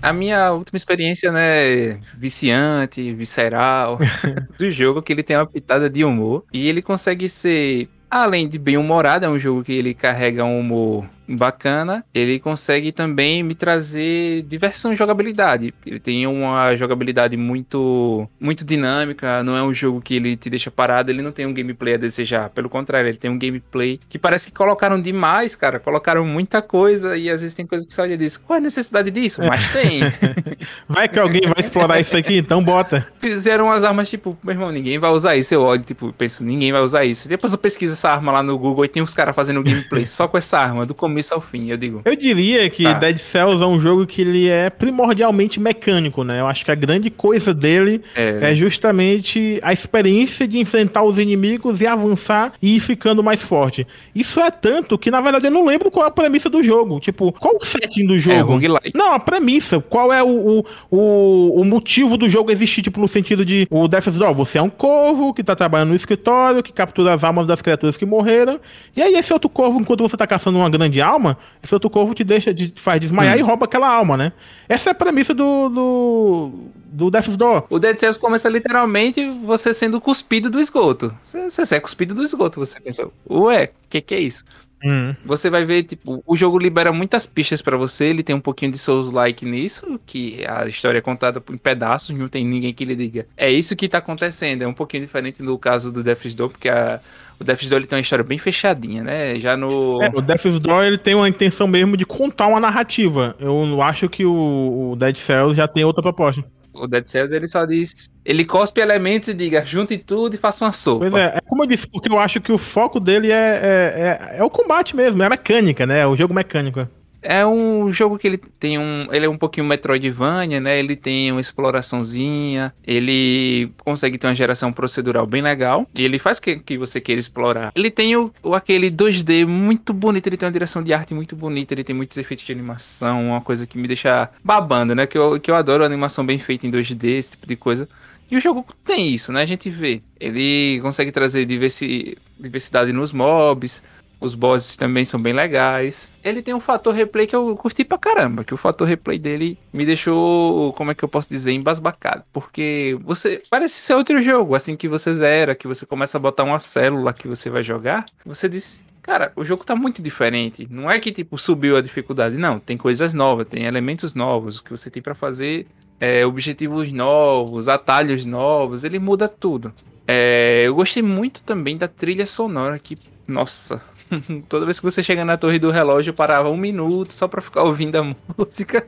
A 0.00 0.12
minha 0.12 0.52
última 0.52 0.76
experiência, 0.76 1.32
né, 1.32 2.00
viciante, 2.16 3.12
visceral, 3.12 3.98
do 4.56 4.70
jogo, 4.70 5.02
que 5.02 5.12
ele 5.12 5.24
tem 5.24 5.36
uma 5.36 5.44
pitada 5.44 5.90
de 5.90 6.04
humor. 6.04 6.44
E 6.52 6.68
ele 6.68 6.80
consegue 6.80 7.28
ser, 7.28 7.88
além 8.08 8.48
de 8.48 8.56
bem 8.60 8.76
humorado, 8.76 9.26
é 9.26 9.28
um 9.28 9.36
jogo 9.36 9.64
que 9.64 9.72
ele 9.72 9.92
carrega 9.92 10.44
um 10.44 10.60
humor 10.60 11.15
bacana, 11.28 12.04
ele 12.14 12.38
consegue 12.38 12.92
também 12.92 13.42
me 13.42 13.54
trazer 13.54 14.42
diversão 14.42 14.92
e 14.92 14.96
jogabilidade. 14.96 15.74
Ele 15.84 16.00
tem 16.00 16.26
uma 16.26 16.74
jogabilidade 16.76 17.36
muito 17.36 18.28
muito 18.40 18.64
dinâmica, 18.64 19.42
não 19.42 19.56
é 19.56 19.62
um 19.62 19.72
jogo 19.72 20.00
que 20.00 20.14
ele 20.14 20.36
te 20.36 20.48
deixa 20.50 20.70
parado, 20.70 21.10
ele 21.10 21.22
não 21.22 21.32
tem 21.32 21.46
um 21.46 21.52
gameplay 21.52 21.94
a 21.94 21.98
desejar, 21.98 22.50
pelo 22.50 22.68
contrário, 22.68 23.08
ele 23.08 23.18
tem 23.18 23.30
um 23.30 23.38
gameplay 23.38 23.98
que 24.08 24.18
parece 24.18 24.50
que 24.50 24.56
colocaram 24.56 25.00
demais, 25.00 25.56
cara, 25.56 25.78
colocaram 25.78 26.24
muita 26.24 26.62
coisa 26.62 27.16
e 27.16 27.30
às 27.30 27.40
vezes 27.40 27.54
tem 27.54 27.66
coisa 27.66 27.86
que 27.86 27.96
e 28.06 28.16
diz, 28.16 28.36
qual 28.36 28.56
é 28.56 28.60
a 28.60 28.62
necessidade 28.62 29.10
disso? 29.10 29.42
Mas 29.42 29.72
tem. 29.72 30.00
vai 30.86 31.08
que 31.08 31.18
alguém 31.18 31.42
vai 31.42 31.60
explorar 31.60 31.98
isso 32.00 32.16
aqui, 32.16 32.36
então 32.36 32.62
bota. 32.62 33.06
Fizeram 33.18 33.70
as 33.70 33.84
armas 33.84 34.08
tipo, 34.08 34.36
meu 34.42 34.54
irmão, 34.54 34.70
ninguém 34.70 34.98
vai 34.98 35.10
usar 35.10 35.36
isso, 35.36 35.54
eu 35.54 35.62
olho, 35.62 35.82
tipo, 35.82 36.12
penso, 36.12 36.44
ninguém 36.44 36.72
vai 36.72 36.82
usar 36.82 37.04
isso. 37.04 37.28
Depois 37.28 37.52
eu 37.52 37.58
pesquiso 37.58 37.94
essa 37.94 38.10
arma 38.10 38.30
lá 38.32 38.42
no 38.42 38.56
Google 38.58 38.84
e 38.84 38.88
tem 38.88 39.02
uns 39.02 39.14
caras 39.14 39.34
fazendo 39.34 39.62
gameplay 39.62 40.06
só 40.06 40.28
com 40.28 40.38
essa 40.38 40.58
arma, 40.58 40.86
do 40.86 40.94
começo 40.94 41.15
ao 41.32 41.40
fim, 41.40 41.70
eu 41.70 41.76
digo. 41.76 42.02
Eu 42.04 42.16
diria 42.16 42.68
que 42.70 42.82
tá. 42.82 42.94
Dead 42.94 43.18
Cells 43.18 43.62
é 43.62 43.66
um 43.66 43.80
jogo 43.80 44.06
que 44.06 44.22
ele 44.22 44.48
é 44.48 44.70
primordialmente 44.70 45.60
mecânico, 45.60 46.24
né? 46.24 46.40
Eu 46.40 46.46
acho 46.46 46.64
que 46.64 46.70
a 46.70 46.74
grande 46.74 47.10
coisa 47.10 47.52
dele 47.52 48.02
é, 48.14 48.50
é 48.50 48.54
justamente 48.54 49.58
a 49.62 49.72
experiência 49.72 50.46
de 50.46 50.58
enfrentar 50.58 51.02
os 51.02 51.18
inimigos 51.18 51.80
e 51.80 51.86
avançar 51.86 52.52
e 52.60 52.76
ir 52.76 52.80
ficando 52.80 53.22
mais 53.22 53.42
forte. 53.42 53.86
Isso 54.14 54.40
é 54.40 54.50
tanto 54.50 54.98
que, 54.98 55.10
na 55.10 55.20
verdade, 55.20 55.46
eu 55.46 55.50
não 55.50 55.64
lembro 55.64 55.90
qual 55.90 56.06
é 56.06 56.08
a 56.08 56.12
premissa 56.12 56.48
do 56.48 56.62
jogo. 56.62 57.00
Tipo, 57.00 57.32
qual 57.32 57.56
o 57.56 57.64
setting 57.64 58.06
do 58.06 58.16
é, 58.16 58.18
jogo? 58.18 58.60
É, 58.62 58.90
não, 58.94 59.14
a 59.14 59.20
premissa. 59.20 59.80
Qual 59.80 60.12
é 60.12 60.22
o, 60.22 60.64
o, 60.90 61.60
o, 61.60 61.64
motivo 61.64 62.16
do 62.16 62.28
jogo 62.28 62.50
existir, 62.50 62.82
tipo, 62.82 63.00
no 63.00 63.08
sentido 63.08 63.44
de 63.44 63.66
o 63.70 63.86
Death's 63.88 64.14
Door, 64.14 64.34
você 64.34 64.58
é 64.58 64.62
um 64.62 64.70
corvo 64.70 65.32
que 65.34 65.42
tá 65.42 65.54
trabalhando 65.54 65.90
no 65.90 65.96
escritório, 65.96 66.62
que 66.62 66.72
captura 66.72 67.14
as 67.14 67.24
almas 67.24 67.46
das 67.46 67.62
criaturas 67.62 67.96
que 67.96 68.06
morreram, 68.06 68.60
e 68.96 69.02
aí 69.02 69.14
esse 69.14 69.32
outro 69.32 69.48
corvo, 69.48 69.80
enquanto 69.80 70.02
você 70.02 70.16
tá 70.16 70.26
caçando 70.26 70.58
uma 70.58 70.70
grande 70.70 71.00
alma, 71.06 71.38
esse 71.62 71.74
outro 71.74 71.88
corvo 71.88 72.14
te 72.14 72.24
deixa, 72.24 72.52
de, 72.52 72.72
faz 72.76 73.00
desmaiar 73.00 73.36
hum. 73.36 73.38
e 73.38 73.42
rouba 73.42 73.66
aquela 73.66 73.88
alma, 73.88 74.16
né? 74.16 74.32
Essa 74.68 74.90
é 74.90 74.92
a 74.92 74.94
premissa 74.94 75.32
do, 75.32 75.68
do, 75.68 76.52
do 76.86 77.10
Death's 77.10 77.36
Door. 77.36 77.64
O 77.70 77.78
Dead 77.78 77.96
Cells 77.98 78.18
começa 78.18 78.48
literalmente 78.48 79.28
você 79.44 79.72
sendo 79.72 80.00
cuspido 80.00 80.50
do 80.50 80.60
esgoto. 80.60 81.14
Você, 81.22 81.50
você 81.50 81.74
é 81.76 81.80
cuspido 81.80 82.14
do 82.14 82.22
esgoto, 82.22 82.58
você 82.58 82.80
pensa, 82.80 83.08
ué, 83.30 83.70
o 83.84 83.88
que, 83.88 84.00
que 84.00 84.14
é 84.14 84.20
isso? 84.20 84.44
Hum. 84.86 85.16
Você 85.24 85.50
vai 85.50 85.64
ver, 85.64 85.82
tipo, 85.82 86.22
o 86.24 86.36
jogo 86.36 86.56
libera 86.58 86.92
muitas 86.92 87.26
pistas 87.26 87.60
para 87.60 87.76
você, 87.76 88.04
ele 88.04 88.22
tem 88.22 88.36
um 88.36 88.40
pouquinho 88.40 88.70
de 88.70 88.78
Souls-like 88.78 89.44
nisso, 89.44 90.00
que 90.06 90.44
a 90.46 90.64
história 90.66 90.98
é 90.98 91.00
contada 91.00 91.42
em 91.50 91.56
pedaços, 91.56 92.16
não 92.16 92.28
tem 92.28 92.46
ninguém 92.46 92.72
que 92.72 92.84
lhe 92.84 92.94
diga. 92.94 93.26
É 93.36 93.50
isso 93.50 93.74
que 93.74 93.88
tá 93.88 93.98
acontecendo, 93.98 94.62
é 94.62 94.66
um 94.66 94.72
pouquinho 94.72 95.02
diferente 95.02 95.42
no 95.42 95.58
caso 95.58 95.90
do 95.90 96.04
Death's 96.04 96.36
Door, 96.36 96.50
porque 96.50 96.68
a, 96.68 97.00
o 97.40 97.42
Death's 97.42 97.68
Door 97.68 97.80
ele 97.80 97.88
tem 97.88 97.96
uma 97.96 98.02
história 98.02 98.24
bem 98.24 98.38
fechadinha, 98.38 99.02
né? 99.02 99.40
Já 99.40 99.56
no. 99.56 100.00
É, 100.00 100.08
o 100.14 100.22
Death's 100.22 100.60
Door 100.60 100.84
ele 100.84 100.98
tem 100.98 101.16
uma 101.16 101.28
intenção 101.28 101.66
mesmo 101.66 101.96
de 101.96 102.06
contar 102.06 102.46
uma 102.46 102.60
narrativa. 102.60 103.34
Eu 103.40 103.82
acho 103.82 104.08
que 104.08 104.24
o, 104.24 104.92
o 104.92 104.96
Dead 104.96 105.16
Cells 105.16 105.56
já 105.56 105.66
tem 105.66 105.84
outra 105.84 106.00
proposta 106.02 106.44
o 106.80 106.86
Dead 106.86 107.06
Cells 107.06 107.34
ele 107.34 107.48
só 107.48 107.64
diz. 107.64 108.08
Ele 108.24 108.44
cospe 108.44 108.80
elementos 108.80 109.28
e 109.28 109.34
diga, 109.34 109.64
junte 109.64 109.96
tudo 109.98 110.34
e 110.34 110.38
faça 110.38 110.64
uma 110.64 110.72
sopa. 110.72 111.10
Pois 111.10 111.14
é, 111.14 111.36
é 111.36 111.40
como 111.40 111.62
eu 111.62 111.66
disse, 111.66 111.86
porque 111.86 112.10
eu 112.10 112.18
acho 112.18 112.40
que 112.40 112.52
o 112.52 112.58
foco 112.58 112.98
dele 112.98 113.30
é, 113.30 113.34
é, 113.34 114.34
é, 114.34 114.38
é 114.38 114.44
o 114.44 114.50
combate 114.50 114.94
mesmo, 114.94 115.22
é 115.22 115.26
a 115.26 115.30
mecânica, 115.30 115.86
né? 115.86 116.00
É 116.00 116.06
o 116.06 116.16
jogo 116.16 116.34
mecânico. 116.34 116.88
É 117.28 117.44
um 117.44 117.92
jogo 117.92 118.16
que 118.18 118.26
ele 118.26 118.38
tem 118.38 118.78
um. 118.78 119.08
Ele 119.10 119.26
é 119.26 119.28
um 119.28 119.36
pouquinho 119.36 119.66
Metroidvania, 119.66 120.60
né? 120.60 120.78
Ele 120.78 120.94
tem 120.94 121.32
uma 121.32 121.40
exploraçãozinha. 121.40 122.72
Ele 122.86 123.68
consegue 123.78 124.16
ter 124.16 124.28
uma 124.28 124.34
geração 124.34 124.72
procedural 124.72 125.26
bem 125.26 125.42
legal. 125.42 125.88
E 125.92 126.04
ele 126.04 126.20
faz 126.20 126.38
que, 126.38 126.60
que 126.60 126.78
você 126.78 127.00
queira 127.00 127.18
explorar. 127.18 127.72
Ele 127.74 127.90
tem 127.90 128.14
o, 128.14 128.32
o, 128.44 128.54
aquele 128.54 128.92
2D 128.92 129.44
muito 129.44 129.92
bonito. 129.92 130.28
Ele 130.28 130.36
tem 130.36 130.46
uma 130.46 130.52
direção 130.52 130.84
de 130.84 130.94
arte 130.94 131.14
muito 131.14 131.34
bonita. 131.34 131.74
Ele 131.74 131.82
tem 131.82 131.96
muitos 131.96 132.16
efeitos 132.16 132.44
de 132.44 132.52
animação. 132.52 133.26
Uma 133.26 133.40
coisa 133.40 133.66
que 133.66 133.76
me 133.76 133.88
deixa 133.88 134.30
babando, 134.44 134.94
né? 134.94 135.04
Que 135.04 135.18
eu, 135.18 135.40
que 135.40 135.50
eu 135.50 135.56
adoro 135.56 135.84
animação 135.84 136.24
bem 136.24 136.38
feita 136.38 136.64
em 136.64 136.70
2D, 136.70 137.08
esse 137.08 137.32
tipo 137.32 137.48
de 137.48 137.56
coisa. 137.56 137.88
E 138.30 138.36
o 138.36 138.40
jogo 138.40 138.64
tem 138.84 139.12
isso, 139.12 139.32
né? 139.32 139.42
A 139.42 139.46
gente 139.46 139.68
vê. 139.68 140.00
Ele 140.20 140.80
consegue 140.80 141.10
trazer 141.10 141.44
diversi 141.44 142.16
diversidade 142.38 142.92
nos 142.92 143.12
mobs. 143.12 143.82
Os 144.20 144.34
bosses 144.34 144.76
também 144.76 145.04
são 145.04 145.20
bem 145.20 145.32
legais. 145.32 146.14
Ele 146.24 146.40
tem 146.40 146.54
um 146.54 146.60
fator 146.60 146.94
replay 146.94 147.26
que 147.26 147.36
eu 147.36 147.54
curti 147.56 147.84
pra 147.84 147.98
caramba. 147.98 148.44
Que 148.44 148.54
o 148.54 148.56
fator 148.56 148.88
replay 148.88 149.18
dele 149.18 149.58
me 149.72 149.84
deixou, 149.84 150.72
como 150.72 150.90
é 150.90 150.94
que 150.94 151.04
eu 151.04 151.08
posso 151.08 151.28
dizer, 151.28 151.52
embasbacado. 151.52 152.24
Porque 152.32 152.98
você. 153.02 153.42
Parece 153.50 153.74
ser 153.74 153.94
outro 153.94 154.20
jogo. 154.22 154.54
Assim 154.54 154.76
que 154.76 154.88
você 154.88 155.14
zera, 155.14 155.54
que 155.54 155.68
você 155.68 155.84
começa 155.84 156.16
a 156.16 156.20
botar 156.20 156.44
uma 156.44 156.60
célula 156.60 157.12
que 157.12 157.28
você 157.28 157.50
vai 157.50 157.62
jogar. 157.62 158.06
Você 158.24 158.48
diz. 158.48 158.84
Cara, 159.02 159.32
o 159.36 159.44
jogo 159.44 159.64
tá 159.64 159.76
muito 159.76 160.02
diferente. 160.02 160.66
Não 160.68 160.90
é 160.90 160.98
que, 160.98 161.12
tipo, 161.12 161.38
subiu 161.38 161.76
a 161.76 161.80
dificuldade. 161.80 162.36
Não, 162.36 162.58
tem 162.58 162.76
coisas 162.76 163.14
novas, 163.14 163.46
tem 163.46 163.64
elementos 163.64 164.14
novos. 164.14 164.58
O 164.58 164.64
que 164.64 164.70
você 164.70 164.90
tem 164.90 165.00
para 165.00 165.14
fazer 165.14 165.66
é, 166.00 166.26
objetivos 166.26 166.90
novos, 166.90 167.68
atalhos 167.68 168.24
novos. 168.24 168.82
Ele 168.82 168.98
muda 168.98 169.28
tudo. 169.28 169.72
É, 170.08 170.62
eu 170.66 170.74
gostei 170.74 171.02
muito 171.02 171.42
também 171.42 171.76
da 171.76 171.86
trilha 171.86 172.26
sonora 172.26 172.78
que, 172.78 172.96
nossa, 173.28 173.80
Toda 174.48 174.64
vez 174.64 174.78
que 174.78 174.84
você 174.84 175.02
chega 175.02 175.24
na 175.24 175.36
torre 175.36 175.58
do 175.58 175.70
relógio, 175.70 176.10
eu 176.10 176.14
parava 176.14 176.48
um 176.48 176.56
minuto 176.56 177.12
só 177.12 177.26
pra 177.28 177.40
ficar 177.40 177.62
ouvindo 177.62 177.96
a 177.96 178.02
música. 178.36 178.86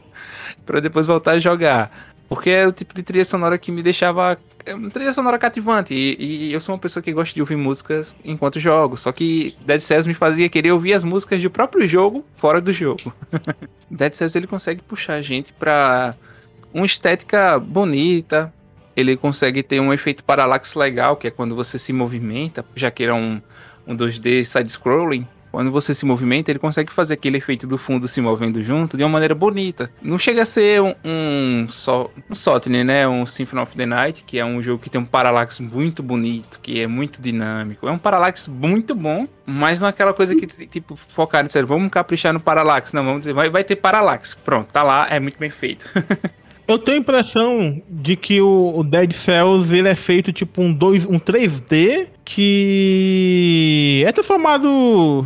para 0.64 0.80
depois 0.80 1.06
voltar 1.06 1.32
a 1.32 1.38
jogar. 1.38 1.90
Porque 2.28 2.50
é 2.50 2.66
o 2.66 2.72
tipo 2.72 2.94
de 2.94 3.02
trilha 3.02 3.24
sonora 3.24 3.56
que 3.56 3.72
me 3.72 3.82
deixava. 3.82 4.38
É 4.66 4.74
uma 4.74 4.90
trilha 4.90 5.12
sonora 5.14 5.38
cativante. 5.38 5.94
E, 5.94 6.48
e, 6.48 6.52
eu 6.52 6.60
sou 6.60 6.74
uma 6.74 6.80
pessoa 6.80 7.02
que 7.02 7.10
gosta 7.10 7.34
de 7.34 7.40
ouvir 7.40 7.56
músicas 7.56 8.16
enquanto 8.22 8.60
jogo. 8.60 8.98
Só 8.98 9.10
que 9.12 9.56
Dead 9.64 9.80
Cells 9.80 10.06
me 10.06 10.12
fazia 10.12 10.48
querer 10.48 10.72
ouvir 10.72 10.92
as 10.92 11.04
músicas 11.04 11.40
do 11.40 11.50
próprio 11.50 11.86
jogo 11.86 12.24
fora 12.36 12.60
do 12.60 12.70
jogo. 12.70 13.14
Dead 13.90 14.12
Cells 14.12 14.36
ele 14.36 14.46
consegue 14.46 14.82
puxar 14.82 15.14
a 15.14 15.22
gente 15.22 15.54
pra 15.54 16.14
uma 16.72 16.84
estética 16.84 17.58
bonita. 17.58 18.52
Ele 18.94 19.16
consegue 19.16 19.62
ter 19.62 19.80
um 19.80 19.92
efeito 19.92 20.22
parallax 20.22 20.74
legal, 20.74 21.16
que 21.16 21.28
é 21.28 21.30
quando 21.30 21.54
você 21.54 21.78
se 21.78 21.92
movimenta, 21.92 22.64
já 22.74 22.90
que 22.90 23.04
ele 23.04 23.12
é 23.12 23.14
um 23.14 23.40
um 23.88 23.96
2D 23.96 24.44
side-scrolling, 24.44 25.26
quando 25.50 25.70
você 25.72 25.94
se 25.94 26.04
movimenta, 26.04 26.50
ele 26.50 26.58
consegue 26.58 26.92
fazer 26.92 27.14
aquele 27.14 27.38
efeito 27.38 27.66
do 27.66 27.78
fundo 27.78 28.06
se 28.06 28.20
movendo 28.20 28.62
junto 28.62 28.96
de 28.96 29.02
uma 29.02 29.08
maneira 29.08 29.34
bonita. 29.34 29.90
Não 30.02 30.18
chega 30.18 30.42
a 30.42 30.46
ser 30.46 30.80
um, 30.82 30.94
um, 31.04 31.66
só, 31.68 32.10
um 32.30 32.84
né? 32.84 33.08
Um 33.08 33.24
Symphony 33.24 33.62
of 33.62 33.76
the 33.76 33.86
Night, 33.86 34.24
que 34.24 34.38
é 34.38 34.44
um 34.44 34.62
jogo 34.62 34.82
que 34.82 34.90
tem 34.90 35.00
um 35.00 35.06
parallax 35.06 35.58
muito 35.58 36.02
bonito, 36.02 36.60
que 36.62 36.80
é 36.80 36.86
muito 36.86 37.22
dinâmico. 37.22 37.88
É 37.88 37.90
um 37.90 37.98
parallax 37.98 38.46
muito 38.46 38.94
bom, 38.94 39.26
mas 39.46 39.80
não 39.80 39.86
é 39.86 39.90
aquela 39.90 40.12
coisa 40.12 40.36
que, 40.36 40.46
tipo, 40.46 40.96
focar 40.96 41.46
dizer, 41.46 41.64
vamos 41.64 41.90
caprichar 41.90 42.32
no 42.32 42.40
parallax. 42.40 42.92
Não, 42.92 43.04
vamos 43.04 43.20
dizer, 43.20 43.32
vai, 43.32 43.48
vai 43.48 43.64
ter 43.64 43.76
parallax. 43.76 44.34
Pronto, 44.34 44.68
tá 44.70 44.82
lá, 44.82 45.06
é 45.10 45.18
muito 45.18 45.38
bem 45.38 45.50
feito. 45.50 45.88
Eu 46.68 46.78
tenho 46.78 46.98
a 46.98 47.00
impressão 47.00 47.82
de 47.88 48.14
que 48.14 48.42
o, 48.42 48.84
Dead 48.84 49.12
Cells 49.12 49.74
ele 49.74 49.88
é 49.88 49.94
feito 49.94 50.30
tipo 50.34 50.60
um, 50.60 50.70
2, 50.70 51.06
um 51.06 51.18
3D 51.18 52.08
que 52.22 54.04
é 54.06 54.12
transformado 54.12 54.68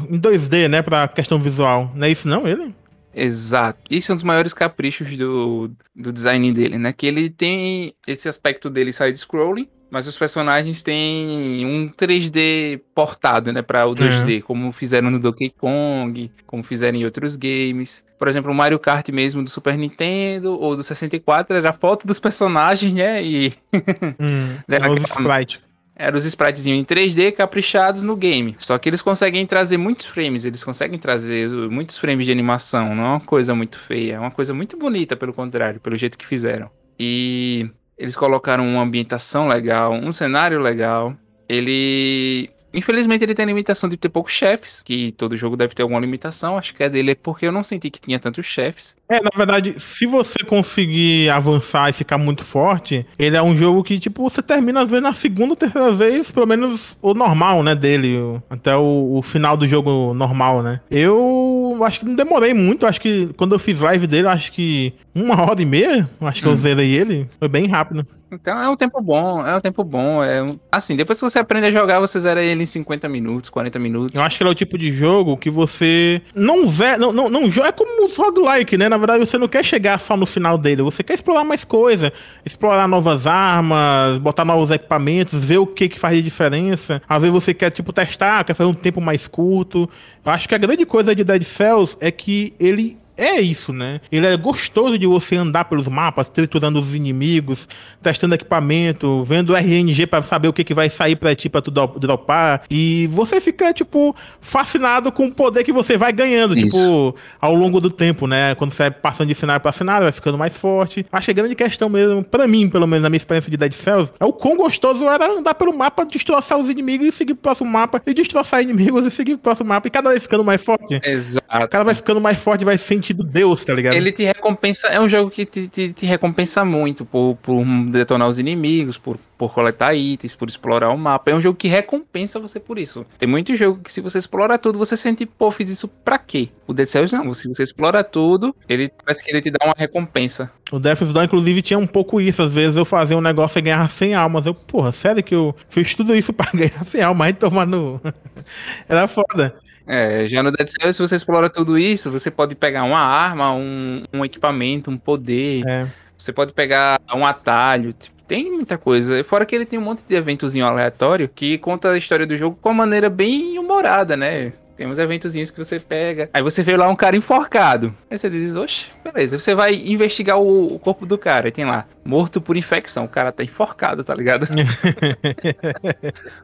em 0.08 0.20
2D, 0.20 0.68
né, 0.68 0.82
pra 0.82 1.08
questão 1.08 1.40
visual. 1.40 1.90
Não 1.96 2.06
é 2.06 2.10
isso 2.12 2.28
não, 2.28 2.46
ele? 2.46 2.72
Exato. 3.12 3.80
Isso 3.90 4.12
é 4.12 4.14
um 4.14 4.16
dos 4.16 4.24
maiores 4.24 4.54
caprichos 4.54 5.16
do, 5.16 5.68
do 5.94 6.12
design 6.12 6.52
dele, 6.52 6.78
né? 6.78 6.92
Que 6.92 7.06
ele 7.06 7.28
tem 7.28 7.92
esse 8.06 8.28
aspecto 8.28 8.70
dele 8.70 8.92
side-scrolling, 8.92 9.68
mas 9.92 10.06
os 10.06 10.16
personagens 10.16 10.82
têm 10.82 11.66
um 11.66 11.86
3D 11.86 12.80
portado, 12.94 13.52
né, 13.52 13.60
para 13.60 13.86
o 13.86 13.94
2D, 13.94 14.38
é. 14.38 14.40
como 14.40 14.72
fizeram 14.72 15.10
no 15.10 15.20
Donkey 15.20 15.50
Kong, 15.50 16.32
como 16.46 16.62
fizeram 16.62 16.96
em 16.96 17.04
outros 17.04 17.36
games. 17.36 18.02
Por 18.18 18.26
exemplo, 18.26 18.50
o 18.50 18.54
Mario 18.54 18.78
Kart 18.78 19.06
mesmo 19.10 19.44
do 19.44 19.50
Super 19.50 19.76
Nintendo 19.76 20.58
ou 20.58 20.74
do 20.74 20.82
64 20.82 21.54
era 21.54 21.68
a 21.68 21.72
foto 21.74 22.06
dos 22.06 22.18
personagens, 22.18 22.94
né, 22.94 23.22
e 23.22 23.52
hum, 24.18 24.56
era 24.66 24.90
os 24.90 25.02
sprites. 25.02 25.60
Eram 25.94 26.16
os 26.16 26.24
sprites 26.24 26.66
em 26.66 26.82
3D 26.82 27.30
caprichados 27.32 28.02
no 28.02 28.16
game. 28.16 28.56
Só 28.58 28.78
que 28.78 28.88
eles 28.88 29.02
conseguem 29.02 29.44
trazer 29.44 29.76
muitos 29.76 30.06
frames, 30.06 30.46
eles 30.46 30.64
conseguem 30.64 30.98
trazer 30.98 31.50
muitos 31.68 31.98
frames 31.98 32.24
de 32.24 32.32
animação. 32.32 32.94
Não 32.94 33.04
é 33.04 33.08
uma 33.08 33.20
coisa 33.20 33.54
muito 33.54 33.78
feia, 33.78 34.14
é 34.14 34.18
uma 34.18 34.30
coisa 34.30 34.54
muito 34.54 34.74
bonita, 34.78 35.14
pelo 35.16 35.34
contrário, 35.34 35.80
pelo 35.80 35.96
jeito 35.96 36.16
que 36.16 36.26
fizeram. 36.26 36.70
E 36.98 37.68
eles 38.02 38.16
colocaram 38.16 38.66
uma 38.66 38.82
ambientação 38.82 39.46
legal, 39.46 39.92
um 39.92 40.10
cenário 40.10 40.60
legal. 40.60 41.16
Ele 41.48 42.50
Infelizmente 42.74 43.22
ele 43.22 43.34
tem 43.34 43.44
a 43.44 43.46
limitação 43.46 43.88
de 43.88 43.96
ter 43.96 44.08
poucos 44.08 44.32
chefes, 44.32 44.82
que 44.82 45.12
todo 45.12 45.36
jogo 45.36 45.56
deve 45.56 45.74
ter 45.74 45.82
alguma 45.82 46.00
limitação. 46.00 46.56
Acho 46.56 46.74
que 46.74 46.82
é 46.82 46.88
dele 46.88 47.14
porque 47.14 47.46
eu 47.46 47.52
não 47.52 47.62
senti 47.62 47.90
que 47.90 48.00
tinha 48.00 48.18
tantos 48.18 48.46
chefes. 48.46 48.96
É, 49.08 49.20
na 49.20 49.30
verdade, 49.36 49.78
se 49.78 50.06
você 50.06 50.38
conseguir 50.42 51.28
avançar 51.28 51.90
e 51.90 51.92
ficar 51.92 52.16
muito 52.16 52.42
forte, 52.44 53.04
ele 53.18 53.36
é 53.36 53.42
um 53.42 53.56
jogo 53.56 53.84
que, 53.84 53.98
tipo, 53.98 54.22
você 54.22 54.40
termina 54.40 54.82
às 54.82 54.88
vezes 54.88 55.02
na 55.02 55.12
segunda, 55.12 55.54
terceira 55.54 55.92
vez, 55.92 56.30
pelo 56.30 56.46
menos 56.46 56.96
o 57.02 57.12
normal, 57.12 57.62
né, 57.62 57.74
dele, 57.74 58.40
até 58.48 58.74
o, 58.74 59.18
o 59.18 59.22
final 59.22 59.56
do 59.56 59.68
jogo 59.68 60.14
normal, 60.14 60.62
né. 60.62 60.80
Eu 60.90 61.61
acho 61.84 62.00
que 62.00 62.06
não 62.06 62.14
demorei 62.14 62.52
muito, 62.52 62.86
acho 62.86 63.00
que 63.00 63.28
quando 63.36 63.54
eu 63.54 63.58
fiz 63.58 63.80
live 63.80 64.06
dele, 64.06 64.28
acho 64.28 64.52
que 64.52 64.92
uma 65.14 65.40
hora 65.42 65.60
e 65.60 65.64
meia, 65.64 66.08
acho 66.20 66.42
que 66.42 66.48
hum. 66.48 66.52
eu 66.52 66.56
zerei 66.56 66.92
ele, 66.92 67.28
foi 67.38 67.48
bem 67.48 67.66
rápido. 67.66 68.06
Então 68.34 68.58
é 68.58 68.68
um 68.68 68.76
tempo 68.76 69.00
bom, 69.00 69.46
é 69.46 69.56
um 69.56 69.60
tempo 69.60 69.84
bom. 69.84 70.22
É 70.22 70.42
um... 70.42 70.58
Assim, 70.70 70.96
depois 70.96 71.18
que 71.18 71.24
você 71.24 71.38
aprende 71.38 71.66
a 71.66 71.70
jogar, 71.70 72.00
você 72.00 72.18
zera 72.18 72.42
ele 72.42 72.62
em 72.62 72.66
50 72.66 73.08
minutos, 73.08 73.50
40 73.50 73.78
minutos. 73.78 74.14
Eu 74.14 74.22
acho 74.22 74.36
que 74.36 74.42
ele 74.42 74.48
é 74.48 74.52
o 74.52 74.54
tipo 74.54 74.78
de 74.78 74.92
jogo 74.92 75.36
que 75.36 75.50
você 75.50 76.22
não 76.34 76.66
vê. 76.66 76.96
Não, 76.96 77.12
não, 77.12 77.28
não. 77.28 77.42
É 77.64 77.72
como 77.72 78.04
um 78.04 78.08
roguelike, 78.08 78.76
né? 78.76 78.88
Na 78.88 78.96
verdade, 78.96 79.24
você 79.24 79.36
não 79.36 79.48
quer 79.48 79.64
chegar 79.64 79.98
só 79.98 80.16
no 80.16 80.26
final 80.26 80.56
dele. 80.56 80.82
Você 80.82 81.02
quer 81.02 81.14
explorar 81.14 81.44
mais 81.44 81.64
coisa. 81.64 82.12
Explorar 82.44 82.88
novas 82.88 83.26
armas, 83.26 84.18
botar 84.18 84.44
novos 84.44 84.70
equipamentos, 84.70 85.44
ver 85.44 85.58
o 85.58 85.66
que, 85.66 85.88
que 85.88 85.98
faz 85.98 86.16
de 86.16 86.22
diferença. 86.22 87.02
Às 87.08 87.22
vezes 87.22 87.34
você 87.34 87.52
quer, 87.52 87.70
tipo, 87.70 87.92
testar, 87.92 88.44
quer 88.44 88.54
fazer 88.54 88.68
um 88.68 88.74
tempo 88.74 89.00
mais 89.00 89.28
curto. 89.28 89.88
Eu 90.24 90.32
acho 90.32 90.48
que 90.48 90.54
a 90.54 90.58
grande 90.58 90.86
coisa 90.86 91.14
de 91.14 91.24
Dead 91.24 91.42
Cells 91.42 91.96
é 92.00 92.10
que 92.10 92.54
ele 92.58 93.01
é 93.16 93.40
isso, 93.40 93.72
né? 93.72 94.00
Ele 94.10 94.26
é 94.26 94.36
gostoso 94.36 94.98
de 94.98 95.06
você 95.06 95.36
andar 95.36 95.64
pelos 95.64 95.88
mapas, 95.88 96.28
triturando 96.28 96.80
os 96.80 96.94
inimigos, 96.94 97.68
testando 98.02 98.34
equipamento, 98.34 99.22
vendo 99.24 99.54
RNG 99.54 100.06
para 100.06 100.22
saber 100.22 100.48
o 100.48 100.52
que, 100.52 100.64
que 100.64 100.74
vai 100.74 100.88
sair 100.88 101.16
para 101.16 101.34
ti 101.34 101.48
pra 101.48 101.60
tu 101.60 101.70
dropar. 101.70 102.62
E 102.70 103.06
você 103.08 103.40
fica, 103.40 103.72
tipo, 103.72 104.14
fascinado 104.40 105.12
com 105.12 105.26
o 105.26 105.32
poder 105.32 105.64
que 105.64 105.72
você 105.72 105.96
vai 105.96 106.12
ganhando, 106.12 106.56
isso. 106.56 106.78
tipo, 106.78 107.16
ao 107.40 107.54
longo 107.54 107.80
do 107.80 107.90
tempo, 107.90 108.26
né? 108.26 108.54
Quando 108.54 108.72
você 108.72 108.84
vai 108.84 108.90
passando 108.90 109.28
de 109.28 109.34
cenário 109.34 109.60
para 109.60 109.72
cenário, 109.72 110.04
vai 110.04 110.12
ficando 110.12 110.38
mais 110.38 110.56
forte. 110.56 111.06
Acho 111.12 111.26
que 111.26 111.30
a 111.30 111.34
grande 111.34 111.54
questão 111.54 111.88
mesmo, 111.88 112.24
para 112.24 112.48
mim, 112.48 112.68
pelo 112.68 112.86
menos 112.86 113.02
na 113.02 113.10
minha 113.10 113.18
experiência 113.18 113.50
de 113.50 113.56
Dead 113.56 113.72
Cells, 113.72 114.12
é 114.18 114.24
o 114.24 114.32
quão 114.32 114.56
gostoso 114.56 115.04
era 115.04 115.30
andar 115.30 115.54
pelo 115.54 115.76
mapa, 115.76 116.04
destroçar 116.04 116.58
os 116.58 116.70
inimigos 116.70 117.06
e 117.08 117.12
seguir 117.12 117.34
pro 117.34 117.42
próximo 117.42 117.70
mapa, 117.70 118.00
e 118.06 118.14
destroçar 118.14 118.62
inimigos 118.62 119.06
e 119.06 119.10
seguir 119.10 119.32
pro 119.32 119.42
próximo 119.42 119.68
mapa, 119.68 119.86
e 119.86 119.90
cada 119.90 120.10
vez 120.10 120.22
ficando 120.22 120.44
mais 120.44 120.64
forte. 120.64 121.00
Exato. 121.04 121.41
Cada 121.52 121.84
vez 121.84 121.98
ficando 121.98 122.20
mais 122.20 122.42
forte, 122.42 122.64
vai 122.64 122.78
sentindo 122.78 123.22
Deus, 123.22 123.62
tá 123.62 123.74
ligado? 123.74 123.94
Ele 123.94 124.10
te 124.10 124.24
recompensa, 124.24 124.88
é 124.88 124.98
um 124.98 125.08
jogo 125.08 125.30
que 125.30 125.44
te, 125.44 125.68
te, 125.68 125.92
te 125.92 126.06
recompensa 126.06 126.64
muito 126.64 127.04
por, 127.04 127.36
por 127.42 127.62
detonar 127.90 128.26
os 128.26 128.38
inimigos, 128.38 128.96
por, 128.96 129.18
por 129.36 129.52
coletar 129.52 129.94
itens, 129.94 130.34
por 130.34 130.48
explorar 130.48 130.88
o 130.88 130.96
mapa. 130.96 131.30
É 131.30 131.34
um 131.34 131.42
jogo 131.42 131.58
que 131.58 131.68
recompensa 131.68 132.40
você 132.40 132.58
por 132.58 132.78
isso. 132.78 133.04
Tem 133.18 133.28
muito 133.28 133.54
jogo 133.54 133.80
que 133.82 133.92
se 133.92 134.00
você 134.00 134.16
explora 134.18 134.56
tudo, 134.56 134.78
você 134.78 134.96
sente, 134.96 135.26
pô, 135.26 135.50
fiz 135.50 135.68
isso 135.68 135.86
pra 135.86 136.18
quê? 136.18 136.48
O 136.66 136.72
Dead 136.72 136.88
Cells 136.88 137.14
não. 137.14 137.34
Se 137.34 137.46
você 137.46 137.62
explora 137.62 138.02
tudo, 138.02 138.56
ele 138.66 138.90
parece 139.04 139.22
que 139.22 139.30
ele 139.30 139.42
te 139.42 139.50
dá 139.50 139.66
uma 139.66 139.74
recompensa. 139.76 140.50
O 140.70 140.78
Death's 140.78 141.12
Door, 141.12 141.24
inclusive, 141.24 141.60
tinha 141.60 141.78
um 141.78 141.86
pouco 141.86 142.18
isso. 142.18 142.42
Às 142.42 142.54
vezes 142.54 142.76
eu 142.76 142.84
fazia 142.86 143.16
um 143.16 143.20
negócio 143.20 143.58
e 143.58 143.62
ganhava 143.62 143.88
100 143.88 144.14
almas. 144.14 144.46
Eu, 144.46 144.54
porra, 144.54 144.90
sério 144.90 145.22
que 145.22 145.34
eu 145.34 145.54
fiz 145.68 145.94
tudo 145.94 146.16
isso 146.16 146.32
pra 146.32 146.50
ganhar 146.54 146.82
100 146.86 147.02
almas 147.02 147.28
e 147.28 147.32
tomar 147.34 147.66
no... 147.66 148.00
Era 148.88 149.06
foda. 149.06 149.54
É, 149.86 150.26
já 150.28 150.42
no 150.42 150.52
Dead 150.52 150.68
Cells, 150.68 150.96
se 150.96 151.00
você 151.00 151.16
explora 151.16 151.50
tudo 151.50 151.78
isso, 151.78 152.10
você 152.10 152.30
pode 152.30 152.54
pegar 152.54 152.84
uma 152.84 153.00
arma, 153.00 153.52
um, 153.52 154.04
um 154.12 154.24
equipamento, 154.24 154.90
um 154.90 154.96
poder. 154.96 155.62
É. 155.66 155.86
Você 156.16 156.32
pode 156.32 156.52
pegar 156.52 157.00
um 157.14 157.26
atalho. 157.26 157.92
Tipo, 157.92 158.22
tem 158.26 158.50
muita 158.50 158.78
coisa. 158.78 159.22
Fora 159.24 159.44
que 159.44 159.54
ele 159.54 159.66
tem 159.66 159.78
um 159.78 159.82
monte 159.82 160.04
de 160.06 160.14
eventozinho 160.14 160.64
aleatório 160.64 161.28
que 161.28 161.58
conta 161.58 161.90
a 161.90 161.98
história 161.98 162.26
do 162.26 162.36
jogo 162.36 162.56
com 162.60 162.70
uma 162.70 162.86
maneira 162.86 163.10
bem 163.10 163.58
humorada, 163.58 164.16
né? 164.16 164.52
Tem 164.76 164.86
uns 164.86 164.98
eventozinhos 164.98 165.50
que 165.50 165.58
você 165.58 165.78
pega. 165.78 166.30
Aí 166.32 166.42
você 166.42 166.62
vê 166.62 166.76
lá 166.76 166.88
um 166.88 166.96
cara 166.96 167.16
enforcado. 167.16 167.94
Aí 168.10 168.18
você 168.18 168.30
diz, 168.30 168.56
oxe, 168.56 168.86
beleza. 169.04 169.38
Você 169.38 169.54
vai 169.54 169.74
investigar 169.74 170.38
o, 170.38 170.74
o 170.74 170.78
corpo 170.78 171.04
do 171.06 171.18
cara. 171.18 171.48
E 171.48 171.52
tem 171.52 171.64
lá, 171.64 171.86
morto 172.04 172.40
por 172.40 172.56
infecção. 172.56 173.04
O 173.04 173.08
cara 173.08 173.30
tá 173.32 173.44
enforcado, 173.44 174.02
tá 174.02 174.14
ligado? 174.14 174.48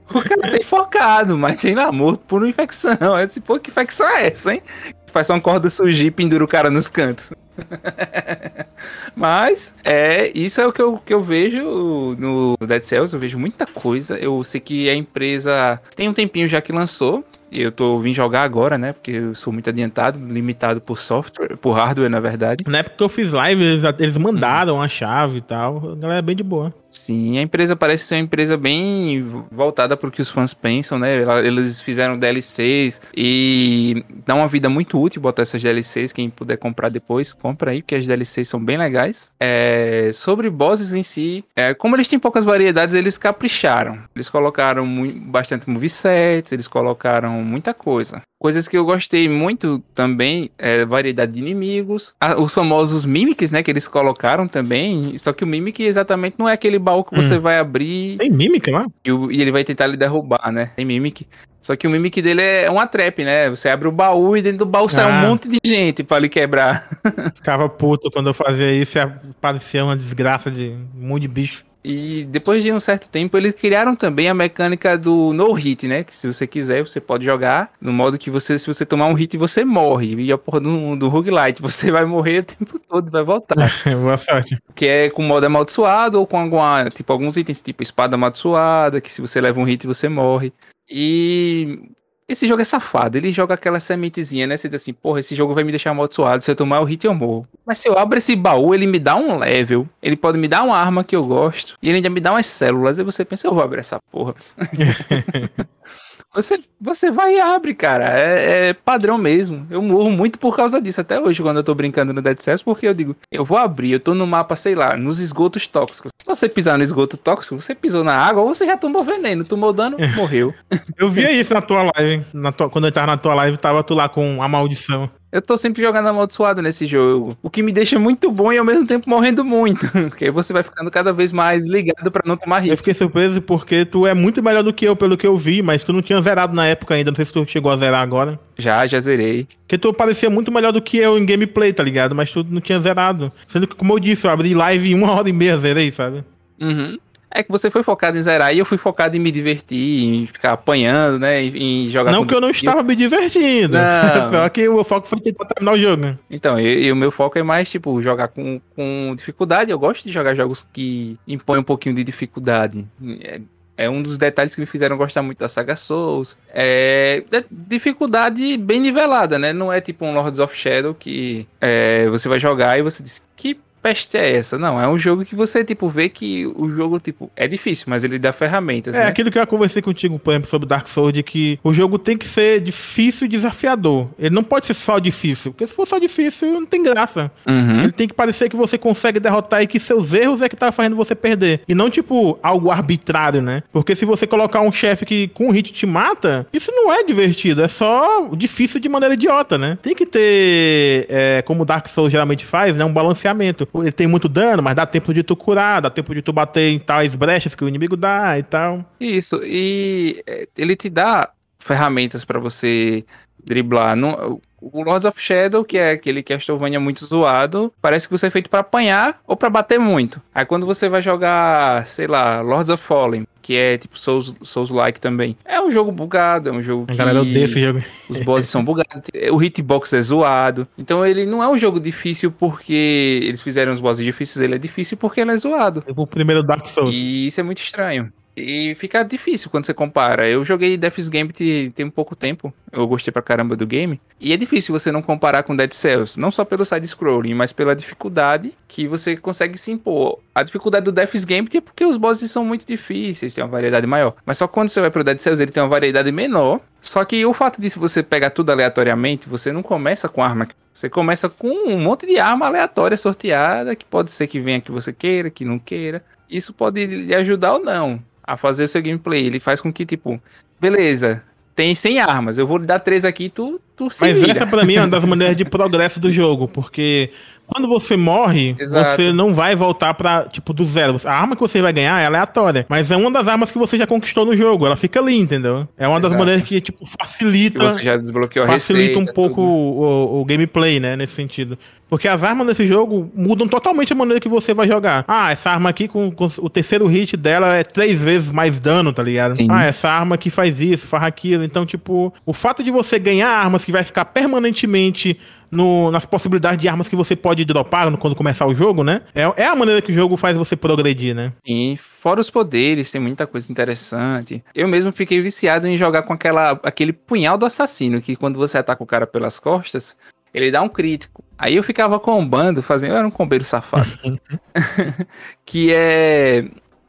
o 0.08 0.22
cara 0.22 0.42
tá 0.42 0.56
enforcado, 0.56 1.38
mas 1.38 1.60
tem 1.60 1.74
lá, 1.74 1.90
morto 1.90 2.20
por 2.26 2.46
infecção. 2.46 3.14
Aí 3.14 3.26
disse, 3.26 3.40
pô, 3.40 3.58
que 3.58 3.70
infecção 3.70 4.08
é 4.08 4.26
essa, 4.28 4.52
hein? 4.52 4.62
Faz 5.10 5.26
só 5.26 5.34
uma 5.34 5.40
corda 5.40 5.70
surgir 5.70 6.06
e 6.06 6.10
pendura 6.10 6.44
o 6.44 6.48
cara 6.48 6.70
nos 6.70 6.88
cantos. 6.88 7.32
Mas 9.16 9.74
é 9.84 10.30
isso 10.34 10.60
é 10.60 10.66
o 10.66 10.72
que 10.72 10.80
eu, 10.80 10.98
que 10.98 11.12
eu 11.12 11.22
vejo 11.22 12.16
no 12.18 12.56
Dead 12.60 12.82
Cells. 12.82 13.14
Eu 13.14 13.20
vejo 13.20 13.38
muita 13.38 13.66
coisa. 13.66 14.16
Eu 14.18 14.42
sei 14.44 14.60
que 14.60 14.88
a 14.88 14.94
empresa 14.94 15.80
tem 15.96 16.08
um 16.08 16.12
tempinho 16.12 16.48
já 16.48 16.60
que 16.60 16.72
lançou. 16.72 17.24
Eu 17.50 17.72
tô 17.72 17.98
vim 18.00 18.12
jogar 18.12 18.42
agora, 18.42 18.76
né? 18.76 18.92
Porque 18.92 19.10
eu 19.10 19.34
sou 19.34 19.52
muito 19.52 19.70
adiantado, 19.70 20.18
limitado 20.18 20.80
por 20.80 20.98
software, 20.98 21.56
por 21.56 21.72
hardware, 21.72 22.10
na 22.10 22.20
verdade. 22.20 22.64
Na 22.66 22.78
época 22.78 22.96
que 22.96 23.02
eu 23.02 23.08
fiz 23.08 23.32
live, 23.32 23.62
eles, 23.62 23.82
eles 23.98 24.16
mandaram 24.16 24.76
hum. 24.76 24.82
a 24.82 24.88
chave 24.88 25.38
e 25.38 25.40
tal. 25.40 25.92
A 25.92 25.94
galera 25.94 26.18
é 26.18 26.22
bem 26.22 26.36
de 26.36 26.42
boa. 26.42 26.72
Sim, 26.90 27.38
a 27.38 27.42
empresa 27.42 27.76
parece 27.76 28.04
ser 28.04 28.14
uma 28.14 28.22
empresa 28.22 28.56
bem 28.56 29.22
voltada 29.50 29.96
para 29.96 30.08
o 30.08 30.12
que 30.12 30.22
os 30.22 30.30
fãs 30.30 30.54
pensam, 30.54 30.98
né? 30.98 31.16
Eles 31.44 31.80
fizeram 31.80 32.18
DLCs 32.18 33.00
e 33.14 34.04
dá 34.26 34.34
uma 34.34 34.48
vida 34.48 34.68
muito 34.70 35.00
útil 35.00 35.20
botar 35.20 35.42
essas 35.42 35.60
DLCs. 35.60 36.12
Quem 36.12 36.30
puder 36.30 36.56
comprar 36.56 36.88
depois, 36.88 37.32
compra 37.32 37.72
aí, 37.72 37.82
porque 37.82 37.94
as 37.94 38.06
DLCs 38.06 38.48
são 38.48 38.62
bem 38.62 38.78
legais. 38.78 39.30
É, 39.38 40.10
sobre 40.14 40.48
bosses 40.48 40.94
em 40.94 41.02
si, 41.02 41.44
é, 41.54 41.74
como 41.74 41.94
eles 41.94 42.08
têm 42.08 42.18
poucas 42.18 42.44
variedades, 42.44 42.94
eles 42.94 43.18
capricharam. 43.18 43.98
Eles 44.14 44.28
colocaram 44.28 44.86
muito, 44.86 45.18
bastante 45.20 45.68
movesets, 45.68 46.52
eles 46.52 46.66
colocaram 46.66 47.32
muita 47.42 47.74
coisa. 47.74 48.22
Coisas 48.40 48.68
que 48.68 48.76
eu 48.76 48.84
gostei 48.84 49.28
muito 49.28 49.82
também 49.92 50.48
é 50.56 50.84
variedade 50.84 51.32
de 51.32 51.40
inimigos, 51.40 52.14
os 52.38 52.54
famosos 52.54 53.04
mimics, 53.04 53.50
né, 53.50 53.64
que 53.64 53.70
eles 53.70 53.88
colocaram 53.88 54.46
também. 54.46 55.18
Só 55.18 55.32
que 55.32 55.42
o 55.42 55.46
mimic 55.46 55.82
exatamente 55.82 56.36
não 56.38 56.48
é 56.48 56.52
aquele 56.52 56.78
baú 56.78 57.02
que 57.02 57.16
você 57.16 57.36
hum. 57.36 57.40
vai 57.40 57.58
abrir. 57.58 58.16
Tem 58.16 58.30
mimic 58.30 58.70
lá? 58.70 58.86
E, 59.04 59.10
e, 59.10 59.40
ele 59.40 59.50
vai 59.50 59.64
tentar 59.64 59.88
lhe 59.88 59.96
derrubar, 59.96 60.52
né? 60.52 60.70
Tem 60.76 60.84
mimic. 60.84 61.26
Só 61.60 61.74
que 61.74 61.88
o 61.88 61.90
mimic 61.90 62.22
dele 62.22 62.40
é 62.40 62.70
uma 62.70 62.86
trap, 62.86 63.24
né? 63.24 63.50
Você 63.50 63.68
abre 63.68 63.88
o 63.88 63.92
baú 63.92 64.36
e 64.36 64.42
dentro 64.42 64.58
do 64.58 64.66
baú 64.66 64.86
ah. 64.86 64.88
sai 64.88 65.04
um 65.04 65.14
ah. 65.14 65.28
monte 65.28 65.48
de 65.48 65.58
gente 65.64 66.04
para 66.04 66.20
lhe 66.20 66.28
quebrar. 66.28 66.88
Ficava 67.34 67.68
puto 67.68 68.08
quando 68.08 68.28
eu 68.28 68.34
fazia 68.34 68.72
isso 68.72 68.96
e 68.98 69.32
parecia 69.40 69.84
uma 69.84 69.96
desgraça 69.96 70.48
de 70.48 70.76
um 70.96 71.08
monte 71.08 71.22
de 71.22 71.28
bicho. 71.28 71.67
E 71.84 72.24
depois 72.24 72.62
de 72.62 72.72
um 72.72 72.80
certo 72.80 73.08
tempo, 73.08 73.36
eles 73.36 73.54
criaram 73.54 73.94
também 73.94 74.28
a 74.28 74.34
mecânica 74.34 74.98
do 74.98 75.32
no 75.32 75.52
hit, 75.52 75.86
né? 75.86 76.04
Que 76.04 76.14
se 76.14 76.26
você 76.26 76.46
quiser, 76.46 76.82
você 76.82 77.00
pode 77.00 77.24
jogar 77.24 77.72
no 77.80 77.92
modo 77.92 78.18
que 78.18 78.30
você, 78.30 78.58
se 78.58 78.66
você 78.66 78.84
tomar 78.84 79.06
um 79.06 79.14
hit, 79.14 79.36
você 79.36 79.64
morre. 79.64 80.14
E 80.16 80.32
a 80.32 80.38
porra 80.38 80.60
do, 80.60 80.96
do 80.96 81.08
roguelite, 81.08 81.62
você 81.62 81.90
vai 81.90 82.04
morrer 82.04 82.40
o 82.40 82.42
tempo 82.42 82.78
todo, 82.80 83.10
vai 83.10 83.22
voltar. 83.22 83.54
Boa 84.02 84.18
sorte. 84.18 84.58
Que 84.74 84.86
é 84.86 85.10
com 85.10 85.22
modo 85.22 85.46
amaldiçoado 85.46 86.18
ou 86.18 86.26
com 86.26 86.38
alguma, 86.38 86.88
tipo, 86.90 87.12
alguns 87.12 87.36
itens, 87.36 87.60
tipo 87.60 87.82
espada 87.82 88.16
amaldiçoada, 88.16 89.00
que 89.00 89.10
se 89.10 89.20
você 89.20 89.40
leva 89.40 89.60
um 89.60 89.64
hit, 89.64 89.86
você 89.86 90.08
morre. 90.08 90.52
E 90.90 91.80
esse 92.28 92.46
jogo 92.46 92.60
é 92.60 92.64
safado, 92.64 93.16
ele 93.16 93.32
joga 93.32 93.54
aquela 93.54 93.80
sementezinha, 93.80 94.46
né? 94.46 94.56
Você 94.56 94.68
diz 94.68 94.82
assim, 94.82 94.92
porra, 94.92 95.20
esse 95.20 95.34
jogo 95.34 95.54
vai 95.54 95.64
me 95.64 95.72
deixar 95.72 95.90
amaldiçoado, 95.92 96.44
se 96.44 96.50
eu 96.50 96.54
tomar 96.56 96.80
o 96.80 96.84
hit 96.84 97.06
eu 97.06 97.14
morro. 97.14 97.48
Mas 97.64 97.78
se 97.78 97.88
eu 97.88 97.98
abro 97.98 98.18
esse 98.18 98.36
baú, 98.36 98.74
ele 98.74 98.86
me 98.86 98.98
dá 98.98 99.16
um 99.16 99.38
level, 99.38 99.88
ele 100.02 100.16
pode 100.16 100.38
me 100.38 100.46
dar 100.46 100.62
uma 100.62 100.76
arma 100.76 101.02
que 101.02 101.16
eu 101.16 101.24
gosto, 101.24 101.78
e 101.82 101.88
ele 101.88 101.96
ainda 101.96 102.10
me 102.10 102.20
dá 102.20 102.32
umas 102.32 102.46
células, 102.46 102.98
e 102.98 103.02
você 103.02 103.24
pensa, 103.24 103.46
eu 103.46 103.54
vou 103.54 103.62
abrir 103.62 103.80
essa 103.80 103.98
porra. 104.10 104.34
Você, 106.34 106.58
você 106.80 107.10
vai 107.10 107.36
e 107.36 107.40
abre, 107.40 107.74
cara. 107.74 108.18
É, 108.18 108.68
é, 108.68 108.74
padrão 108.74 109.16
mesmo. 109.16 109.66
Eu 109.70 109.80
morro 109.80 110.10
muito 110.10 110.38
por 110.38 110.54
causa 110.54 110.80
disso. 110.80 111.00
Até 111.00 111.20
hoje, 111.20 111.42
quando 111.42 111.56
eu 111.56 111.64
tô 111.64 111.74
brincando 111.74 112.12
no 112.12 112.20
Dead 112.20 112.38
Cells, 112.40 112.62
porque 112.62 112.86
eu 112.86 112.94
digo, 112.94 113.16
eu 113.32 113.44
vou 113.44 113.56
abrir, 113.56 113.92
eu 113.92 114.00
tô 114.00 114.14
no 114.14 114.26
mapa, 114.26 114.54
sei 114.54 114.74
lá, 114.74 114.96
nos 114.96 115.18
esgotos 115.18 115.66
tóxicos. 115.66 116.10
Se 116.20 116.26
você 116.28 116.48
pisar 116.48 116.76
no 116.76 116.84
esgoto 116.84 117.16
tóxico, 117.16 117.60
você 117.60 117.74
pisou 117.74 118.04
na 118.04 118.14
água 118.14 118.42
ou 118.42 118.54
você 118.54 118.66
já 118.66 118.76
tomou 118.76 119.02
veneno. 119.02 119.44
Tomou 119.44 119.72
dano, 119.72 119.96
morreu. 120.14 120.54
eu 120.98 121.10
via 121.10 121.32
isso 121.32 121.54
na 121.54 121.62
tua 121.62 121.90
live. 121.96 122.24
Na 122.34 122.52
tua, 122.52 122.68
quando 122.68 122.86
eu 122.86 122.92
tava 122.92 123.06
na 123.06 123.16
tua 123.16 123.34
live, 123.34 123.56
tava 123.56 123.82
tu 123.82 123.94
lá 123.94 124.08
com 124.08 124.42
a 124.42 124.48
maldição. 124.48 125.10
Eu 125.30 125.42
tô 125.42 125.58
sempre 125.58 125.82
jogando 125.82 126.06
amaldiçoado 126.06 126.62
nesse 126.62 126.86
jogo. 126.86 127.36
O 127.42 127.50
que 127.50 127.62
me 127.62 127.70
deixa 127.70 127.98
muito 127.98 128.30
bom 128.32 128.50
e 128.50 128.56
ao 128.56 128.64
mesmo 128.64 128.86
tempo 128.86 129.08
morrendo 129.10 129.44
muito. 129.44 129.86
Porque 130.08 130.26
aí 130.26 130.30
você 130.30 130.52
vai 130.52 130.62
ficando 130.62 130.90
cada 130.90 131.12
vez 131.12 131.32
mais 131.32 131.66
ligado 131.66 132.10
para 132.10 132.22
não 132.26 132.36
tomar 132.36 132.60
risco. 132.60 132.72
Eu 132.72 132.76
fiquei 132.78 132.94
surpreso 132.94 133.42
porque 133.42 133.84
tu 133.84 134.06
é 134.06 134.14
muito 134.14 134.42
melhor 134.42 134.62
do 134.62 134.72
que 134.72 134.86
eu, 134.86 134.96
pelo 134.96 135.16
que 135.16 135.26
eu 135.26 135.36
vi, 135.36 135.60
mas 135.60 135.84
tu 135.84 135.92
não 135.92 136.00
tinha 136.00 136.20
zerado 136.22 136.54
na 136.54 136.66
época 136.66 136.94
ainda. 136.94 137.10
Não 137.10 137.16
sei 137.16 137.26
se 137.26 137.32
tu 137.32 137.44
chegou 137.46 137.70
a 137.70 137.76
zerar 137.76 138.00
agora. 138.00 138.40
Já, 138.56 138.86
já 138.86 138.98
zerei. 139.00 139.46
Porque 139.60 139.76
tu 139.76 139.92
parecia 139.92 140.30
muito 140.30 140.50
melhor 140.50 140.72
do 140.72 140.80
que 140.80 140.96
eu 140.96 141.18
em 141.18 141.26
gameplay, 141.26 141.72
tá 141.72 141.82
ligado? 141.82 142.14
Mas 142.14 142.30
tu 142.30 142.44
não 142.48 142.60
tinha 142.60 142.80
zerado. 142.80 143.30
Sendo 143.46 143.66
que, 143.66 143.76
como 143.76 143.92
eu 143.92 143.98
disse, 143.98 144.26
eu 144.26 144.30
abri 144.30 144.54
live 144.54 144.90
em 144.90 144.94
uma 144.94 145.12
hora 145.12 145.28
e 145.28 145.32
meia, 145.32 145.58
zerei, 145.58 145.92
sabe? 145.92 146.24
Uhum. 146.60 146.98
É 147.30 147.42
que 147.42 147.50
você 147.50 147.70
foi 147.70 147.82
focado 147.82 148.16
em 148.16 148.22
zerar 148.22 148.54
e 148.54 148.58
eu 148.58 148.64
fui 148.64 148.78
focado 148.78 149.16
em 149.16 149.20
me 149.20 149.30
divertir, 149.30 150.14
em 150.14 150.26
ficar 150.26 150.52
apanhando, 150.52 151.18
né? 151.18 151.42
Em 151.42 151.86
jogar. 151.88 152.10
Não 152.10 152.24
que 152.24 152.34
eu 152.34 152.40
não 152.40 152.50
estava 152.50 152.82
me 152.82 152.96
divertindo. 152.96 153.76
Não. 153.76 154.32
Só 154.32 154.48
que 154.48 154.66
o 154.68 154.82
foco 154.82 155.06
foi 155.06 155.20
tentar 155.20 155.44
terminar 155.44 155.72
o 155.72 155.78
jogo. 155.78 156.18
Então, 156.30 156.58
e, 156.58 156.86
e, 156.86 156.92
o 156.92 156.96
meu 156.96 157.10
foco 157.10 157.38
é 157.38 157.42
mais, 157.42 157.70
tipo, 157.70 158.00
jogar 158.00 158.28
com, 158.28 158.60
com 158.74 159.14
dificuldade. 159.16 159.70
Eu 159.70 159.78
gosto 159.78 160.04
de 160.04 160.12
jogar 160.12 160.34
jogos 160.34 160.66
que 160.72 161.18
impõem 161.26 161.60
um 161.60 161.64
pouquinho 161.64 161.94
de 161.94 162.02
dificuldade. 162.02 162.86
É, 163.20 163.40
é 163.78 163.88
um 163.88 164.02
dos 164.02 164.18
detalhes 164.18 164.56
que 164.56 164.60
me 164.60 164.66
fizeram 164.66 164.96
gostar 164.96 165.22
muito 165.22 165.38
da 165.38 165.46
saga 165.46 165.76
Souls. 165.76 166.36
É, 166.52 167.22
é 167.30 167.44
dificuldade 167.48 168.56
bem 168.56 168.80
nivelada, 168.80 169.38
né? 169.38 169.52
Não 169.52 169.72
é 169.72 169.80
tipo 169.80 170.04
um 170.04 170.12
Lords 170.12 170.40
of 170.40 170.56
Shadow 170.56 170.92
que 170.92 171.46
é, 171.60 172.08
você 172.08 172.28
vai 172.28 172.40
jogar 172.40 172.76
e 172.76 172.82
você 172.82 173.04
diz 173.04 173.24
que 173.36 173.56
peste 173.88 174.18
é 174.18 174.36
essa? 174.36 174.58
Não, 174.58 174.80
é 174.80 174.86
um 174.86 174.98
jogo 174.98 175.24
que 175.24 175.34
você, 175.34 175.64
tipo, 175.64 175.88
vê 175.88 176.08
que 176.10 176.46
o 176.46 176.68
jogo, 176.68 177.00
tipo, 177.00 177.30
é 177.34 177.48
difícil, 177.48 177.86
mas 177.88 178.04
ele 178.04 178.18
dá 178.18 178.32
ferramentas. 178.32 178.94
É 178.94 179.00
né? 179.00 179.06
aquilo 179.06 179.30
que 179.30 179.38
eu 179.38 179.46
conversei 179.46 179.80
contigo, 179.80 180.18
por 180.18 180.32
exemplo, 180.32 180.48
sobre 180.48 180.68
Dark 180.68 180.86
Souls, 180.88 181.12
de 181.12 181.22
que 181.22 181.58
o 181.64 181.72
jogo 181.72 181.98
tem 181.98 182.16
que 182.16 182.26
ser 182.26 182.60
difícil 182.60 183.26
e 183.26 183.28
desafiador. 183.28 184.08
Ele 184.18 184.34
não 184.34 184.44
pode 184.44 184.66
ser 184.66 184.74
só 184.74 184.98
difícil, 184.98 185.52
porque 185.52 185.66
se 185.66 185.72
for 185.72 185.86
só 185.86 185.98
difícil, 185.98 186.52
não 186.52 186.66
tem 186.66 186.82
graça. 186.82 187.30
Uhum. 187.46 187.80
Ele 187.80 187.92
tem 187.92 188.06
que 188.06 188.14
parecer 188.14 188.50
que 188.50 188.56
você 188.56 188.76
consegue 188.76 189.18
derrotar 189.18 189.62
e 189.62 189.66
que 189.66 189.80
seus 189.80 190.12
erros 190.12 190.42
é 190.42 190.48
que 190.48 190.56
tá 190.56 190.70
fazendo 190.70 190.94
você 190.94 191.14
perder. 191.14 191.62
E 191.66 191.74
não, 191.74 191.88
tipo, 191.88 192.38
algo 192.42 192.70
arbitrário, 192.70 193.40
né? 193.40 193.62
Porque 193.72 193.96
se 193.96 194.04
você 194.04 194.26
colocar 194.26 194.60
um 194.60 194.72
chefe 194.72 195.06
que 195.06 195.28
com 195.28 195.48
um 195.48 195.50
hit 195.50 195.72
te 195.72 195.86
mata, 195.86 196.46
isso 196.52 196.70
não 196.72 196.92
é 196.92 197.02
divertido, 197.02 197.62
é 197.62 197.68
só 197.68 198.28
difícil 198.34 198.80
de 198.80 198.88
maneira 198.88 199.14
idiota, 199.14 199.56
né? 199.56 199.78
Tem 199.80 199.94
que 199.94 200.04
ter, 200.04 201.06
é, 201.08 201.42
como 201.42 201.62
o 201.62 201.64
Dark 201.64 201.88
Souls 201.88 202.12
geralmente 202.12 202.44
faz, 202.44 202.76
né? 202.76 202.84
Um 202.84 202.92
balanceamento. 202.92 203.66
Ele 203.82 203.92
tem 203.92 204.06
muito 204.06 204.28
dano, 204.28 204.62
mas 204.62 204.74
dá 204.74 204.86
tempo 204.86 205.12
de 205.14 205.22
tu 205.22 205.36
curar, 205.36 205.80
dá 205.82 205.90
tempo 205.90 206.14
de 206.14 206.22
tu 206.22 206.32
bater 206.32 206.70
em 206.72 206.78
tais 206.78 207.14
brechas 207.14 207.54
que 207.54 207.64
o 207.64 207.68
inimigo 207.68 207.96
dá 207.96 208.38
e 208.38 208.42
tal. 208.42 208.84
Isso, 209.00 209.40
e 209.44 210.22
é, 210.26 210.48
ele 210.56 210.76
te 210.76 210.88
dá 210.90 211.30
ferramentas 211.58 212.24
pra 212.24 212.38
você 212.38 213.04
driblar. 213.44 213.96
Não- 213.96 214.40
o 214.60 214.82
Lords 214.82 215.04
of 215.04 215.20
Shadow, 215.20 215.64
que 215.64 215.78
é 215.78 215.92
aquele 215.92 216.22
Castlevania 216.22 216.80
muito 216.80 217.04
zoado, 217.04 217.72
parece 217.80 218.08
que 218.08 218.16
você 218.16 218.26
é 218.26 218.30
feito 218.30 218.50
pra 218.50 218.60
apanhar 218.60 219.20
ou 219.26 219.36
pra 219.36 219.50
bater 219.50 219.78
muito. 219.78 220.20
Aí 220.34 220.44
quando 220.44 220.66
você 220.66 220.88
vai 220.88 221.02
jogar, 221.02 221.86
sei 221.86 222.06
lá, 222.06 222.40
Lords 222.40 222.70
of 222.70 222.82
Fallen, 222.82 223.26
que 223.40 223.56
é 223.56 223.78
tipo 223.78 223.98
Souls, 223.98 224.34
Souls-like 224.42 225.00
também, 225.00 225.36
é 225.44 225.60
um 225.60 225.70
jogo 225.70 225.90
bugado, 225.90 226.48
é 226.48 226.52
um 226.52 226.60
jogo 226.60 226.84
A 226.88 226.92
que... 226.92 226.98
galera 226.98 227.22
odeia 227.22 227.44
esse 227.44 227.60
jogo. 227.60 227.82
Os 228.08 228.20
bosses 228.20 228.48
são 228.48 228.64
bugados, 228.64 229.02
o 229.32 229.42
hitbox 229.42 229.92
é 229.92 230.00
zoado. 230.00 230.66
Então 230.76 231.04
ele 231.06 231.24
não 231.24 231.42
é 231.42 231.48
um 231.48 231.56
jogo 231.56 231.80
difícil 231.80 232.30
porque 232.30 233.20
eles 233.22 233.42
fizeram 233.42 233.72
os 233.72 233.80
bosses 233.80 234.04
difíceis, 234.04 234.42
ele 234.42 234.54
é 234.54 234.58
difícil 234.58 234.96
porque 234.96 235.20
ele 235.20 235.30
é 235.30 235.36
zoado. 235.36 235.84
O 235.96 236.06
primeiro 236.06 236.42
Dark 236.42 236.66
Souls. 236.66 236.92
E 236.92 237.26
isso 237.26 237.40
é 237.40 237.42
muito 237.42 237.62
estranho. 237.62 238.12
E 238.38 238.74
fica 238.76 239.02
difícil 239.02 239.50
quando 239.50 239.66
você 239.66 239.74
compara. 239.74 240.28
Eu 240.28 240.44
joguei 240.44 240.76
Death's 240.76 241.08
Gambit 241.08 241.72
tem 241.74 241.90
pouco 241.90 242.14
tempo. 242.14 242.52
Eu 242.70 242.86
gostei 242.86 243.10
pra 243.10 243.22
caramba 243.22 243.56
do 243.56 243.66
game. 243.66 244.00
E 244.20 244.32
é 244.32 244.36
difícil 244.36 244.78
você 244.78 244.92
não 244.92 245.02
comparar 245.02 245.42
com 245.42 245.56
Dead 245.56 245.72
Cells. 245.72 246.18
Não 246.18 246.30
só 246.30 246.44
pelo 246.44 246.64
side-scrolling, 246.64 247.34
mas 247.34 247.52
pela 247.52 247.74
dificuldade 247.74 248.52
que 248.66 248.86
você 248.86 249.16
consegue 249.16 249.58
se 249.58 249.70
impor. 249.72 250.20
A 250.34 250.42
dificuldade 250.42 250.84
do 250.84 250.92
Death's 250.92 251.24
Gambit 251.24 251.56
é 251.56 251.60
porque 251.60 251.84
os 251.84 251.96
bosses 251.96 252.30
são 252.30 252.44
muito 252.44 252.64
difíceis, 252.66 253.34
tem 253.34 253.42
uma 253.42 253.50
variedade 253.50 253.86
maior. 253.86 254.14
Mas 254.24 254.38
só 254.38 254.46
quando 254.46 254.68
você 254.68 254.80
vai 254.80 254.90
pro 254.90 255.02
Dead 255.02 255.18
Cells 255.18 255.42
ele 255.42 255.50
tem 255.50 255.62
uma 255.62 255.68
variedade 255.68 256.12
menor. 256.12 256.60
Só 256.80 257.04
que 257.04 257.24
o 257.26 257.32
fato 257.32 257.60
disso 257.60 257.80
você 257.80 258.02
pegar 258.02 258.30
tudo 258.30 258.50
aleatoriamente, 258.50 259.28
você 259.28 259.50
não 259.50 259.62
começa 259.62 260.08
com 260.08 260.22
arma. 260.22 260.48
Você 260.72 260.88
começa 260.88 261.28
com 261.28 261.48
um 261.48 261.80
monte 261.80 262.06
de 262.06 262.18
arma 262.18 262.46
aleatória 262.46 262.96
sorteada, 262.96 263.74
que 263.74 263.84
pode 263.84 264.12
ser 264.12 264.28
que 264.28 264.38
venha 264.38 264.60
que 264.60 264.70
você 264.70 264.92
queira, 264.92 265.28
que 265.28 265.44
não 265.44 265.58
queira. 265.58 266.04
Isso 266.30 266.52
pode 266.52 266.86
lhe 266.86 267.14
ajudar 267.14 267.54
ou 267.54 267.60
não 267.60 268.00
a 268.28 268.36
fazer 268.36 268.64
o 268.64 268.68
seu 268.68 268.82
gameplay. 268.82 269.26
Ele 269.26 269.38
faz 269.38 269.60
com 269.60 269.72
que, 269.72 269.86
tipo, 269.86 270.20
beleza, 270.60 271.22
tem 271.56 271.74
100 271.74 271.98
armas, 271.98 272.38
eu 272.38 272.46
vou 272.46 272.58
lhe 272.58 272.66
dar 272.66 272.78
três 272.78 273.04
aqui, 273.04 273.28
tu, 273.28 273.60
tu 273.74 273.90
se 273.90 274.02
Mas 274.04 274.20
vira. 274.20 274.32
essa 274.32 274.46
pra 274.46 274.64
mim 274.64 274.74
é 274.74 274.80
uma 274.82 274.88
das 274.88 275.04
maneiras 275.04 275.34
de 275.34 275.44
progresso 275.46 275.98
do 275.98 276.12
jogo, 276.12 276.46
porque 276.46 277.10
quando 277.48 277.66
você 277.66 277.96
morre, 277.96 278.54
Exato. 278.58 278.96
você 278.96 279.12
não 279.12 279.32
vai 279.34 279.56
voltar 279.56 279.94
pra, 279.94 280.24
tipo, 280.24 280.52
do 280.52 280.64
zero. 280.64 281.00
A 281.04 281.14
arma 281.14 281.34
que 281.34 281.40
você 281.40 281.60
vai 281.62 281.72
ganhar 281.72 282.00
é 282.00 282.06
aleatória, 282.06 282.66
mas 282.68 282.90
é 282.90 282.96
uma 282.96 283.10
das 283.10 283.26
armas 283.26 283.50
que 283.50 283.58
você 283.58 283.78
já 283.78 283.86
conquistou 283.86 284.24
no 284.26 284.36
jogo, 284.36 284.66
ela 284.66 284.76
fica 284.76 285.00
ali, 285.00 285.18
entendeu? 285.18 285.66
É 285.76 285.88
uma 285.88 285.98
das 285.98 286.10
Exato. 286.10 286.18
maneiras 286.20 286.44
que, 286.46 286.60
tipo, 286.60 286.84
Que 286.84 286.90
facilita, 286.90 287.58
você 287.58 287.82
já 287.82 287.96
desbloqueou 287.96 288.44
a 288.44 288.48
facilita 288.48 288.88
receita, 288.88 289.10
um 289.10 289.14
pouco 289.14 289.36
tudo. 289.36 289.46
o, 289.46 290.20
o 290.20 290.24
gameplay, 290.24 290.78
né, 290.78 290.94
nesse 290.94 291.14
sentido. 291.14 291.58
Porque 291.88 292.06
as 292.06 292.22
armas 292.22 292.46
desse 292.46 292.66
jogo 292.66 293.10
mudam 293.14 293.48
totalmente 293.48 293.94
a 293.94 293.96
maneira 293.96 294.20
que 294.20 294.28
você 294.28 294.52
vai 294.52 294.68
jogar. 294.68 295.06
Ah, 295.08 295.32
essa 295.32 295.48
arma 295.50 295.70
aqui, 295.70 295.88
com, 295.88 296.10
com 296.10 296.28
o 296.38 296.50
terceiro 296.50 296.86
hit 296.86 297.16
dela 297.16 297.54
é 297.56 297.64
três 297.64 297.98
vezes 298.02 298.30
mais 298.30 298.60
dano, 298.60 298.92
tá 298.92 299.02
ligado? 299.02 299.36
Sim. 299.36 299.48
Ah, 299.50 299.64
essa 299.64 299.88
arma 299.88 300.14
aqui 300.16 300.28
faz 300.28 300.60
isso, 300.60 300.86
faz 300.86 301.04
aquilo. 301.04 301.42
Então, 301.44 301.64
tipo, 301.64 302.12
o 302.26 302.32
fato 302.34 302.62
de 302.62 302.70
você 302.70 302.98
ganhar 302.98 303.30
armas 303.30 303.64
que 303.64 303.72
vai 303.72 303.82
ficar 303.84 304.04
permanentemente 304.04 305.18
no- 305.50 305.90
nas 305.90 306.04
possibilidades 306.06 306.60
de 306.60 306.68
armas 306.68 306.88
que 306.88 306.96
você 306.96 307.16
pode 307.16 307.44
dropar 307.44 307.94
quando 307.96 308.14
começar 308.16 308.46
o 308.46 308.54
jogo, 308.54 308.82
né? 308.82 309.02
É, 309.14 309.22
é 309.42 309.46
a 309.46 309.54
maneira 309.56 309.80
que 309.80 309.92
o 309.92 309.94
jogo 309.94 310.16
faz 310.16 310.36
você 310.36 310.56
progredir, 310.56 311.14
né? 311.14 311.32
E 311.46 311.76
fora 311.76 312.20
os 312.20 312.30
poderes, 312.30 312.90
tem 312.90 313.00
muita 313.00 313.26
coisa 313.26 313.50
interessante. 313.50 314.44
Eu 314.54 314.68
mesmo 314.68 314.92
fiquei 314.92 315.20
viciado 315.20 315.66
em 315.66 315.76
jogar 315.76 316.02
com 316.02 316.12
aquela, 316.12 316.52
aquele 316.62 316.92
punhal 316.92 317.38
do 317.38 317.46
assassino, 317.46 318.00
que 318.00 318.16
quando 318.16 318.36
você 318.36 318.58
ataca 318.58 318.82
o 318.82 318.86
cara 318.86 319.06
pelas 319.06 319.38
costas, 319.38 319.96
ele 320.34 320.50
dá 320.50 320.60
um 320.62 320.68
crítico. 320.68 321.24
Aí 321.38 321.56
eu 321.56 321.62
ficava 321.62 321.98
combando, 321.98 322.62
fazendo. 322.62 322.92
Eu 322.92 322.98
era 322.98 323.06
um 323.06 323.10
combeiro 323.10 323.44
safado. 323.44 323.88
que 325.44 325.72
é 325.72 326.44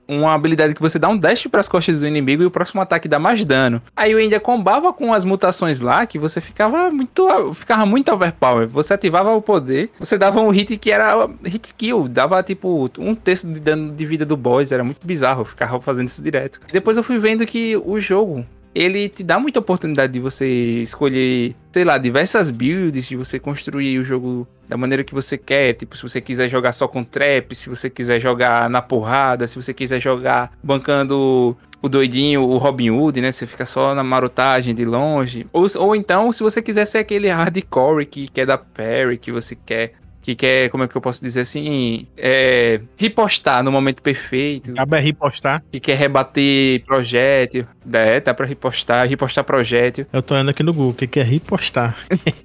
uma 0.10 0.34
habilidade 0.34 0.74
que 0.74 0.82
você 0.82 0.98
dá 0.98 1.08
um 1.08 1.18
dash 1.18 1.48
pras 1.48 1.70
costas 1.70 2.00
do 2.00 2.08
inimigo 2.08 2.42
e 2.42 2.46
o 2.46 2.52
próximo 2.52 2.82
ataque 2.82 3.08
dá 3.08 3.20
mais 3.20 3.46
dano. 3.46 3.82
Aí 3.96 4.12
eu 4.12 4.18
ainda 4.18 4.40
combava 4.40 4.92
com 4.92 5.14
as 5.14 5.24
mutações 5.24 5.80
lá, 5.80 6.06
que 6.06 6.18
você 6.18 6.42
ficava 6.42 6.90
muito 6.90 7.54
ficava 7.54 7.86
muito 7.86 8.12
overpower. 8.12 8.68
Você 8.68 8.94
ativava 8.94 9.32
o 9.32 9.42
poder, 9.42 9.92
você 10.00 10.18
dava 10.18 10.42
um 10.42 10.50
hit 10.50 10.78
que 10.78 10.92
era 10.92 11.30
hit 11.46 11.74
kill, 11.76 12.08
dava 12.08 12.42
tipo 12.42 12.90
um 12.98 13.14
terço 13.14 13.48
de 13.48 13.60
dano 13.60 13.94
de 13.94 14.06
vida 14.06 14.26
do 14.26 14.36
boss, 14.36 14.72
era 14.72 14.84
muito 14.84 15.06
bizarro, 15.06 15.42
eu 15.42 15.46
ficava 15.46 15.80
fazendo 15.80 16.08
isso 16.08 16.24
direto. 16.24 16.60
E 16.68 16.72
depois 16.72 16.98
eu 16.98 17.04
fui 17.04 17.20
vendo 17.20 17.46
que 17.46 17.78
o 17.78 18.00
jogo 18.00 18.46
ele 18.74 19.10
te 19.10 19.24
dá 19.24 19.40
muita 19.40 19.60
oportunidade 19.60 20.14
de 20.14 20.20
você 20.20 20.48
escolher, 20.82 21.56
sei 21.72 21.84
lá, 21.84 21.98
diversas 21.98 22.50
builds, 22.50 23.08
de 23.08 23.16
você 23.16 23.40
construir 23.40 23.98
o 24.00 24.04
jogo 24.04 24.48
da 24.68 24.78
maneira 24.78 25.04
que 25.04 25.14
você 25.14 25.38
quer. 25.38 25.74
Tipo, 25.74 25.96
se 25.98 26.04
você 26.04 26.22
quiser 26.22 26.50
jogar 26.50 26.74
só 26.74 26.88
com 26.88 27.04
trap, 27.04 27.54
se 27.56 27.70
você 27.70 27.90
quiser 27.90 28.20
jogar 28.20 28.70
na 28.70 28.82
porrada, 28.82 29.48
se 29.48 29.56
você 29.56 29.74
quiser 29.74 30.00
jogar 30.00 30.52
bancando 30.64 31.58
o 31.82 31.90
doidinho, 31.90 32.42
o 32.44 32.58
Robin 32.58 32.92
Hood, 32.92 33.22
né? 33.22 33.32
Você 33.32 33.48
fica 33.48 33.66
só 33.66 33.96
na 33.96 34.04
marotagem 34.04 34.76
de 34.76 34.86
longe. 34.86 35.48
Ou, 35.52 35.68
ou 35.78 35.96
então, 35.96 36.32
se 36.32 36.44
você 36.44 36.62
quiser 36.62 36.86
ser 36.86 37.00
aquele 37.00 37.30
hardcore 37.30 38.06
que 38.06 38.28
quer 38.28 38.46
dar 38.46 38.58
parry, 38.58 39.18
que 39.18 39.32
você 39.32 39.56
quer. 39.56 39.94
Que 40.22 40.36
quer, 40.36 40.70
como 40.70 40.84
é 40.84 40.88
que 40.88 40.96
eu 40.96 41.02
posso 41.02 41.22
dizer 41.24 41.42
assim? 41.42 42.06
É, 42.18 42.82
ripostar 42.98 43.64
no 43.64 43.72
momento 43.72 44.02
perfeito 44.02 44.72
Acaba 44.72 44.98
é 44.98 45.02
ripostar. 45.02 45.64
que 45.72 45.80
quer 45.80 45.98
rebater 45.98 46.84
projétil. 46.86 47.66
É, 47.92 48.20
tá 48.20 48.34
pra 48.34 48.46
ripostar, 48.46 49.08
ripostar 49.08 49.44
projétil. 49.44 50.06
Eu 50.12 50.22
tô 50.22 50.38
indo 50.38 50.50
aqui 50.50 50.62
no 50.62 50.74
Google, 50.74 50.92
o 50.92 50.94
que, 50.94 51.08
que 51.08 51.20
é 51.20 51.24
ripostar? 51.24 51.98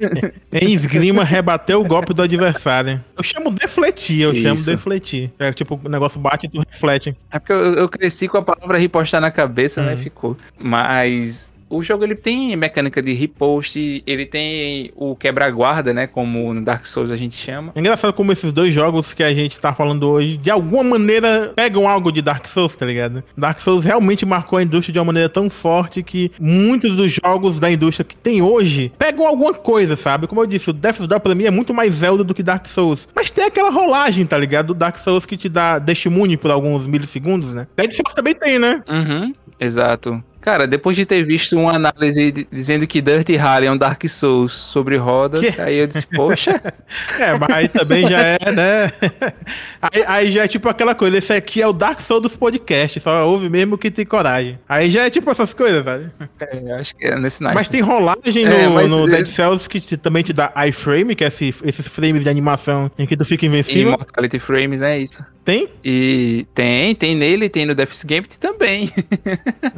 em 0.53 0.73
esgrima, 0.73 1.25
rebater 1.25 1.79
o 1.79 1.85
golpe 1.85 2.15
do 2.15 2.23
adversário. 2.23 3.03
Eu 3.17 3.23
chamo 3.23 3.51
defletir, 3.51 4.23
eu 4.23 4.35
chamo 4.35 4.55
Isso. 4.55 4.71
defletir. 4.71 5.31
É 5.39 5.53
tipo, 5.53 5.79
o 5.83 5.89
negócio 5.89 6.19
bate 6.21 6.47
e 6.47 6.49
tu 6.49 6.63
reflete. 6.67 7.15
É 7.31 7.39
porque 7.39 7.53
eu, 7.53 7.75
eu 7.75 7.89
cresci 7.89 8.29
com 8.29 8.39
a 8.39 8.43
palavra 8.43 8.79
ripostar 8.79 9.21
na 9.21 9.31
cabeça, 9.31 9.83
né? 9.83 9.93
Uhum. 9.93 9.99
Ficou. 9.99 10.37
Mas 10.59 11.49
o 11.75 11.83
jogo 11.83 12.05
ele 12.05 12.15
tem 12.15 12.55
mecânica 12.57 13.03
de 13.03 13.13
riposte, 13.13 14.03
ele 14.07 14.25
tem 14.25 14.91
o 14.95 15.17
quebra-guarda, 15.17 15.93
né? 15.93 16.07
Como 16.07 16.55
no 16.55 16.63
Dark 16.63 16.87
Souls 16.87 17.11
a 17.11 17.17
gente 17.17 17.35
chama. 17.35 17.73
É 17.75 17.81
engraçado 17.81 18.13
como 18.13 18.33
esses 18.33 18.53
dois 18.53 18.73
jogos 18.73 19.13
que 19.13 19.23
a 19.23 19.35
gente 19.35 19.59
tá 19.59 19.73
falando 19.73 20.09
hoje, 20.09 20.37
de 20.37 20.51
alguma 20.51 20.85
maneira, 20.85 21.53
pegam 21.55 21.89
algo 21.89 22.13
de 22.13 22.23
Dark 22.23 22.47
Souls, 22.47 22.77
tá 22.77 22.87
ligado? 22.87 23.23
Dark 23.37 23.59
Souls 23.59 23.85
realmente 23.85 24.25
marcou 24.25 24.59
a 24.59 24.63
indústria 24.63 24.93
de 24.93 24.99
uma 24.99 25.07
maneira 25.07 25.29
tão 25.29 25.51
forte 25.51 26.03
que 26.03 26.31
muitos 26.41 26.97
dos 26.97 27.13
jogos 27.13 27.59
da 27.59 27.71
indústria 27.71 28.05
que 28.05 28.17
tem 28.17 28.41
hoje 28.41 28.93
pegam 28.99 29.27
alguma 29.27 29.55
coisa, 29.55 29.97
sabe? 29.97 30.27
Como 30.27 30.41
eu 30.41 30.47
disse, 30.47 30.71
o 30.71 30.73
Death's 30.73 31.07
Door 31.07 31.21
pra 31.21 31.35
mim 31.35 31.45
é 31.45 31.51
muito 31.51 31.75
mais 31.75 31.95
Zelda 31.95 32.23
do 32.23 32.35
que 32.35 32.43
Dark 32.43 32.67
Souls. 32.67 33.09
Mas 33.15 33.31
tem 33.31 33.45
aquela 33.45 33.71
rolagem, 33.71 34.25
tá 34.25 34.39
ligado? 34.39 34.69
Do 34.69 34.75
Dark 34.75 34.97
Souls 34.99 35.27
que 35.27 35.37
te 35.37 35.49
dá, 35.49 35.79
deixa 35.79 36.09
imune 36.09 36.37
por 36.37 36.51
alguns 36.51 36.87
milissegundos, 36.87 37.53
né? 37.53 37.67
Dead 37.77 37.93
Souls 37.93 38.15
também 38.15 38.35
tem, 38.35 38.59
né? 38.59 38.83
Uhum, 38.89 39.35
exato. 39.59 40.23
Cara, 40.45 40.67
depois 40.67 40.95
de 40.95 41.07
ter 41.07 41.25
visto 41.25 41.59
uma 41.59 41.73
análise 41.73 42.47
dizendo 42.53 42.87
que 42.87 43.01
Dirty 43.01 43.35
Harry 43.35 43.65
é 43.65 43.73
um 43.73 43.79
Dark 43.79 44.07
Souls 44.07 44.53
sobre 44.53 44.99
rodas, 44.99 45.41
Que? 45.41 45.59
aí 45.59 45.79
eu 45.79 45.87
disse, 45.87 46.07
poxa, 46.07 46.61
É, 47.19 47.33
mas 47.39 47.49
aí 47.51 47.67
também 47.69 48.07
já 48.07 48.21
é, 48.21 48.39
né? 48.53 48.93
Aí, 49.81 50.05
aí 50.07 50.33
já 50.33 50.45
é 50.45 50.49
tipo 50.49 50.67
aquela 50.69 50.95
coisa, 50.95 51.19
esse 51.19 51.33
aqui 51.33 51.61
é 51.61 51.67
o 51.67 51.73
Dark 51.73 52.01
Souls 52.01 52.23
dos 52.23 52.37
podcasts, 52.37 53.03
só 53.03 53.27
ouve 53.29 53.51
mesmo 53.51 53.77
que 53.77 53.91
tem 53.91 54.05
coragem. 54.07 54.59
Aí 54.69 54.91
já 54.91 55.05
é 55.05 55.11
tipo 55.11 55.31
essas 55.31 55.53
coisas, 55.53 55.85
sabe? 55.85 56.11
é, 56.41 56.73
acho 56.73 56.97
que 56.97 57.05
é 57.07 57.17
nesse 57.19 57.43
naipe. 57.43 57.55
Mas 57.55 57.69
tem 57.69 57.81
rolagem 57.83 58.47
É, 58.47 58.67
no, 58.67 58.75
mas, 58.75 58.91
no 58.91 59.05
é- 59.07 59.11
Dead 59.11 59.27
Cells 59.27 59.69
que 59.69 59.81
te- 59.81 59.97
também 59.99 60.23
te 60.23 60.33
dá 60.33 60.53
iframe, 60.67 61.15
que 61.15 61.23
é 61.25 61.29
esse, 61.29 61.55
esses 61.65 61.87
frames 61.87 62.23
de 62.23 62.31
animação 62.31 62.91
em 62.99 63.07
que 63.07 63.15
tu 63.17 63.25
fica 63.27 63.45
invencível. 63.45 63.93
Immortality 63.95 64.39
Frames, 64.39 64.81
é 64.83 64.99
isso. 64.99 65.23
Tem? 65.45 65.69
E 65.85 66.47
tem, 66.55 66.95
tem 66.95 67.15
nele, 67.15 67.51
tem 67.51 67.67
no 67.67 67.75
Death's 67.75 68.03
Gambit 68.05 68.39
também. 68.39 68.91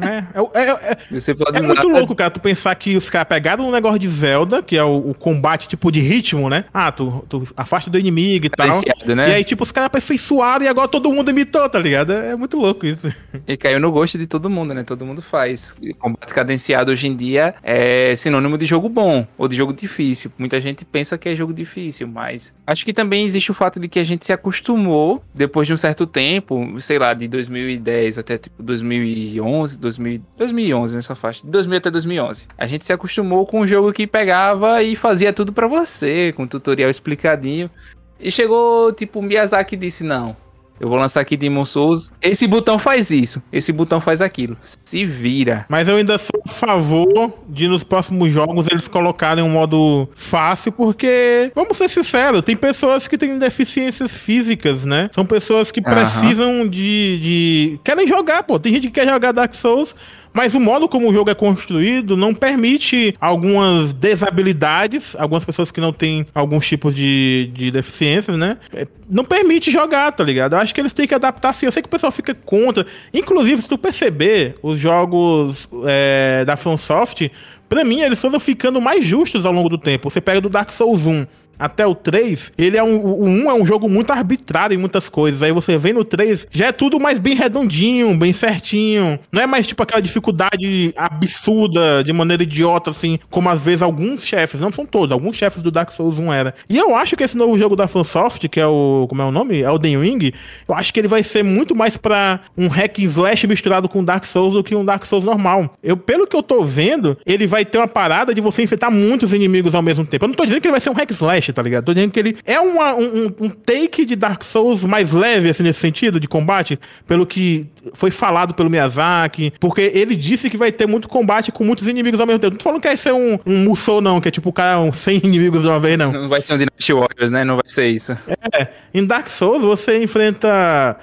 É, 0.07 0.39
é, 0.39 0.41
o- 0.41 0.51
É, 0.57 0.71
é, 0.71 0.99
é 1.11 1.17
usar... 1.17 1.67
muito 1.67 1.89
louco, 1.89 2.15
cara, 2.15 2.31
tu 2.31 2.41
pensar 2.41 2.75
que 2.75 2.97
os 2.97 3.11
caras 3.11 3.29
pegaram 3.29 3.69
um 3.69 3.71
negócio 3.71 3.99
de 3.99 4.09
Zelda, 4.09 4.63
que 4.63 4.77
é 4.77 4.83
o, 4.83 5.11
o, 5.11 5.15
combate 5.15 5.69
tipo 5.69 5.93
de 5.93 6.01
ritmo, 6.01 6.49
né? 6.49 6.65
Ah, 6.73 6.91
tu, 6.91 7.25
tu 7.29 7.47
afasta 7.57 7.91
do 7.91 7.99
inimigo 7.99 8.47
e 8.47 8.51
tal. 8.51 8.69
Né? 9.15 9.31
E 9.31 9.35
aí, 9.35 9.45
tipo, 9.45 9.65
os 9.65 9.73
caras 9.73 9.87
aperfeiçoaram 9.87 10.65
e 10.65 10.69
agora 10.69 10.89
todo 10.89 11.13
mundo 11.13 11.31
imitou, 11.31 11.69
tá 11.69 11.79
ligado? 11.79 12.13
É, 12.13 12.31
é 12.31 12.37
muito 12.37 12.57
louco 12.57 12.87
isso. 12.87 13.13
E 13.47 13.57
caiu 13.57 13.79
no 13.79 13.93
gosto 13.93 14.17
de 14.19 14.27
todo 14.27 14.49
mundo, 14.49 14.73
né? 14.73 14.83
Todo 14.83 15.05
mundo 15.05 15.21
faz. 15.21 15.75
Combate 15.99 16.33
cadenciado 16.33 16.91
hoje 16.91 17.07
em 17.07 17.15
dia 17.15 17.55
é 17.63 18.17
sinônimo 18.17 18.57
de 18.57 18.67
jogo 18.67 18.89
bom 18.89 19.27
ou 19.37 19.49
de 19.49 19.57
jogo 19.57 19.73
difícil. 19.73 20.33
Muita 20.39 20.61
gente 20.61 20.85
pensa 20.85 21.19
que 21.19 21.29
é 21.29 21.37
jogo 21.37 21.53
difícil, 21.53 22.09
mas 22.09 22.55
acho 22.67 22.85
que 22.85 22.93
também 22.93 23.25
existe 23.25 23.51
o 23.51 23.55
fato 23.55 23.79
de 23.79 23.89
que 23.89 23.99
a 23.99 24.05
gente 24.05 24.25
se 24.25 24.33
acostumou 24.33 25.23
depois 25.35 25.67
de 25.67 25.75
um 25.75 25.77
certo 25.77 26.07
tempo, 26.07 26.81
sei 26.81 26.99
lá, 26.99 27.13
de 27.13 27.29
2010 27.29 28.19
até 28.19 28.39
tipo 28.39 28.63
2011, 28.63 29.81
2000, 29.81 30.23
2011 30.47 30.97
nessa 30.97 31.15
faixa, 31.15 31.43
de 31.43 31.51
2000 31.51 31.79
até 31.79 31.91
2011. 31.91 32.49
A 32.57 32.67
gente 32.67 32.85
se 32.85 32.93
acostumou 32.93 33.47
com 33.47 33.61
um 33.61 33.67
jogo 33.67 33.93
que 33.93 34.07
pegava 34.07 34.83
e 34.83 34.97
fazia 34.97 35.33
tudo 35.33 35.53
para 35.53 35.67
você, 35.67 36.33
com 36.37 36.47
tutorial 36.47 36.91
explicadinho. 36.91 37.71
E 38.19 38.31
chegou, 38.31 38.93
tipo, 38.93 39.21
Miyazaki 39.21 39.77
disse: 39.77 40.03
Não, 40.03 40.37
eu 40.79 40.89
vou 40.89 40.99
lançar 40.99 41.21
aqui 41.21 41.37
Demon 41.37 41.65
Souls. 41.65 42.13
Esse 42.21 42.47
botão 42.47 42.79
faz 42.79 43.11
isso, 43.11 43.43
esse 43.51 43.73
botão 43.73 44.01
faz 44.01 44.21
aquilo. 44.21 44.57
Se 44.85 45.05
vira. 45.05 45.65
Mas 45.69 45.89
eu 45.89 45.97
ainda 45.97 46.19
sou 46.19 46.43
a 46.45 46.49
favor 46.49 47.33
de 47.49 47.67
nos 47.67 47.83
próximos 47.83 48.33
jogos 48.33 48.67
eles 48.71 48.87
colocarem 48.87 49.43
um 49.43 49.49
modo 49.49 50.09
fácil, 50.15 50.71
porque, 50.73 51.51
vamos 51.55 51.79
ser 51.79 51.89
sinceros, 51.89 52.45
tem 52.45 52.57
pessoas 52.57 53.09
que 53.09 53.17
têm 53.17 53.39
deficiências 53.39 54.13
físicas, 54.13 54.85
né? 54.85 55.09
São 55.13 55.25
pessoas 55.25 55.71
que 55.71 55.81
precisam 55.81 56.69
de, 56.69 57.19
de. 57.21 57.81
Querem 57.83 58.07
jogar, 58.07 58.43
pô. 58.43 58.59
Tem 58.59 58.73
gente 58.75 58.89
que 58.89 59.01
quer 59.01 59.09
jogar 59.09 59.33
Dark 59.33 59.55
Souls 59.55 59.95
mas 60.37 60.55
o 60.55 60.61
modo 60.61 60.87
como 60.87 61.09
o 61.09 61.15
jogo 61.15 61.31
é 61.31 61.35
construído 61.35 62.15
não 62.15 62.35
permite 62.35 63.15
algumas 63.19 63.95
desabilidades, 63.95 65.17
algumas 65.19 65.47
pessoas 65.47 65.71
que 65.71 65.81
não 65.81 65.95
têm 65.95 66.27
alguns 66.35 66.67
tipos 66.67 66.95
de, 66.95 67.51
de 67.55 67.71
deficiências, 67.71 68.37
né? 68.37 68.59
É, 68.75 68.87
não 69.09 69.25
permite 69.25 69.71
jogar, 69.71 70.13
tá 70.13 70.23
ligado? 70.23 70.53
Eu 70.53 70.59
acho 70.59 70.75
que 70.75 70.81
eles 70.81 70.93
têm 70.93 71.07
que 71.07 71.15
adaptar 71.15 71.49
assim. 71.49 71.65
Eu 71.65 71.73
sei 71.73 71.81
que 71.81 71.89
o 71.89 71.91
pessoal 71.91 72.13
fica 72.13 72.35
contra. 72.35 72.87
Inclusive, 73.15 73.63
se 73.63 73.69
tu 73.69 73.79
perceber, 73.79 74.57
os 74.63 74.79
jogos 74.79 75.67
é, 75.87 76.45
da 76.45 76.55
FromSoft, 76.55 77.33
pra 77.67 77.83
mim, 77.83 78.03
eles 78.03 78.21
foram 78.21 78.39
ficando 78.39 78.79
mais 78.79 79.07
justos 79.07 79.47
ao 79.47 79.53
longo 79.55 79.71
do 79.71 79.79
tempo. 79.79 80.11
Você 80.11 80.21
pega 80.21 80.39
do 80.39 80.51
Dark 80.51 80.71
Souls 80.71 81.07
1 81.07 81.27
até 81.59 81.87
o 81.87 81.95
3, 81.95 82.53
ele 82.57 82.77
é 82.77 82.83
um, 82.83 82.97
o 82.97 83.25
1 83.25 83.51
é 83.51 83.55
um 83.55 83.67
jogo 83.67 83.89
muito 83.89 84.13
arbitrário 84.13 84.75
em 84.75 84.79
muitas 84.79 85.09
coisas. 85.09 85.43
Aí 85.43 85.53
você 85.53 85.77
vem 85.77 85.93
no 85.93 86.05
3, 86.05 86.47
já 86.51 86.67
é 86.67 86.73
tudo 86.73 87.01
mais 87.01 87.19
bem 87.19 87.35
redondinho, 87.35 88.17
bem 88.17 88.33
certinho. 88.33 89.19
Não 89.31 89.43
é 89.43 89.47
mais 89.47 89.67
tipo 89.67 89.83
aquela 89.83 90.01
dificuldade 90.01 90.93
absurda, 90.97 92.03
de 92.05 92.13
maneira 92.13 92.43
idiota, 92.43 92.91
assim, 92.91 93.19
como 93.31 93.49
às 93.49 93.61
vezes 93.61 93.83
alguns 93.83 94.25
chefes, 94.25 94.61
não 94.61 94.73
são 94.73 94.87
todos, 94.87 95.13
alguns 95.13 95.37
chefes 95.37 95.63
do 95.63 95.71
Dark 95.71 95.91
Souls 95.93 96.19
1 96.19 96.33
era. 96.33 96.55
E 96.69 96.77
eu 96.77 96.95
acho 96.95 97.17
que 97.17 97.25
esse 97.25 97.37
novo 97.37 97.59
jogo 97.59 97.77
da 97.77 97.89
FunSoft, 97.89 98.49
que 98.49 98.61
é 98.61 98.67
o, 98.67 99.07
como 99.09 99.23
é 99.23 99.25
o 99.25 99.31
nome? 99.31 99.61
Elden 99.61 100.01
Ring, 100.01 100.33
eu 100.69 100.75
acho 100.75 100.93
que 100.93 101.01
ele 101.01 101.09
vai 101.09 101.23
ser 101.23 101.43
muito 101.43 101.75
mais 101.75 101.97
pra 101.97 102.41
um 102.57 102.69
hack 102.69 102.99
slash 102.99 103.47
misturado 103.47 103.89
com 103.89 104.05
Dark 104.05 104.25
Souls 104.25 104.55
do 104.55 104.65
que 104.65 104.75
um 104.75 104.85
Dark 104.85 105.05
Souls 105.05 105.25
normal. 105.25 105.77
Eu, 105.83 105.97
pelo 105.97 106.27
que 106.27 106.37
eu 106.37 106.43
tô 106.43 106.63
vendo, 106.63 107.17
ele 107.27 107.47
vai 107.47 107.65
ter 107.65 107.79
uma 107.79 107.89
parada 107.89 108.35
de 108.35 108.41
você 108.41 108.63
enfrentar 108.63 108.91
muitos 108.91 109.33
inimigos 109.33 109.75
ao 109.75 109.83
mesmo 109.83 110.05
tempo. 110.05 110.25
Eu 110.25 110.29
não 110.29 110.35
tô 110.35 110.45
dizendo 110.45 110.61
que 110.61 110.69
ele 110.69 110.73
vai 110.73 110.81
ser 110.81 110.91
um 110.91 110.95
hack 110.95 111.11
slash, 111.11 111.46
tá 111.53 111.63
ligado? 111.63 111.85
Tô 111.85 111.95
dizendo 111.95 112.11
que 112.11 112.19
ele 112.19 112.37
é 112.45 112.61
uma, 112.61 112.95
um, 112.95 113.33
um 113.41 113.49
take 113.49 114.05
de 114.05 114.17
Dark 114.17 114.43
Souls 114.43 114.85
mais 114.85 115.13
leve, 115.13 115.51
assim, 115.51 115.63
nesse 115.63 115.81
sentido, 115.81 116.21
de 116.21 116.29
combate, 116.29 116.79
pelo 117.07 117.27
que 117.27 117.67
foi 117.95 118.11
falado 118.11 118.55
pelo 118.55 118.71
Miyazaki, 118.71 119.53
porque 119.61 119.93
ele 119.95 120.17
disse 120.17 120.51
que 120.51 120.57
vai 120.57 120.73
ter 120.73 120.87
muito 120.87 121.09
combate 121.09 121.53
com 121.53 121.65
muitos 121.65 121.87
inimigos 121.87 122.21
ao 122.21 122.27
mesmo 122.27 122.41
tempo. 122.41 122.53
Não 122.53 122.59
tô 122.59 122.65
falando 122.65 122.81
que 122.81 122.89
vai 122.89 122.97
ser 122.97 123.13
um, 123.13 123.39
um 123.47 123.65
Musou, 123.65 124.01
não, 124.01 124.21
que 124.21 124.29
é 124.29 124.31
tipo 124.31 124.51
o 124.51 124.53
cara 124.53 124.81
um 124.81 124.93
100 124.93 125.21
inimigos 125.25 125.63
de 125.63 125.69
uma 125.69 125.79
vez, 125.79 125.99
não. 125.99 126.13
Não 126.13 126.29
vai 126.29 126.41
ser 126.41 126.55
um 126.55 126.59
Dynasty 126.59 126.93
Warriors, 126.93 127.31
né? 127.33 127.45
Não 127.45 127.57
vai 127.57 127.69
ser 127.69 127.87
isso. 127.89 128.17
É, 128.59 128.69
em 128.93 129.05
Dark 129.05 129.29
Souls 129.29 129.63
você 129.63 130.03
enfrenta 130.03 130.97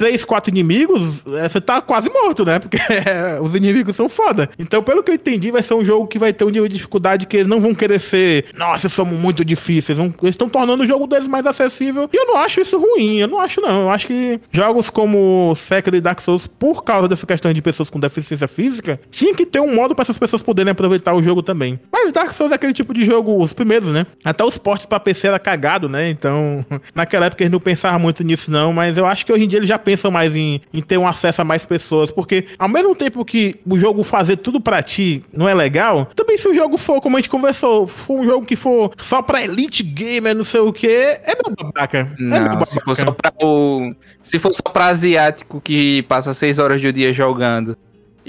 três, 0.00 0.24
quatro 0.24 0.50
inimigos, 0.50 1.20
é, 1.34 1.46
você 1.46 1.60
tá 1.60 1.78
quase 1.82 2.08
morto, 2.08 2.42
né? 2.42 2.58
Porque 2.58 2.78
os 3.42 3.54
inimigos 3.54 3.94
são 3.94 4.08
foda. 4.08 4.48
Então, 4.58 4.82
pelo 4.82 5.02
que 5.02 5.10
eu 5.10 5.14
entendi, 5.14 5.50
vai 5.50 5.62
ser 5.62 5.74
um 5.74 5.84
jogo 5.84 6.06
que 6.06 6.18
vai 6.18 6.32
ter 6.32 6.42
um 6.42 6.48
nível 6.48 6.66
de 6.66 6.72
dificuldade 6.72 7.26
que 7.26 7.36
eles 7.36 7.46
não 7.46 7.60
vão 7.60 7.74
querer 7.74 8.00
ser, 8.00 8.46
nossa, 8.56 8.88
somos 8.88 9.18
muito 9.18 9.44
difíceis. 9.44 9.98
Eles 9.98 10.14
estão 10.30 10.48
tornando 10.48 10.84
o 10.84 10.86
jogo 10.86 11.06
deles 11.06 11.28
mais 11.28 11.44
acessível. 11.44 12.08
E 12.10 12.16
eu 12.16 12.24
não 12.24 12.38
acho 12.38 12.62
isso 12.62 12.80
ruim, 12.80 13.18
eu 13.18 13.28
não 13.28 13.38
acho 13.38 13.60
não. 13.60 13.82
Eu 13.82 13.90
acho 13.90 14.06
que 14.06 14.40
jogos 14.50 14.88
como 14.88 15.54
Sekiro 15.54 15.98
e 15.98 16.00
Dark 16.00 16.20
Souls, 16.20 16.46
por 16.46 16.82
causa 16.82 17.06
dessa 17.06 17.26
questão 17.26 17.52
de 17.52 17.60
pessoas 17.60 17.90
com 17.90 18.00
deficiência 18.00 18.48
física, 18.48 18.98
tinha 19.10 19.34
que 19.34 19.44
ter 19.44 19.60
um 19.60 19.74
modo 19.74 19.94
para 19.94 20.04
essas 20.04 20.18
pessoas 20.18 20.42
poderem 20.42 20.70
aproveitar 20.72 21.12
o 21.12 21.22
jogo 21.22 21.42
também. 21.42 21.78
Mas 21.92 22.10
Dark 22.10 22.32
Souls 22.32 22.52
é 22.52 22.54
aquele 22.54 22.72
tipo 22.72 22.94
de 22.94 23.04
jogo, 23.04 23.36
os 23.36 23.52
primeiros, 23.52 23.90
né? 23.90 24.06
Até 24.24 24.42
os 24.42 24.56
portes 24.56 24.86
para 24.86 24.98
PC 24.98 25.26
era 25.26 25.38
cagado, 25.38 25.90
né? 25.90 26.08
Então, 26.08 26.64
naquela 26.94 27.26
época 27.26 27.42
eles 27.42 27.52
não 27.52 27.60
pensavam 27.60 28.00
muito 28.00 28.24
nisso 28.24 28.50
não, 28.50 28.72
mas 28.72 28.96
eu 28.96 29.04
acho 29.04 29.26
que 29.26 29.32
hoje 29.32 29.44
em 29.44 29.48
dia 29.48 29.58
eles 29.58 29.68
já 29.68 29.78
pensam 29.78 29.89
pensam 29.90 30.10
mais 30.10 30.36
em, 30.36 30.60
em 30.72 30.80
ter 30.80 30.98
um 30.98 31.08
acesso 31.08 31.42
a 31.42 31.44
mais 31.44 31.64
pessoas. 31.64 32.12
Porque 32.12 32.46
ao 32.56 32.68
mesmo 32.68 32.94
tempo 32.94 33.24
que 33.24 33.56
o 33.68 33.76
jogo 33.76 34.04
fazer 34.04 34.36
tudo 34.36 34.60
para 34.60 34.80
ti 34.82 35.24
não 35.32 35.48
é 35.48 35.54
legal, 35.54 36.06
também 36.14 36.38
se 36.38 36.46
o 36.48 36.54
jogo 36.54 36.76
for, 36.76 37.00
como 37.00 37.16
a 37.16 37.20
gente 37.20 37.28
conversou, 37.28 37.88
for 37.88 38.20
um 38.20 38.26
jogo 38.26 38.46
que 38.46 38.54
for 38.54 38.92
só 38.98 39.20
pra 39.20 39.42
elite 39.42 39.82
gamer, 39.82 40.34
não 40.34 40.44
sei 40.44 40.60
o 40.60 40.72
que, 40.72 40.86
é 40.86 41.34
meu 41.44 41.54
babaca. 41.56 42.08
Não, 42.18 42.36
é 42.36 42.40
meu 42.40 42.48
babaca. 42.50 42.66
se 42.66 42.80
for 42.80 42.96
só 42.96 43.10
pra 43.10 43.32
o. 43.42 43.92
Se 44.22 44.38
for 44.38 44.52
só 44.52 44.62
pra 44.62 44.86
asiático 44.86 45.60
que 45.60 46.02
passa 46.02 46.32
seis 46.32 46.58
horas 46.58 46.80
do 46.80 46.92
dia 46.92 47.12
jogando 47.12 47.76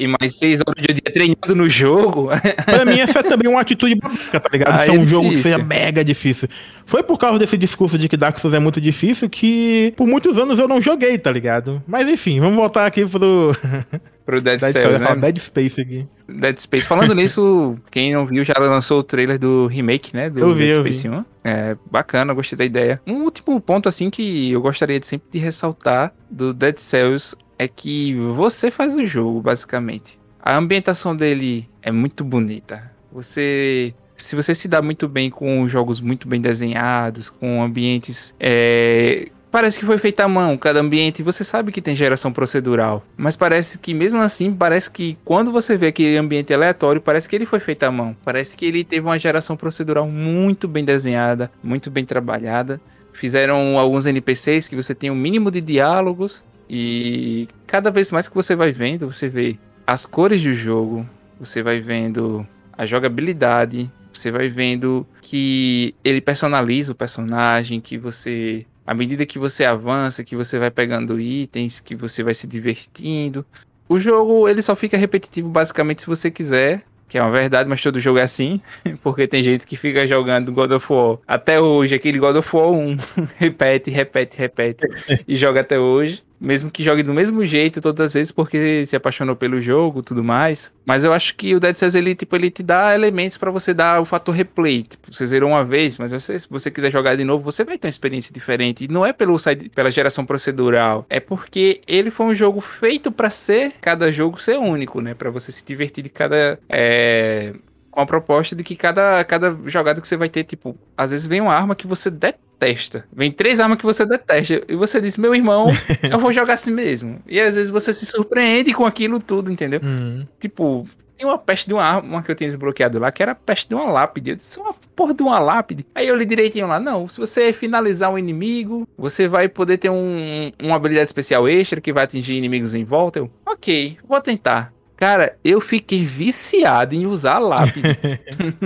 e 0.02 0.08
mais 0.08 0.36
seis 0.36 0.62
horas 0.66 0.82
de 0.82 0.94
dia 0.96 1.14
treinando 1.14 1.56
no 1.56 1.70
jogo. 1.70 2.30
pra 2.66 2.84
mim, 2.84 3.00
essa 3.00 3.20
é 3.20 3.24
também 3.24 3.48
uma 3.48 3.62
atitude 3.62 3.94
babaca, 3.96 4.40
tá 4.40 4.50
ligado? 4.52 4.82
Isso 4.82 4.92
é 4.92 4.94
um 4.94 5.06
jogo 5.06 5.30
que 5.30 5.38
seja 5.38 5.60
mega 5.60 6.04
difícil. 6.04 6.50
Foi 6.88 7.04
por 7.04 7.20
causa 7.20 7.38
desse 7.38 7.56
discurso 7.56 7.98
de 7.98 8.10
que 8.10 8.18
Dark 8.18 8.40
Souls 8.40 8.56
é 8.56 8.60
muito 8.60 8.82
difícil 8.82 9.30
que 9.30 9.94
por 9.96 10.08
muitos 10.08 10.40
anos 10.40 10.58
eu 10.58 10.68
não 10.68 10.82
joguei, 10.82 11.18
tá 11.20 11.32
ligado? 11.32 11.84
Mas 11.88 12.08
enfim, 12.10 12.40
vamos 12.40 12.56
voltar 12.56 12.88
aqui 12.88 13.06
pro. 13.06 13.56
pro 14.26 14.42
Dead, 14.42 14.60
Dead 14.60 14.74
Cells, 14.74 15.00
né? 15.00 15.16
Dead 15.16 15.38
Space 15.38 15.80
aqui. 15.80 16.08
Dead 16.28 16.58
Space. 16.58 16.88
Falando 16.88 17.14
nisso, 17.14 17.78
quem 17.92 18.14
não 18.14 18.26
viu 18.26 18.44
já 18.44 18.56
lançou 18.58 19.00
o 19.00 19.04
trailer 19.04 19.38
do 19.38 19.68
remake, 19.68 20.16
né? 20.16 20.30
Do 20.30 20.40
eu 20.40 20.54
vi, 20.56 20.66
Dead 20.66 20.76
eu 20.76 20.82
Space 20.82 21.08
vi. 21.08 21.16
1. 21.16 21.26
É 21.44 21.78
bacana, 21.90 22.34
gostei 22.34 22.58
da 22.58 22.66
ideia. 22.66 23.02
Um 23.06 23.24
último 23.24 23.62
ponto, 23.62 23.88
assim, 23.88 24.10
que 24.10 24.52
eu 24.52 24.62
gostaria 24.62 25.00
de 25.00 25.06
sempre 25.06 25.28
de 25.32 25.38
ressaltar 25.38 26.14
do 26.30 26.54
Dead 26.54 26.78
Cells 26.80 27.36
é 27.62 27.68
que 27.68 28.16
você 28.16 28.72
faz 28.72 28.96
o 28.96 29.06
jogo, 29.06 29.40
basicamente. 29.40 30.20
A 30.42 30.58
ambientação 30.58 31.16
dele 31.16 31.70
é 31.80 31.92
muito 31.92 32.24
bonita. 32.24 32.92
Você 33.12 33.94
se 34.18 34.36
você 34.36 34.56
se 34.56 34.68
dá 34.68 34.82
muito 34.82 35.08
bem 35.08 35.30
com 35.30 35.68
jogos 35.70 36.02
muito 36.02 36.28
bem 36.28 36.42
desenhados, 36.42 37.30
com 37.30 37.62
ambientes. 37.62 38.34
É, 38.40 39.30
parece 39.52 39.80
que 39.80 39.86
foi 39.86 40.00
feito 40.00 40.22
à 40.22 40.28
mão, 40.28 40.58
cada 40.58 40.80
ambiente. 40.80 41.22
Você 41.22 41.44
sabe 41.44 41.72
que 41.72 41.84
tem 41.84 41.96
geração 41.96 42.34
procedural, 42.34 43.06
mas 43.16 43.36
parece 43.36 43.78
que 43.78 43.94
mesmo 43.94 44.20
assim, 44.22 44.52
parece 44.52 44.90
que 44.90 45.16
quando 45.24 45.52
você 45.52 45.78
vê 45.78 45.88
aquele 45.88 46.18
ambiente 46.18 46.52
aleatório, 46.52 47.00
parece 47.00 47.30
que 47.30 47.36
ele 47.36 47.46
foi 47.46 47.60
feito 47.60 47.84
à 47.84 47.92
mão. 47.92 48.18
Parece 48.26 48.58
que 48.58 48.66
ele 48.66 48.84
teve 48.84 49.06
uma 49.06 49.20
geração 49.20 49.56
procedural 49.56 50.08
muito 50.08 50.68
bem 50.68 50.84
desenhada, 50.84 51.52
muito 51.64 51.92
bem 51.92 52.06
trabalhada. 52.06 52.82
Fizeram 53.14 53.78
alguns 53.78 54.08
NPCs 54.08 54.68
que 54.68 54.76
você 54.76 54.96
tem 54.96 55.12
um 55.12 55.16
mínimo 55.16 55.52
de 55.52 55.62
diálogos 55.62 56.42
e 56.74 57.50
cada 57.68 57.92
vez 57.92 58.12
mais 58.12 58.30
que 58.30 58.36
você 58.36 58.56
vai 58.56 58.72
vendo, 58.72 59.12
você 59.12 59.28
vê 59.28 59.58
as 59.86 60.06
cores 60.06 60.42
do 60.42 60.54
jogo, 60.54 61.06
você 61.38 61.62
vai 61.62 61.82
vendo 61.82 62.48
a 62.78 62.86
jogabilidade, 62.86 63.92
você 64.14 64.32
vai 64.32 64.48
vendo 64.48 65.06
que 65.22 65.94
ele 66.02 66.22
personaliza 66.22 66.94
o 66.94 66.96
personagem, 66.96 67.82
que 67.82 67.98
você 67.98 68.66
à 68.88 68.94
medida 68.94 69.26
que 69.26 69.38
você 69.38 69.66
avança, 69.66 70.24
que 70.24 70.34
você 70.34 70.58
vai 70.58 70.72
pegando 70.72 71.20
itens, 71.20 71.82
que 71.82 71.94
você 71.94 72.24
vai 72.24 72.34
se 72.34 72.48
divertindo. 72.48 73.46
O 73.90 74.00
jogo 74.00 74.48
ele 74.48 74.62
só 74.62 74.74
fica 74.74 74.96
repetitivo 74.96 75.50
basicamente 75.50 76.04
se 76.04 76.08
você 76.08 76.32
quiser, 76.32 76.86
que 77.10 77.18
é 77.18 77.22
uma 77.22 77.32
verdade, 77.32 77.68
mas 77.68 77.82
todo 77.82 78.00
jogo 78.00 78.20
é 78.20 78.24
assim, 78.24 78.62
porque 79.04 79.28
tem 79.28 79.44
gente 79.44 79.68
que 79.68 79.76
fica 79.76 80.08
jogando 80.08 80.54
God 80.54 80.72
of 80.72 80.86
War 80.90 81.18
até 81.28 81.60
hoje, 81.60 81.96
aquele 81.96 82.18
God 82.18 82.38
of 82.38 82.56
War 82.56 82.70
1, 82.70 82.98
repete, 83.36 83.92
repete, 83.92 84.38
repete 84.38 84.88
e 85.28 85.36
joga 85.36 85.60
até 85.60 85.78
hoje 85.78 86.24
mesmo 86.42 86.72
que 86.72 86.82
jogue 86.82 87.04
do 87.04 87.14
mesmo 87.14 87.46
jeito 87.46 87.80
todas 87.80 88.08
as 88.08 88.12
vezes 88.12 88.32
porque 88.32 88.84
se 88.86 88.96
apaixonou 88.96 89.36
pelo 89.36 89.62
jogo, 89.62 90.02
tudo 90.02 90.24
mais. 90.24 90.74
Mas 90.84 91.04
eu 91.04 91.14
acho 91.14 91.36
que 91.36 91.54
o 91.54 91.60
Dead 91.60 91.76
Cells 91.76 91.96
ele 91.96 92.16
tipo 92.16 92.36
ele 92.36 92.50
te 92.50 92.64
dá 92.64 92.96
elementos 92.96 93.38
para 93.38 93.52
você 93.52 93.74
dar 93.74 94.02
o 94.02 94.06
fator 94.06 94.34
replay. 94.34 94.84
Tipo, 94.84 95.14
você 95.14 95.26
zerou 95.28 95.52
uma 95.52 95.64
vez, 95.64 96.00
mas 96.00 96.12
você, 96.12 96.40
se 96.40 96.50
você 96.50 96.72
quiser 96.72 96.92
jogar 96.92 97.16
de 97.16 97.24
novo, 97.24 97.44
você 97.44 97.64
vai 97.64 97.78
ter 97.78 97.88
uma 97.88 97.92
experiência 97.92 98.34
diferente. 98.34 98.86
E 98.86 98.88
não 98.88 99.06
é 99.06 99.14
pelo 99.14 99.38
pela 99.76 99.92
geração 99.92 100.26
procedural, 100.26 101.06
é 101.10 101.20
porque 101.20 101.82
ele 101.88 102.10
foi 102.10 102.26
um 102.26 102.36
jogo 102.36 102.60
feito 102.60 103.12
para 103.12 103.30
ser 103.30 103.74
cada 103.80 104.12
jogo 104.12 104.42
ser 104.42 104.58
único, 104.58 105.00
né? 105.00 105.14
Para 105.14 105.30
você 105.30 105.52
se 105.52 105.64
divertir 105.66 106.04
de 106.04 106.10
cada 106.10 106.60
é, 106.68 107.54
com 107.92 108.00
a 108.00 108.06
proposta 108.06 108.56
de 108.56 108.64
que 108.64 108.76
cada, 108.76 109.24
cada 109.26 109.56
jogada 109.66 110.00
que 110.02 110.08
você 110.08 110.16
vai 110.16 110.30
ter, 110.30 110.46
tipo, 110.46 110.76
às 110.98 111.12
vezes 111.12 111.28
vem 111.28 111.42
uma 111.42 111.54
arma 111.54 111.76
que 111.76 111.86
você 111.86 112.10
detesta. 112.10 113.06
Vem 113.14 113.32
três 113.32 113.60
armas 113.60 113.78
que 113.78 113.84
você 113.84 114.06
detesta. 114.06 114.62
E 114.68 114.76
você 114.76 115.02
diz, 115.02 115.18
meu 115.18 115.36
irmão, 115.36 115.68
eu 116.10 116.18
vou 116.18 116.32
jogar 116.32 116.54
assim 116.54 116.72
mesmo. 116.72 117.20
E 117.28 117.40
às 117.40 117.54
vezes 117.54 117.70
você 117.70 117.94
se 117.94 118.06
surpreende 118.06 118.74
com 118.74 118.86
aquilo 118.86 119.20
tudo, 119.20 119.52
entendeu? 119.52 119.82
Hum. 119.84 120.26
Tipo, 120.40 120.86
tinha 121.18 121.30
uma 121.30 121.38
peste 121.38 121.68
de 121.68 121.74
uma 121.74 121.84
arma 121.84 122.24
que 122.24 122.32
eu 122.32 122.36
tinha 122.36 122.50
desbloqueado 122.50 122.98
lá, 122.98 123.12
que 123.12 123.22
era 123.22 123.34
a 123.34 123.36
peste 123.36 123.70
de 123.70 123.76
uma 123.76 123.92
lápide. 123.92 124.32
Eu 124.32 124.36
disse, 124.38 124.60
uma 124.60 124.74
porra 124.96 125.14
de 125.14 125.22
uma 125.22 125.38
lápide. 125.38 125.86
Aí 125.94 126.08
eu 126.08 126.16
li 126.16 126.26
direitinho 126.26 126.68
lá, 126.68 126.80
não, 126.80 127.08
se 127.08 127.20
você 127.20 127.54
finalizar 127.54 128.12
um 128.12 128.18
inimigo, 128.18 128.88
você 128.98 129.28
vai 129.28 129.48
poder 129.48 129.78
ter 129.78 129.90
um, 129.90 130.52
uma 130.62 130.76
habilidade 130.76 131.10
especial 131.10 131.48
extra 131.48 131.80
que 131.80 131.94
vai 131.94 132.06
atingir 132.06 132.36
inimigos 132.36 132.74
em 132.74 132.84
volta. 132.84 133.20
Eu, 133.20 133.30
ok, 133.46 133.98
vou 134.08 134.20
tentar. 134.20 134.74
Cara, 135.02 135.36
eu 135.44 135.60
fiquei 135.60 136.06
viciado 136.06 136.94
em 136.94 137.08
usar 137.08 137.38
a 137.38 137.40
lápide. 137.40 137.98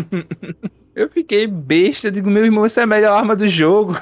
eu 0.93 1.09
fiquei 1.09 1.47
besta, 1.47 2.11
digo, 2.11 2.29
meu 2.29 2.43
irmão, 2.43 2.65
essa 2.65 2.81
é 2.81 2.83
a 2.83 2.88
melhor 2.88 3.17
arma 3.17 3.38
do 3.38 3.47
jogo. 3.47 3.97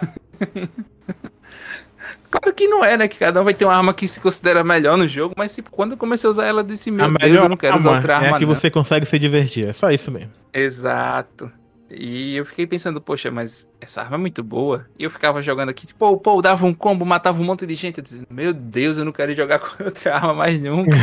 Claro 2.32 2.52
que 2.56 2.68
não 2.68 2.84
é, 2.84 2.98
né? 2.98 3.08
Que 3.08 3.20
cada 3.20 3.40
um 3.40 3.44
vai 3.44 3.54
ter 3.54 3.66
uma 3.66 3.76
arma 3.76 3.94
que 3.94 4.08
se 4.08 4.20
considera 4.20 4.64
melhor 4.64 4.98
no 4.98 5.08
jogo, 5.08 5.36
mas 5.38 5.54
tipo, 5.54 5.70
quando 5.70 5.92
eu 5.92 5.98
comecei 6.00 6.28
a 6.28 6.32
usar 6.32 6.48
ela, 6.48 6.62
eu 6.62 6.66
disse, 6.66 6.90
meu 6.90 7.06
a 7.06 7.08
Deus, 7.08 7.20
melhor 7.22 7.44
eu 7.46 7.50
não 7.50 7.56
quero 7.56 7.76
usar 7.76 7.92
outra 7.92 8.16
arma. 8.16 8.28
é 8.30 8.32
a 8.32 8.38
que 8.40 8.48
não. 8.48 8.56
você 8.56 8.72
consegue 8.72 9.06
se 9.06 9.20
divertir, 9.20 9.68
é 9.68 9.74
só 9.74 9.92
isso 9.92 10.10
mesmo. 10.12 10.32
Exato. 10.52 11.52
E 11.88 12.36
eu 12.36 12.48
fiquei 12.48 12.66
pensando, 12.66 13.00
poxa, 13.00 13.30
mas 13.30 13.70
essa 13.84 14.02
arma 14.02 14.16
é 14.16 14.20
muito 14.20 14.44
boa. 14.44 14.86
E 14.98 15.04
eu 15.04 15.10
ficava 15.10 15.42
jogando 15.42 15.70
aqui, 15.70 15.86
tipo, 15.86 16.00
pô, 16.00 16.18
pô, 16.18 16.42
dava 16.42 16.66
um 16.66 16.74
combo, 16.74 17.06
matava 17.06 17.40
um 17.42 17.44
monte 17.44 17.66
de 17.66 17.76
gente. 17.76 17.98
Eu 18.00 18.04
dizia, 18.04 18.24
meu 18.30 18.54
Deus, 18.54 18.98
eu 18.98 19.06
não 19.06 19.12
quero 19.12 19.36
jogar 19.36 19.60
com 19.60 19.84
outra 19.84 20.16
arma 20.16 20.34
mais 20.34 20.60
nunca. 20.60 20.96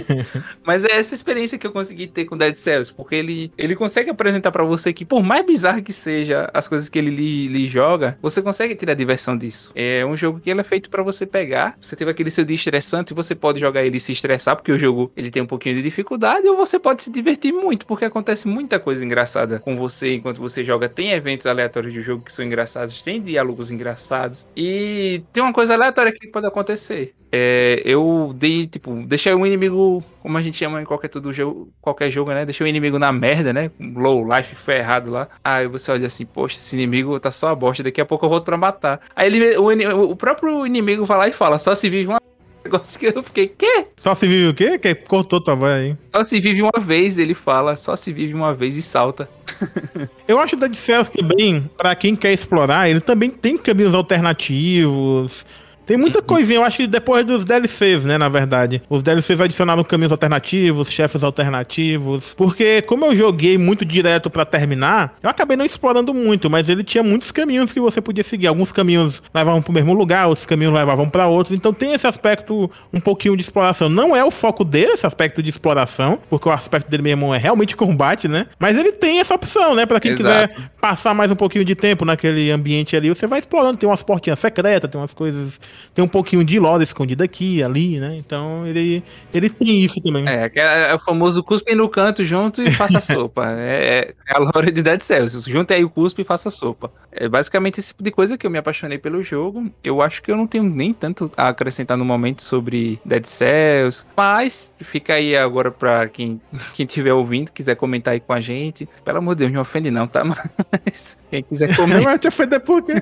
mas 0.64 0.84
é 0.84 0.92
essa 0.92 1.14
experiência 1.14 1.58
que 1.58 1.66
eu 1.66 1.72
consegui 1.72 2.06
ter 2.06 2.24
com 2.24 2.36
Dead 2.36 2.54
Cells, 2.54 2.92
porque 2.92 3.14
ele, 3.14 3.52
ele 3.56 3.74
consegue 3.74 4.10
apresentar 4.10 4.50
pra 4.50 4.64
você 4.64 4.92
que, 4.92 5.04
por 5.04 5.22
mais 5.22 5.44
bizarro 5.44 5.82
que 5.82 5.92
seja 5.92 6.50
as 6.52 6.68
coisas 6.68 6.88
que 6.88 6.98
ele 6.98 7.10
lhe, 7.10 7.48
lhe 7.48 7.68
joga, 7.68 8.18
você 8.20 8.42
consegue 8.42 8.74
tirar 8.74 8.94
diversão 8.94 9.36
disso. 9.36 9.72
É 9.74 10.04
um 10.04 10.16
jogo 10.16 10.40
que 10.40 10.50
ele 10.50 10.60
é 10.60 10.64
feito 10.64 10.90
pra 10.90 11.02
você 11.02 11.26
pegar. 11.26 11.76
Você 11.80 11.96
teve 11.96 12.10
aquele 12.10 12.30
seu 12.30 12.44
dia 12.44 12.56
estressante, 12.56 13.14
você 13.14 13.34
pode 13.34 13.60
jogar 13.60 13.84
ele 13.84 13.96
e 13.96 14.00
se 14.00 14.12
estressar, 14.12 14.56
porque 14.56 14.72
o 14.72 14.78
jogo 14.78 15.10
ele 15.16 15.30
tem 15.30 15.42
um 15.42 15.46
pouquinho 15.46 15.76
de 15.76 15.82
dificuldade, 15.82 16.46
ou 16.46 16.56
você 16.56 16.78
pode 16.78 17.02
se 17.02 17.10
divertir 17.10 17.52
muito, 17.52 17.86
porque 17.86 18.04
acontece 18.04 18.46
muita 18.46 18.78
coisa 18.78 19.04
engraçada 19.04 19.58
com 19.58 19.76
você 19.76 20.14
enquanto 20.14 20.38
você 20.38 20.64
joga. 20.64 20.88
Tem 20.88 21.12
eventos 21.12 21.46
aleatórios 21.46 21.92
de 21.92 22.02
jogo 22.02 22.17
que 22.20 22.32
são 22.32 22.44
engraçados, 22.44 23.02
tem 23.02 23.20
diálogos 23.20 23.70
engraçados. 23.70 24.46
E 24.56 25.22
tem 25.32 25.42
uma 25.42 25.52
coisa 25.52 25.74
aleatória 25.74 26.12
que 26.12 26.28
pode 26.28 26.46
acontecer. 26.46 27.14
É, 27.30 27.82
eu 27.84 28.32
dei, 28.34 28.66
tipo, 28.66 28.94
deixei 29.06 29.34
um 29.34 29.46
inimigo, 29.46 30.02
como 30.22 30.38
a 30.38 30.42
gente 30.42 30.56
chama 30.56 30.80
em 30.80 30.84
qualquer, 30.84 31.08
todo 31.08 31.32
jogo, 31.32 31.70
qualquer 31.80 32.10
jogo, 32.10 32.32
né? 32.32 32.44
Deixei 32.44 32.66
o 32.66 32.68
inimigo 32.68 32.98
na 32.98 33.12
merda, 33.12 33.52
né? 33.52 33.70
Low 33.78 34.26
life 34.26 34.54
ferrado 34.54 35.10
lá. 35.10 35.28
Aí 35.44 35.66
você 35.66 35.90
olha 35.92 36.06
assim, 36.06 36.24
poxa, 36.24 36.56
esse 36.56 36.74
inimigo 36.74 37.20
tá 37.20 37.30
só 37.30 37.48
a 37.48 37.54
bosta, 37.54 37.82
daqui 37.82 38.00
a 38.00 38.06
pouco 38.06 38.24
eu 38.24 38.30
volto 38.30 38.44
pra 38.44 38.56
matar. 38.56 39.00
Aí 39.14 39.26
ele, 39.26 39.56
o, 39.58 40.10
o 40.10 40.16
próprio 40.16 40.66
inimigo 40.66 41.04
vai 41.04 41.18
lá 41.18 41.28
e 41.28 41.32
fala, 41.32 41.58
só 41.58 41.74
se 41.74 41.90
vive 41.90 42.08
uma 42.08 42.20
negócio 42.68 43.00
que 43.00 43.06
eu 43.06 43.22
fiquei, 43.22 43.48
quê? 43.48 43.86
Só 43.96 44.14
se 44.14 44.26
vive 44.26 44.48
o 44.48 44.54
quê? 44.54 44.78
Que 44.78 44.94
cortou 44.94 45.40
tua 45.40 45.54
voz 45.54 45.72
aí. 45.72 45.96
Só 46.10 46.22
se 46.22 46.38
vive 46.38 46.62
uma 46.62 46.78
vez, 46.78 47.18
ele 47.18 47.34
fala, 47.34 47.76
só 47.76 47.96
se 47.96 48.12
vive 48.12 48.34
uma 48.34 48.52
vez 48.54 48.76
e 48.76 48.82
salta. 48.82 49.28
Eu 50.28 50.38
acho 50.38 50.56
Dead 50.56 50.74
Cells 50.74 51.10
também, 51.10 51.68
pra 51.76 51.94
quem 51.94 52.14
quer 52.14 52.32
explorar, 52.32 52.88
ele 52.88 53.00
também 53.00 53.30
tem 53.30 53.56
caminhos 53.56 53.94
alternativos. 53.94 55.46
Tem 55.88 55.96
muita 55.96 56.20
coisinha, 56.20 56.58
eu 56.58 56.64
acho 56.64 56.76
que 56.76 56.86
depois 56.86 57.24
dos 57.24 57.44
DLCs, 57.44 58.04
né, 58.04 58.18
na 58.18 58.28
verdade. 58.28 58.82
Os 58.90 59.02
DLCs 59.02 59.40
adicionaram 59.40 59.82
caminhos 59.82 60.12
alternativos, 60.12 60.92
chefes 60.92 61.22
alternativos. 61.22 62.34
Porque 62.36 62.82
como 62.82 63.06
eu 63.06 63.16
joguei 63.16 63.56
muito 63.56 63.86
direto 63.86 64.28
pra 64.28 64.44
terminar, 64.44 65.14
eu 65.22 65.30
acabei 65.30 65.56
não 65.56 65.64
explorando 65.64 66.12
muito, 66.12 66.50
mas 66.50 66.68
ele 66.68 66.84
tinha 66.84 67.02
muitos 67.02 67.32
caminhos 67.32 67.72
que 67.72 67.80
você 67.80 68.02
podia 68.02 68.22
seguir. 68.22 68.48
Alguns 68.48 68.70
caminhos 68.70 69.22
levavam 69.32 69.62
pro 69.62 69.72
mesmo 69.72 69.94
lugar, 69.94 70.26
outros 70.26 70.44
caminhos 70.44 70.74
levavam 70.74 71.08
pra 71.08 71.26
outros. 71.26 71.56
Então 71.56 71.72
tem 71.72 71.94
esse 71.94 72.06
aspecto 72.06 72.70
um 72.92 73.00
pouquinho 73.00 73.34
de 73.34 73.42
exploração. 73.42 73.88
Não 73.88 74.14
é 74.14 74.22
o 74.22 74.30
foco 74.30 74.64
dele, 74.64 74.92
esse 74.92 75.06
aspecto 75.06 75.42
de 75.42 75.48
exploração, 75.48 76.18
porque 76.28 76.50
o 76.50 76.52
aspecto 76.52 76.90
dele 76.90 77.02
mesmo 77.02 77.34
é 77.34 77.38
realmente 77.38 77.74
combate, 77.74 78.28
né? 78.28 78.46
Mas 78.58 78.76
ele 78.76 78.92
tem 78.92 79.20
essa 79.20 79.34
opção, 79.34 79.74
né? 79.74 79.86
Pra 79.86 79.98
quem 79.98 80.12
Exato. 80.12 80.52
quiser 80.52 80.70
passar 80.82 81.14
mais 81.14 81.30
um 81.32 81.36
pouquinho 81.36 81.64
de 81.64 81.74
tempo 81.74 82.04
naquele 82.04 82.50
ambiente 82.50 82.94
ali, 82.94 83.08
você 83.08 83.26
vai 83.26 83.38
explorando. 83.38 83.78
Tem 83.78 83.88
umas 83.88 84.02
portinhas 84.02 84.38
secretas, 84.38 84.90
tem 84.90 85.00
umas 85.00 85.14
coisas 85.14 85.58
tem 85.94 86.04
um 86.04 86.08
pouquinho 86.08 86.44
de 86.44 86.58
lore 86.58 86.84
escondido 86.84 87.22
aqui, 87.22 87.62
ali, 87.62 87.98
né? 87.98 88.16
Então 88.16 88.66
ele, 88.66 89.02
ele 89.32 89.50
tem 89.50 89.84
isso 89.84 90.00
também. 90.00 90.28
É, 90.28 90.50
é, 90.54 90.90
é 90.90 90.94
o 90.94 90.98
famoso 90.98 91.42
cuspe 91.42 91.74
no 91.74 91.88
canto 91.88 92.24
junto 92.24 92.62
e 92.62 92.70
faça 92.70 93.00
sopa. 93.02 93.46
É, 93.50 94.14
é 94.26 94.36
a 94.36 94.38
lore 94.38 94.70
de 94.70 94.82
Dead 94.82 95.00
Cells. 95.00 95.50
Junte 95.50 95.72
aí 95.72 95.84
o 95.84 95.90
cuspe 95.90 96.22
e 96.22 96.24
faça 96.24 96.50
sopa. 96.50 96.90
É 97.10 97.28
basicamente 97.28 97.80
esse 97.80 97.88
tipo 97.88 98.02
de 98.02 98.10
coisa 98.10 98.38
que 98.38 98.46
eu 98.46 98.50
me 98.50 98.58
apaixonei 98.58 98.98
pelo 98.98 99.22
jogo. 99.22 99.70
Eu 99.82 100.00
acho 100.02 100.22
que 100.22 100.30
eu 100.30 100.36
não 100.36 100.46
tenho 100.46 100.64
nem 100.64 100.92
tanto 100.92 101.30
a 101.36 101.48
acrescentar 101.48 101.96
no 101.96 102.04
momento 102.04 102.42
sobre 102.42 103.00
Dead 103.04 103.24
Cells. 103.24 104.04
Mas 104.16 104.72
fica 104.80 105.14
aí 105.14 105.36
agora 105.36 105.70
pra 105.70 106.08
quem, 106.08 106.40
quem 106.74 106.86
estiver 106.86 107.12
ouvindo, 107.12 107.52
quiser 107.52 107.74
comentar 107.74 108.14
aí 108.14 108.20
com 108.20 108.32
a 108.32 108.40
gente. 108.40 108.88
Pelo 109.04 109.18
amor 109.18 109.34
de 109.34 109.40
Deus, 109.40 109.52
não 109.52 109.62
ofende 109.62 109.90
não, 109.90 110.06
tá? 110.06 110.22
Mas 110.24 111.18
quem 111.30 111.42
quiser 111.42 111.74
comentar. 111.74 112.04
Mas 112.04 112.20
te 112.20 112.28
ofender 112.28 112.60
por 112.60 112.82
quê? 112.82 112.94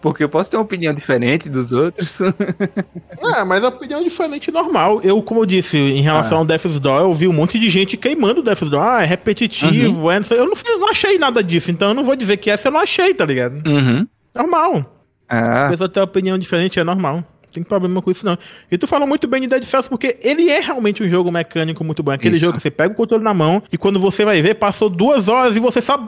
Porque 0.00 0.24
eu 0.24 0.28
posso 0.28 0.50
ter 0.50 0.56
uma 0.56 0.64
opinião 0.64 0.92
diferente 0.92 1.48
dos 1.48 1.72
outros. 1.72 1.89
Ah, 3.22 3.44
mas 3.44 3.62
a 3.64 3.68
opinião 3.68 4.02
diferente 4.02 4.50
normal. 4.50 5.00
Eu, 5.02 5.22
como 5.22 5.40
eu 5.40 5.46
disse, 5.46 5.76
em 5.76 6.00
relação 6.00 6.38
Ah. 6.38 6.40
ao 6.40 6.44
Death's 6.44 6.80
Door, 6.80 7.00
eu 7.02 7.12
vi 7.12 7.28
um 7.28 7.32
monte 7.32 7.58
de 7.58 7.68
gente 7.70 7.96
queimando 7.96 8.40
o 8.40 8.42
Death's 8.42 8.68
Door. 8.70 8.82
Ah, 8.82 9.02
é 9.02 9.06
repetitivo, 9.06 10.10
é, 10.10 10.16
não 10.18 10.22
sei- 10.26 10.38
eu, 10.38 10.46
não, 10.46 10.54
eu 10.66 10.78
não 10.78 10.88
achei 10.88 11.18
nada 11.18 11.42
disso, 11.42 11.70
então 11.70 11.88
eu 11.88 11.94
não 11.94 12.04
vou 12.04 12.16
dizer 12.16 12.36
que 12.38 12.50
essa 12.50 12.68
eu 12.68 12.72
não 12.72 12.80
achei, 12.80 13.12
tá 13.14 13.24
ligado? 13.24 13.62
Uhum. 13.66 14.06
Normal. 14.34 14.96
A 15.28 15.66
Ah, 15.66 15.68
pessoa 15.68 15.88
ter 15.88 16.00
opinião 16.00 16.36
diferente 16.38 16.80
é 16.80 16.84
normal. 16.84 17.22
Tem 17.52 17.62
problema 17.62 18.00
com 18.00 18.10
isso, 18.10 18.24
não. 18.24 18.38
E 18.70 18.78
tu 18.78 18.86
falou 18.86 19.06
muito 19.06 19.26
bem 19.26 19.42
de 19.42 19.48
Dead 19.48 19.64
Cells, 19.64 19.88
porque 19.88 20.16
ele 20.22 20.48
é 20.48 20.60
realmente 20.60 21.02
um 21.02 21.08
jogo 21.08 21.30
mecânico 21.30 21.82
muito 21.82 22.02
bom. 22.02 22.12
Aquele 22.12 22.36
Isso. 22.36 22.44
jogo 22.44 22.56
que 22.56 22.62
você 22.62 22.70
pega 22.70 22.92
o 22.92 22.96
controle 22.96 23.24
na 23.24 23.34
mão 23.34 23.62
e 23.72 23.76
quando 23.76 23.98
você 23.98 24.24
vai 24.24 24.40
ver, 24.40 24.54
passou 24.54 24.88
duas 24.88 25.28
horas 25.28 25.56
e 25.56 25.60
você 25.60 25.82
só 25.82 25.98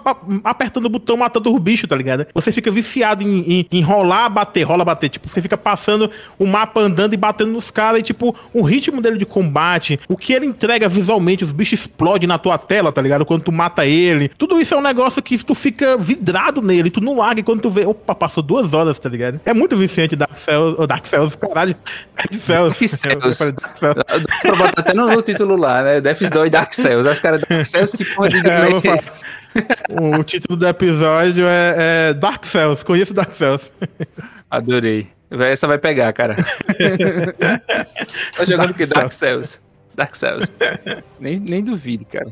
apertando 0.44 0.86
o 0.86 0.88
botão, 0.88 1.16
matando 1.16 1.54
o 1.54 1.58
bicho, 1.58 1.86
tá 1.86 1.96
ligado? 1.96 2.26
Você 2.34 2.52
fica 2.52 2.70
viciado 2.70 3.22
em, 3.22 3.40
em, 3.40 3.66
em 3.72 3.82
rolar, 3.82 4.28
bater, 4.28 4.62
rola, 4.62 4.84
bater. 4.84 5.08
Tipo, 5.08 5.28
você 5.28 5.42
fica 5.42 5.56
passando 5.56 6.10
o 6.38 6.46
mapa 6.46 6.80
andando 6.80 7.14
e 7.14 7.16
batendo 7.16 7.52
nos 7.52 7.70
caras 7.70 8.00
e, 8.00 8.02
tipo, 8.02 8.34
o 8.52 8.62
ritmo 8.62 9.00
dele 9.00 9.18
de 9.18 9.26
combate, 9.26 9.98
o 10.08 10.16
que 10.16 10.32
ele 10.32 10.46
entrega 10.46 10.88
visualmente, 10.88 11.44
os 11.44 11.52
bichos 11.52 11.80
explodem 11.80 12.28
na 12.28 12.38
tua 12.38 12.58
tela, 12.58 12.92
tá 12.92 13.02
ligado? 13.02 13.26
Quando 13.26 13.42
tu 13.42 13.52
mata 13.52 13.84
ele. 13.84 14.28
Tudo 14.28 14.60
isso 14.60 14.74
é 14.74 14.76
um 14.76 14.82
negócio 14.82 15.22
que 15.22 15.42
tu 15.42 15.54
fica 15.54 15.96
vidrado 15.96 16.62
nele, 16.62 16.90
tu 16.90 17.00
não 17.00 17.16
larga 17.16 17.40
e 17.40 17.42
quando 17.42 17.60
tu 17.60 17.70
vê, 17.70 17.84
opa, 17.84 18.14
passou 18.14 18.42
duas 18.42 18.72
horas, 18.72 18.98
tá 18.98 19.08
ligado? 19.08 19.40
É 19.44 19.52
muito 19.52 19.76
viciante 19.76 20.14
Dark 20.14 20.38
Dark 20.86 21.06
Cells, 21.06 21.31
caralho. 21.36 21.76
Dark 22.16 22.34
Cells. 22.34 22.48
Dark 22.48 22.88
Cells. 22.88 23.52
Pra 23.78 23.94
botar 24.56 24.80
até 24.80 24.94
no, 24.94 25.06
no 25.06 25.22
título 25.22 25.56
lá, 25.56 25.82
né? 25.82 26.00
Door 26.00 26.46
e 26.46 26.50
Dark 26.50 26.72
Cells. 26.72 27.20
Que 27.20 27.26
era 27.26 27.38
Dark 27.38 27.66
Cells 27.66 27.96
que 27.96 28.04
porra 28.04 28.28
de 28.30 28.38
É, 28.38 28.92
é 28.92 28.96
esse? 28.96 29.20
O, 29.90 30.24
título 30.24 30.56
do 30.56 30.66
episódio 30.66 31.44
é, 31.46 32.10
é 32.10 32.14
Dark 32.14 32.44
Cells, 32.46 32.84
conheço 32.84 33.12
Dark 33.12 33.34
Cells. 33.34 33.70
Adorei. 34.50 35.08
Essa 35.30 35.66
vai 35.66 35.78
pegar, 35.78 36.12
cara. 36.12 36.36
tá 38.36 38.44
jogando 38.44 38.70
o 38.70 38.74
que? 38.74 38.86
Dark 38.86 39.12
Cells. 39.12 39.60
Dark 39.94 40.14
Cells. 40.14 40.50
Nem, 41.20 41.38
nem 41.38 41.62
duvide, 41.62 42.04
cara. 42.04 42.30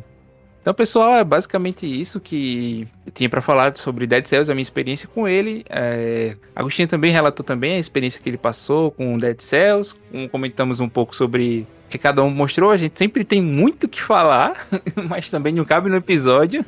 Então, 0.60 0.74
pessoal, 0.74 1.14
é 1.14 1.24
basicamente 1.24 1.86
isso 1.86 2.20
que 2.20 2.86
eu 3.06 3.12
tinha 3.12 3.30
pra 3.30 3.40
falar 3.40 3.74
sobre 3.76 4.06
Dead 4.06 4.26
Cells, 4.26 4.50
a 4.50 4.54
minha 4.54 4.62
experiência 4.62 5.08
com 5.08 5.26
ele. 5.26 5.64
É... 5.70 6.36
Agostinho 6.54 6.86
também 6.86 7.10
relatou 7.10 7.42
também 7.44 7.74
a 7.76 7.78
experiência 7.78 8.20
que 8.22 8.28
ele 8.28 8.36
passou 8.36 8.90
com 8.90 9.16
Dead 9.16 9.40
Cells. 9.40 9.96
Um- 10.12 10.28
Comentamos 10.28 10.78
um 10.78 10.88
pouco 10.88 11.16
sobre 11.16 11.66
o 11.86 11.88
que 11.90 11.96
cada 11.98 12.22
um 12.22 12.28
mostrou. 12.30 12.70
A 12.70 12.76
gente 12.76 12.98
sempre 12.98 13.24
tem 13.24 13.40
muito 13.40 13.88
que 13.88 14.02
falar, 14.02 14.68
mas 15.08 15.30
também 15.30 15.52
não 15.54 15.64
cabe 15.64 15.88
no 15.88 15.96
episódio 15.96 16.62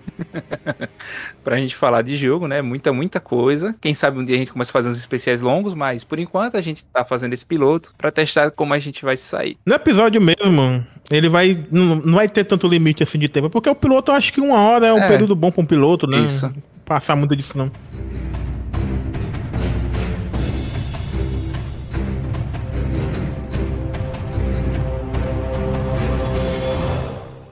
pra 1.44 1.56
gente 1.58 1.76
falar 1.76 2.02
de 2.02 2.16
jogo, 2.16 2.46
né? 2.48 2.62
Muita, 2.62 2.92
muita 2.92 3.20
coisa. 3.20 3.74
Quem 3.80 3.94
sabe 3.94 4.18
um 4.18 4.24
dia 4.24 4.36
a 4.36 4.38
gente 4.38 4.52
começa 4.52 4.70
a 4.70 4.72
fazer 4.72 4.88
uns 4.88 4.96
especiais 4.96 5.40
longos, 5.40 5.74
mas 5.74 6.02
por 6.04 6.18
enquanto 6.18 6.56
a 6.56 6.60
gente 6.60 6.84
tá 6.86 7.04
fazendo 7.04 7.32
esse 7.34 7.44
piloto 7.44 7.92
pra 7.98 8.10
testar 8.10 8.50
como 8.50 8.72
a 8.74 8.78
gente 8.78 9.04
vai 9.04 9.16
sair. 9.16 9.56
No 9.66 9.74
episódio 9.74 10.20
mesmo, 10.20 10.84
ele 11.16 11.28
vai. 11.28 11.58
Não, 11.70 11.96
não 11.96 12.14
vai 12.14 12.28
ter 12.28 12.44
tanto 12.44 12.66
limite 12.68 13.02
assim 13.02 13.18
de 13.18 13.28
tempo, 13.28 13.50
porque 13.50 13.68
o 13.68 13.74
piloto 13.74 14.10
eu 14.10 14.16
acho 14.16 14.32
que 14.32 14.40
uma 14.40 14.58
hora 14.58 14.86
é 14.86 14.92
um 14.92 14.98
É. 14.98 15.08
período 15.08 15.34
bom 15.36 15.50
pra 15.50 15.62
um 15.62 15.66
piloto, 15.66 16.06
né? 16.06 16.18
Isso. 16.20 16.52
Passar 16.84 17.14
muito 17.16 17.34
disso, 17.36 17.56
não. 17.56 17.70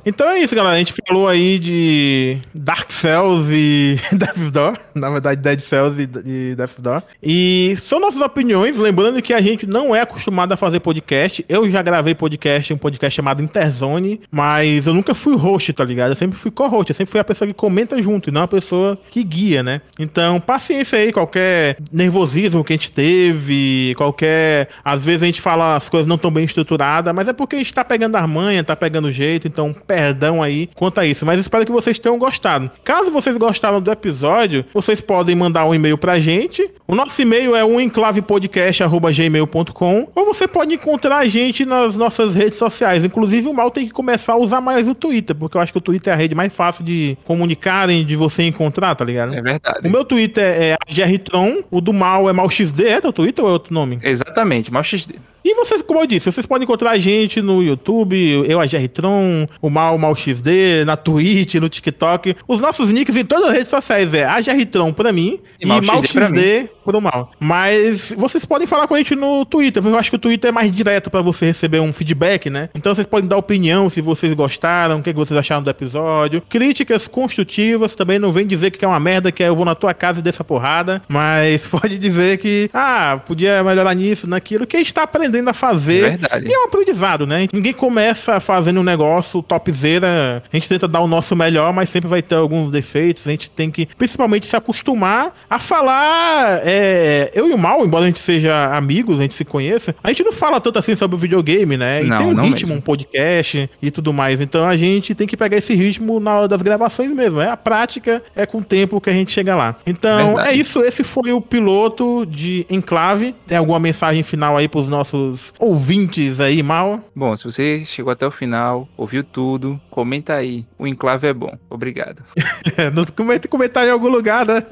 Então 0.05 0.29
é 0.29 0.41
isso, 0.41 0.55
galera. 0.55 0.77
A 0.77 0.79
gente 0.79 0.95
falou 1.07 1.29
aí 1.29 1.59
de 1.59 2.39
Dark 2.55 2.91
Cells 2.91 3.51
e 3.53 3.99
Death 4.17 4.51
Door. 4.53 4.79
Na 4.95 5.11
verdade, 5.11 5.41
Dead 5.41 5.61
Cells 5.61 6.01
e, 6.03 6.55
Death 6.55 6.81
Door. 6.81 7.03
E 7.23 7.77
são 7.83 8.01
nossas 8.01 8.21
opiniões. 8.21 8.77
Lembrando 8.77 9.21
que 9.21 9.33
a 9.33 9.41
gente 9.41 9.67
não 9.67 9.95
é 9.95 10.01
acostumado 10.01 10.53
a 10.53 10.57
fazer 10.57 10.81
podcast. 10.81 11.45
Eu 11.49 11.69
já 11.69 11.83
gravei 11.83 12.15
podcast, 12.15 12.73
um 12.73 12.79
podcast 12.79 13.15
chamado 13.15 13.43
Interzone, 13.43 14.21
mas 14.31 14.87
eu 14.87 14.95
nunca 14.95 15.15
fui 15.15 15.37
host, 15.37 15.73
tá 15.73 15.85
ligado? 15.85 16.13
Eu 16.13 16.17
sempre 16.17 16.39
fui 16.39 16.51
co-host. 16.51 16.91
Eu 16.91 16.97
sempre 16.97 17.11
fui 17.11 17.21
a 17.21 17.25
pessoa 17.25 17.47
que 17.47 17.55
comenta 17.55 18.01
junto 18.01 18.31
e 18.31 18.33
não 18.33 18.43
a 18.43 18.49
pessoa 18.49 18.99
que 19.11 19.23
guia, 19.23 19.63
né? 19.63 19.83
Então, 19.99 20.41
paciência 20.41 20.99
aí, 20.99 21.13
qualquer 21.13 21.77
nervosismo 21.93 22.65
que 22.65 22.73
a 22.73 22.77
gente 22.77 22.93
teve, 22.93 23.95
qualquer. 23.97 24.69
Às 24.85 25.05
vezes 25.05 25.23
a 25.23 25.27
gente 25.27 25.41
fala 25.41 25.77
as 25.77 25.89
coisas 25.89 26.07
não 26.07 26.19
tão 26.19 26.31
bem 26.31 26.45
estruturadas, 26.45 27.15
mas 27.15 27.29
é 27.29 27.33
porque 27.33 27.57
a 27.57 27.59
gente 27.59 27.75
tá 27.75 27.85
pegando 27.85 28.17
a 28.17 28.27
manha, 28.27 28.65
tá 28.65 28.75
pegando 28.75 29.09
o 29.09 29.13
jeito, 29.13 29.47
então 29.47 29.75
perdão 29.91 30.41
aí 30.41 30.71
quanto 30.77 31.01
a 31.01 31.07
isso. 31.07 31.27
Mas 31.27 31.41
espero 31.41 31.67
que 31.67 31.73
vocês 31.73 31.99
tenham 31.99 32.17
gostado. 32.17 32.71
Caso 32.85 33.11
vocês 33.11 33.37
gostaram 33.37 33.81
do 33.81 33.91
episódio, 33.91 34.65
vocês 34.73 35.01
podem 35.01 35.35
mandar 35.35 35.67
um 35.67 35.75
e-mail 35.75 35.99
pra 35.99 36.21
gente. 36.21 36.71
O 36.87 36.95
nosso 36.95 37.21
e-mail 37.21 37.57
é 37.57 37.65
o 37.65 37.81
enclavepodcast.gmail.com 37.81 40.09
ou 40.15 40.25
você 40.25 40.47
pode 40.47 40.75
encontrar 40.75 41.17
a 41.17 41.27
gente 41.27 41.67
nas 41.67 41.97
nossas 41.97 42.37
redes 42.37 42.57
sociais. 42.57 43.05
Inclusive, 43.05 43.49
o 43.49 43.53
Mal 43.53 43.73
tem 43.73 43.85
que 43.85 43.93
começar 43.93 44.35
a 44.35 44.37
usar 44.37 44.61
mais 44.61 44.87
o 44.87 44.95
Twitter, 44.95 45.35
porque 45.35 45.57
eu 45.57 45.61
acho 45.61 45.73
que 45.73 45.79
o 45.79 45.81
Twitter 45.81 46.13
é 46.13 46.15
a 46.15 46.17
rede 46.17 46.37
mais 46.37 46.55
fácil 46.55 46.85
de 46.85 47.19
comunicarem, 47.25 48.07
de 48.07 48.15
você 48.15 48.45
encontrar, 48.45 48.95
tá 48.95 49.05
ligado? 49.05 49.35
É 49.35 49.43
verdade. 49.43 49.89
O 49.89 49.91
meu 49.91 50.05
Twitter 50.05 50.45
é 50.45 50.77
GRTron, 50.89 51.65
o 51.69 51.81
do 51.81 51.93
Mal 51.93 52.31
é 52.31 52.33
MalXD, 52.33 52.87
é 52.87 53.01
teu 53.01 53.13
Twitter 53.13 53.45
ou 53.45 53.51
é 53.51 53.55
outro 53.55 53.75
nome? 53.75 53.99
Exatamente, 54.05 54.73
MalXD. 54.73 55.17
E 55.45 55.55
vocês, 55.55 55.81
como 55.81 56.01
eu 56.01 56.07
disse, 56.07 56.31
vocês 56.31 56.45
podem 56.45 56.65
encontrar 56.65 56.91
a 56.91 56.99
gente 56.99 57.41
no 57.41 57.63
YouTube, 57.63 58.45
eu, 58.47 58.61
a 58.61 58.67
Gerritron, 58.67 59.49
o 59.61 59.71
Mal, 59.71 59.80
o 59.91 59.99
Mal 59.99 60.15
XD, 60.15 60.85
na 60.85 60.97
Twitch, 60.97 61.55
no 61.55 61.69
TikTok. 61.69 62.37
Os 62.47 62.61
nossos 62.61 62.89
nicks 62.89 63.17
em 63.17 63.25
todas 63.25 63.47
as 63.47 63.53
redes 63.53 63.69
sociais 63.69 64.13
é 64.15 64.25
a 64.25 64.41
Gerritron 64.41 64.93
pra 64.93 65.13
mim 65.13 65.39
e, 65.59 65.65
e 65.65 65.67
Mal, 65.67 65.83
Mal 65.83 66.05
XD, 66.05 66.25
XD 66.27 66.71
pro 66.85 67.01
Mal. 67.01 67.31
Mas 67.39 68.13
vocês 68.17 68.45
podem 68.45 68.67
falar 68.67 68.87
com 68.87 68.95
a 68.95 68.99
gente 68.99 69.15
no 69.15 69.45
Twitter, 69.45 69.83
porque 69.83 69.95
eu 69.95 69.99
acho 69.99 70.11
que 70.11 70.17
o 70.17 70.21
Twitter 70.21 70.49
é 70.49 70.53
mais 70.53 70.71
direto 70.71 71.11
para 71.11 71.23
você 71.23 71.47
receber 71.47 71.81
um 71.81 71.93
feedback, 71.93 72.51
né? 72.51 72.69
Então 72.75 72.95
vocês 72.95 73.07
podem 73.07 73.29
dar 73.29 73.37
opinião 73.37 73.89
se 73.89 74.01
vocês 74.01 74.35
gostaram, 74.35 74.99
o 74.99 75.03
que, 75.03 75.13
vocês 75.13 75.39
acharam 75.39 75.63
do 75.63 75.71
episódio. 75.71 76.43
Críticas 76.49 77.07
construtivas 77.07 77.95
também, 77.95 78.19
não 78.19 78.33
vem 78.33 78.47
dizer 78.47 78.71
que 78.71 78.85
é 78.85 78.89
uma 78.89 79.01
merda, 79.01 79.33
que 79.33 79.43
é 79.43 79.49
eu 79.49 79.57
vou 79.57 79.65
na 79.65 79.75
tua 79.75 79.95
casa 79.95 80.21
e 80.21 80.23
dessa 80.23 80.45
porrada, 80.45 81.03
mas 81.09 81.67
pode 81.69 81.99
dizer 81.99 82.39
que, 82.39 82.71
ah, 82.73 83.21
podia 83.25 83.63
melhorar 83.63 83.95
nisso, 83.95 84.27
naquilo, 84.29 84.67
que 84.67 84.77
a 84.77 84.81
gente 84.81 84.93
tá 84.93 85.03
aprendendo 85.03 85.49
a 85.49 85.53
fazer. 85.53 86.05
É 86.05 86.11
verdade. 86.11 86.49
E 86.49 86.53
é 86.53 86.59
um 86.59 86.65
aprendizado, 86.65 87.27
né? 87.27 87.49
Ninguém 87.53 87.73
começa 87.73 88.41
fazendo 88.41 88.81
um 88.81 88.85
negócio 88.85 89.43
topzera. 89.71 90.43
A 90.53 90.57
gente 90.57 90.69
tenta 90.69 90.87
dar 90.87 91.01
o 91.01 91.07
nosso 91.07 91.35
melhor, 91.35 91.73
mas 91.73 91.91
sempre 91.91 92.09
vai 92.09 92.23
ter 92.23 92.35
alguns 92.35 92.71
defeitos. 92.71 93.27
A 93.27 93.31
gente 93.31 93.51
tem 93.51 93.71
que, 93.71 93.87
principalmente, 93.87 94.47
se 94.47 94.57
acostumar 94.57 95.35
a 95.49 95.59
falar. 95.59 96.61
É, 96.65 97.31
eu 97.35 97.49
e 97.49 97.53
o 97.53 97.59
Mal, 97.59 97.85
embora 97.85 98.05
a 98.05 98.07
gente 98.07 98.19
seja 98.19 98.75
amigos, 98.75 99.19
a 99.19 99.23
gente 99.23 99.35
se 99.35 99.45
conheça, 99.45 99.95
a 100.03 100.09
gente 100.09 100.25
não 100.25 100.33
fala 100.33 100.61
tanto 100.61 100.79
assim 100.79 100.97
sobre 100.97 101.15
o 101.15 101.19
videogame, 101.19 101.77
né? 101.77 102.05
E 102.05 102.07
não, 102.07 102.19
tem 102.19 102.27
um 102.27 102.43
ritmo, 102.43 102.69
mesmo. 102.69 102.75
um 102.75 102.81
podcast 102.81 103.71
e 103.83 103.91
tudo 103.91 104.13
mais. 104.13 104.41
Então 104.41 104.67
a 104.67 104.77
gente 104.77 105.15
tem 105.15 105.27
que 105.27 105.37
pegar 105.37 105.57
esse 105.57 105.75
ritmo 105.75 106.21
na 106.21 106.37
hora 106.37 106.49
das 106.49 106.63
gravações 106.63 107.11
mesmo. 107.13 107.41
É 107.41 107.49
a 107.49 107.57
prática, 107.57 108.23
é 108.35 108.47
com 108.47 108.59
o 108.59 108.65
tempo 108.65 109.01
que 109.01 109.11
a 109.11 109.13
gente 109.13 109.33
chega 109.33 109.55
lá. 109.55 109.77
Então 109.87 110.35
verdade. 110.35 110.49
é 110.49 110.55
isso. 110.55 110.81
Esse 110.81 111.05
foi 111.05 111.33
o 111.33 111.41
piloto 111.41 112.27
de 112.27 112.67
Enclave. 112.71 113.35
Tem 113.47 113.59
alguma 113.59 113.79
mensagem 113.79 114.23
final 114.23 114.57
aí 114.57 114.69
pros 114.69 114.89
nossos 114.89 115.11
nossos 115.11 115.53
ouvintes 115.59 116.41
aí, 116.41 116.63
mal? 116.63 117.01
Bom, 117.15 117.35
se 117.37 117.45
você 117.45 117.85
chegou 117.85 118.13
até 118.13 118.27
o 118.27 118.31
final, 118.31 118.89
ouviu 118.97 119.25
tudo, 119.25 119.60
comenta 119.91 120.35
aí. 120.35 120.65
O 120.79 120.87
enclave 120.87 121.27
é 121.27 121.33
bom. 121.33 121.57
Obrigado. 121.69 122.23
Não 122.95 123.05
comenta 123.05 123.49
comentar 123.49 123.87
em 123.87 123.91
algum 123.91 124.09
lugar, 124.09 124.47
né? 124.47 124.63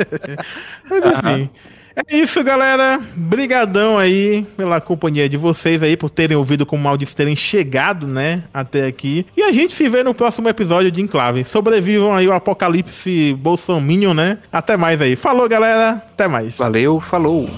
Mas 0.89 1.03
enfim. 1.05 1.51
É 2.09 2.16
isso, 2.16 2.45
galera. 2.45 3.01
Brigadão 3.16 3.99
aí 3.99 4.47
pela 4.57 4.80
companhia 4.80 5.28
de 5.28 5.36
vocês 5.36 5.82
aí, 5.82 5.97
por 5.97 6.09
terem 6.09 6.36
ouvido 6.36 6.64
com 6.64 6.76
o 6.76 6.78
mal 6.78 6.97
de 6.97 7.05
terem 7.07 7.34
chegado, 7.34 8.07
né, 8.07 8.45
até 8.55 8.86
aqui. 8.86 9.26
E 9.36 9.43
a 9.43 9.51
gente 9.51 9.74
se 9.74 9.89
vê 9.89 10.05
no 10.05 10.14
próximo 10.14 10.49
episódio 10.49 10.93
de 10.93 11.03
Enclave. 11.03 11.43
Sobrevivam 11.43 12.14
aí 12.14 12.28
o 12.28 12.32
apocalipse 12.32 13.34
bolsominion, 13.34 14.14
né? 14.14 14.39
Até 14.53 14.76
mais 14.76 15.01
aí. 15.01 15.16
Falou, 15.16 15.49
galera. 15.49 16.03
Até 16.12 16.28
mais. 16.28 16.57
Valeu, 16.57 17.01
falou. 17.01 17.49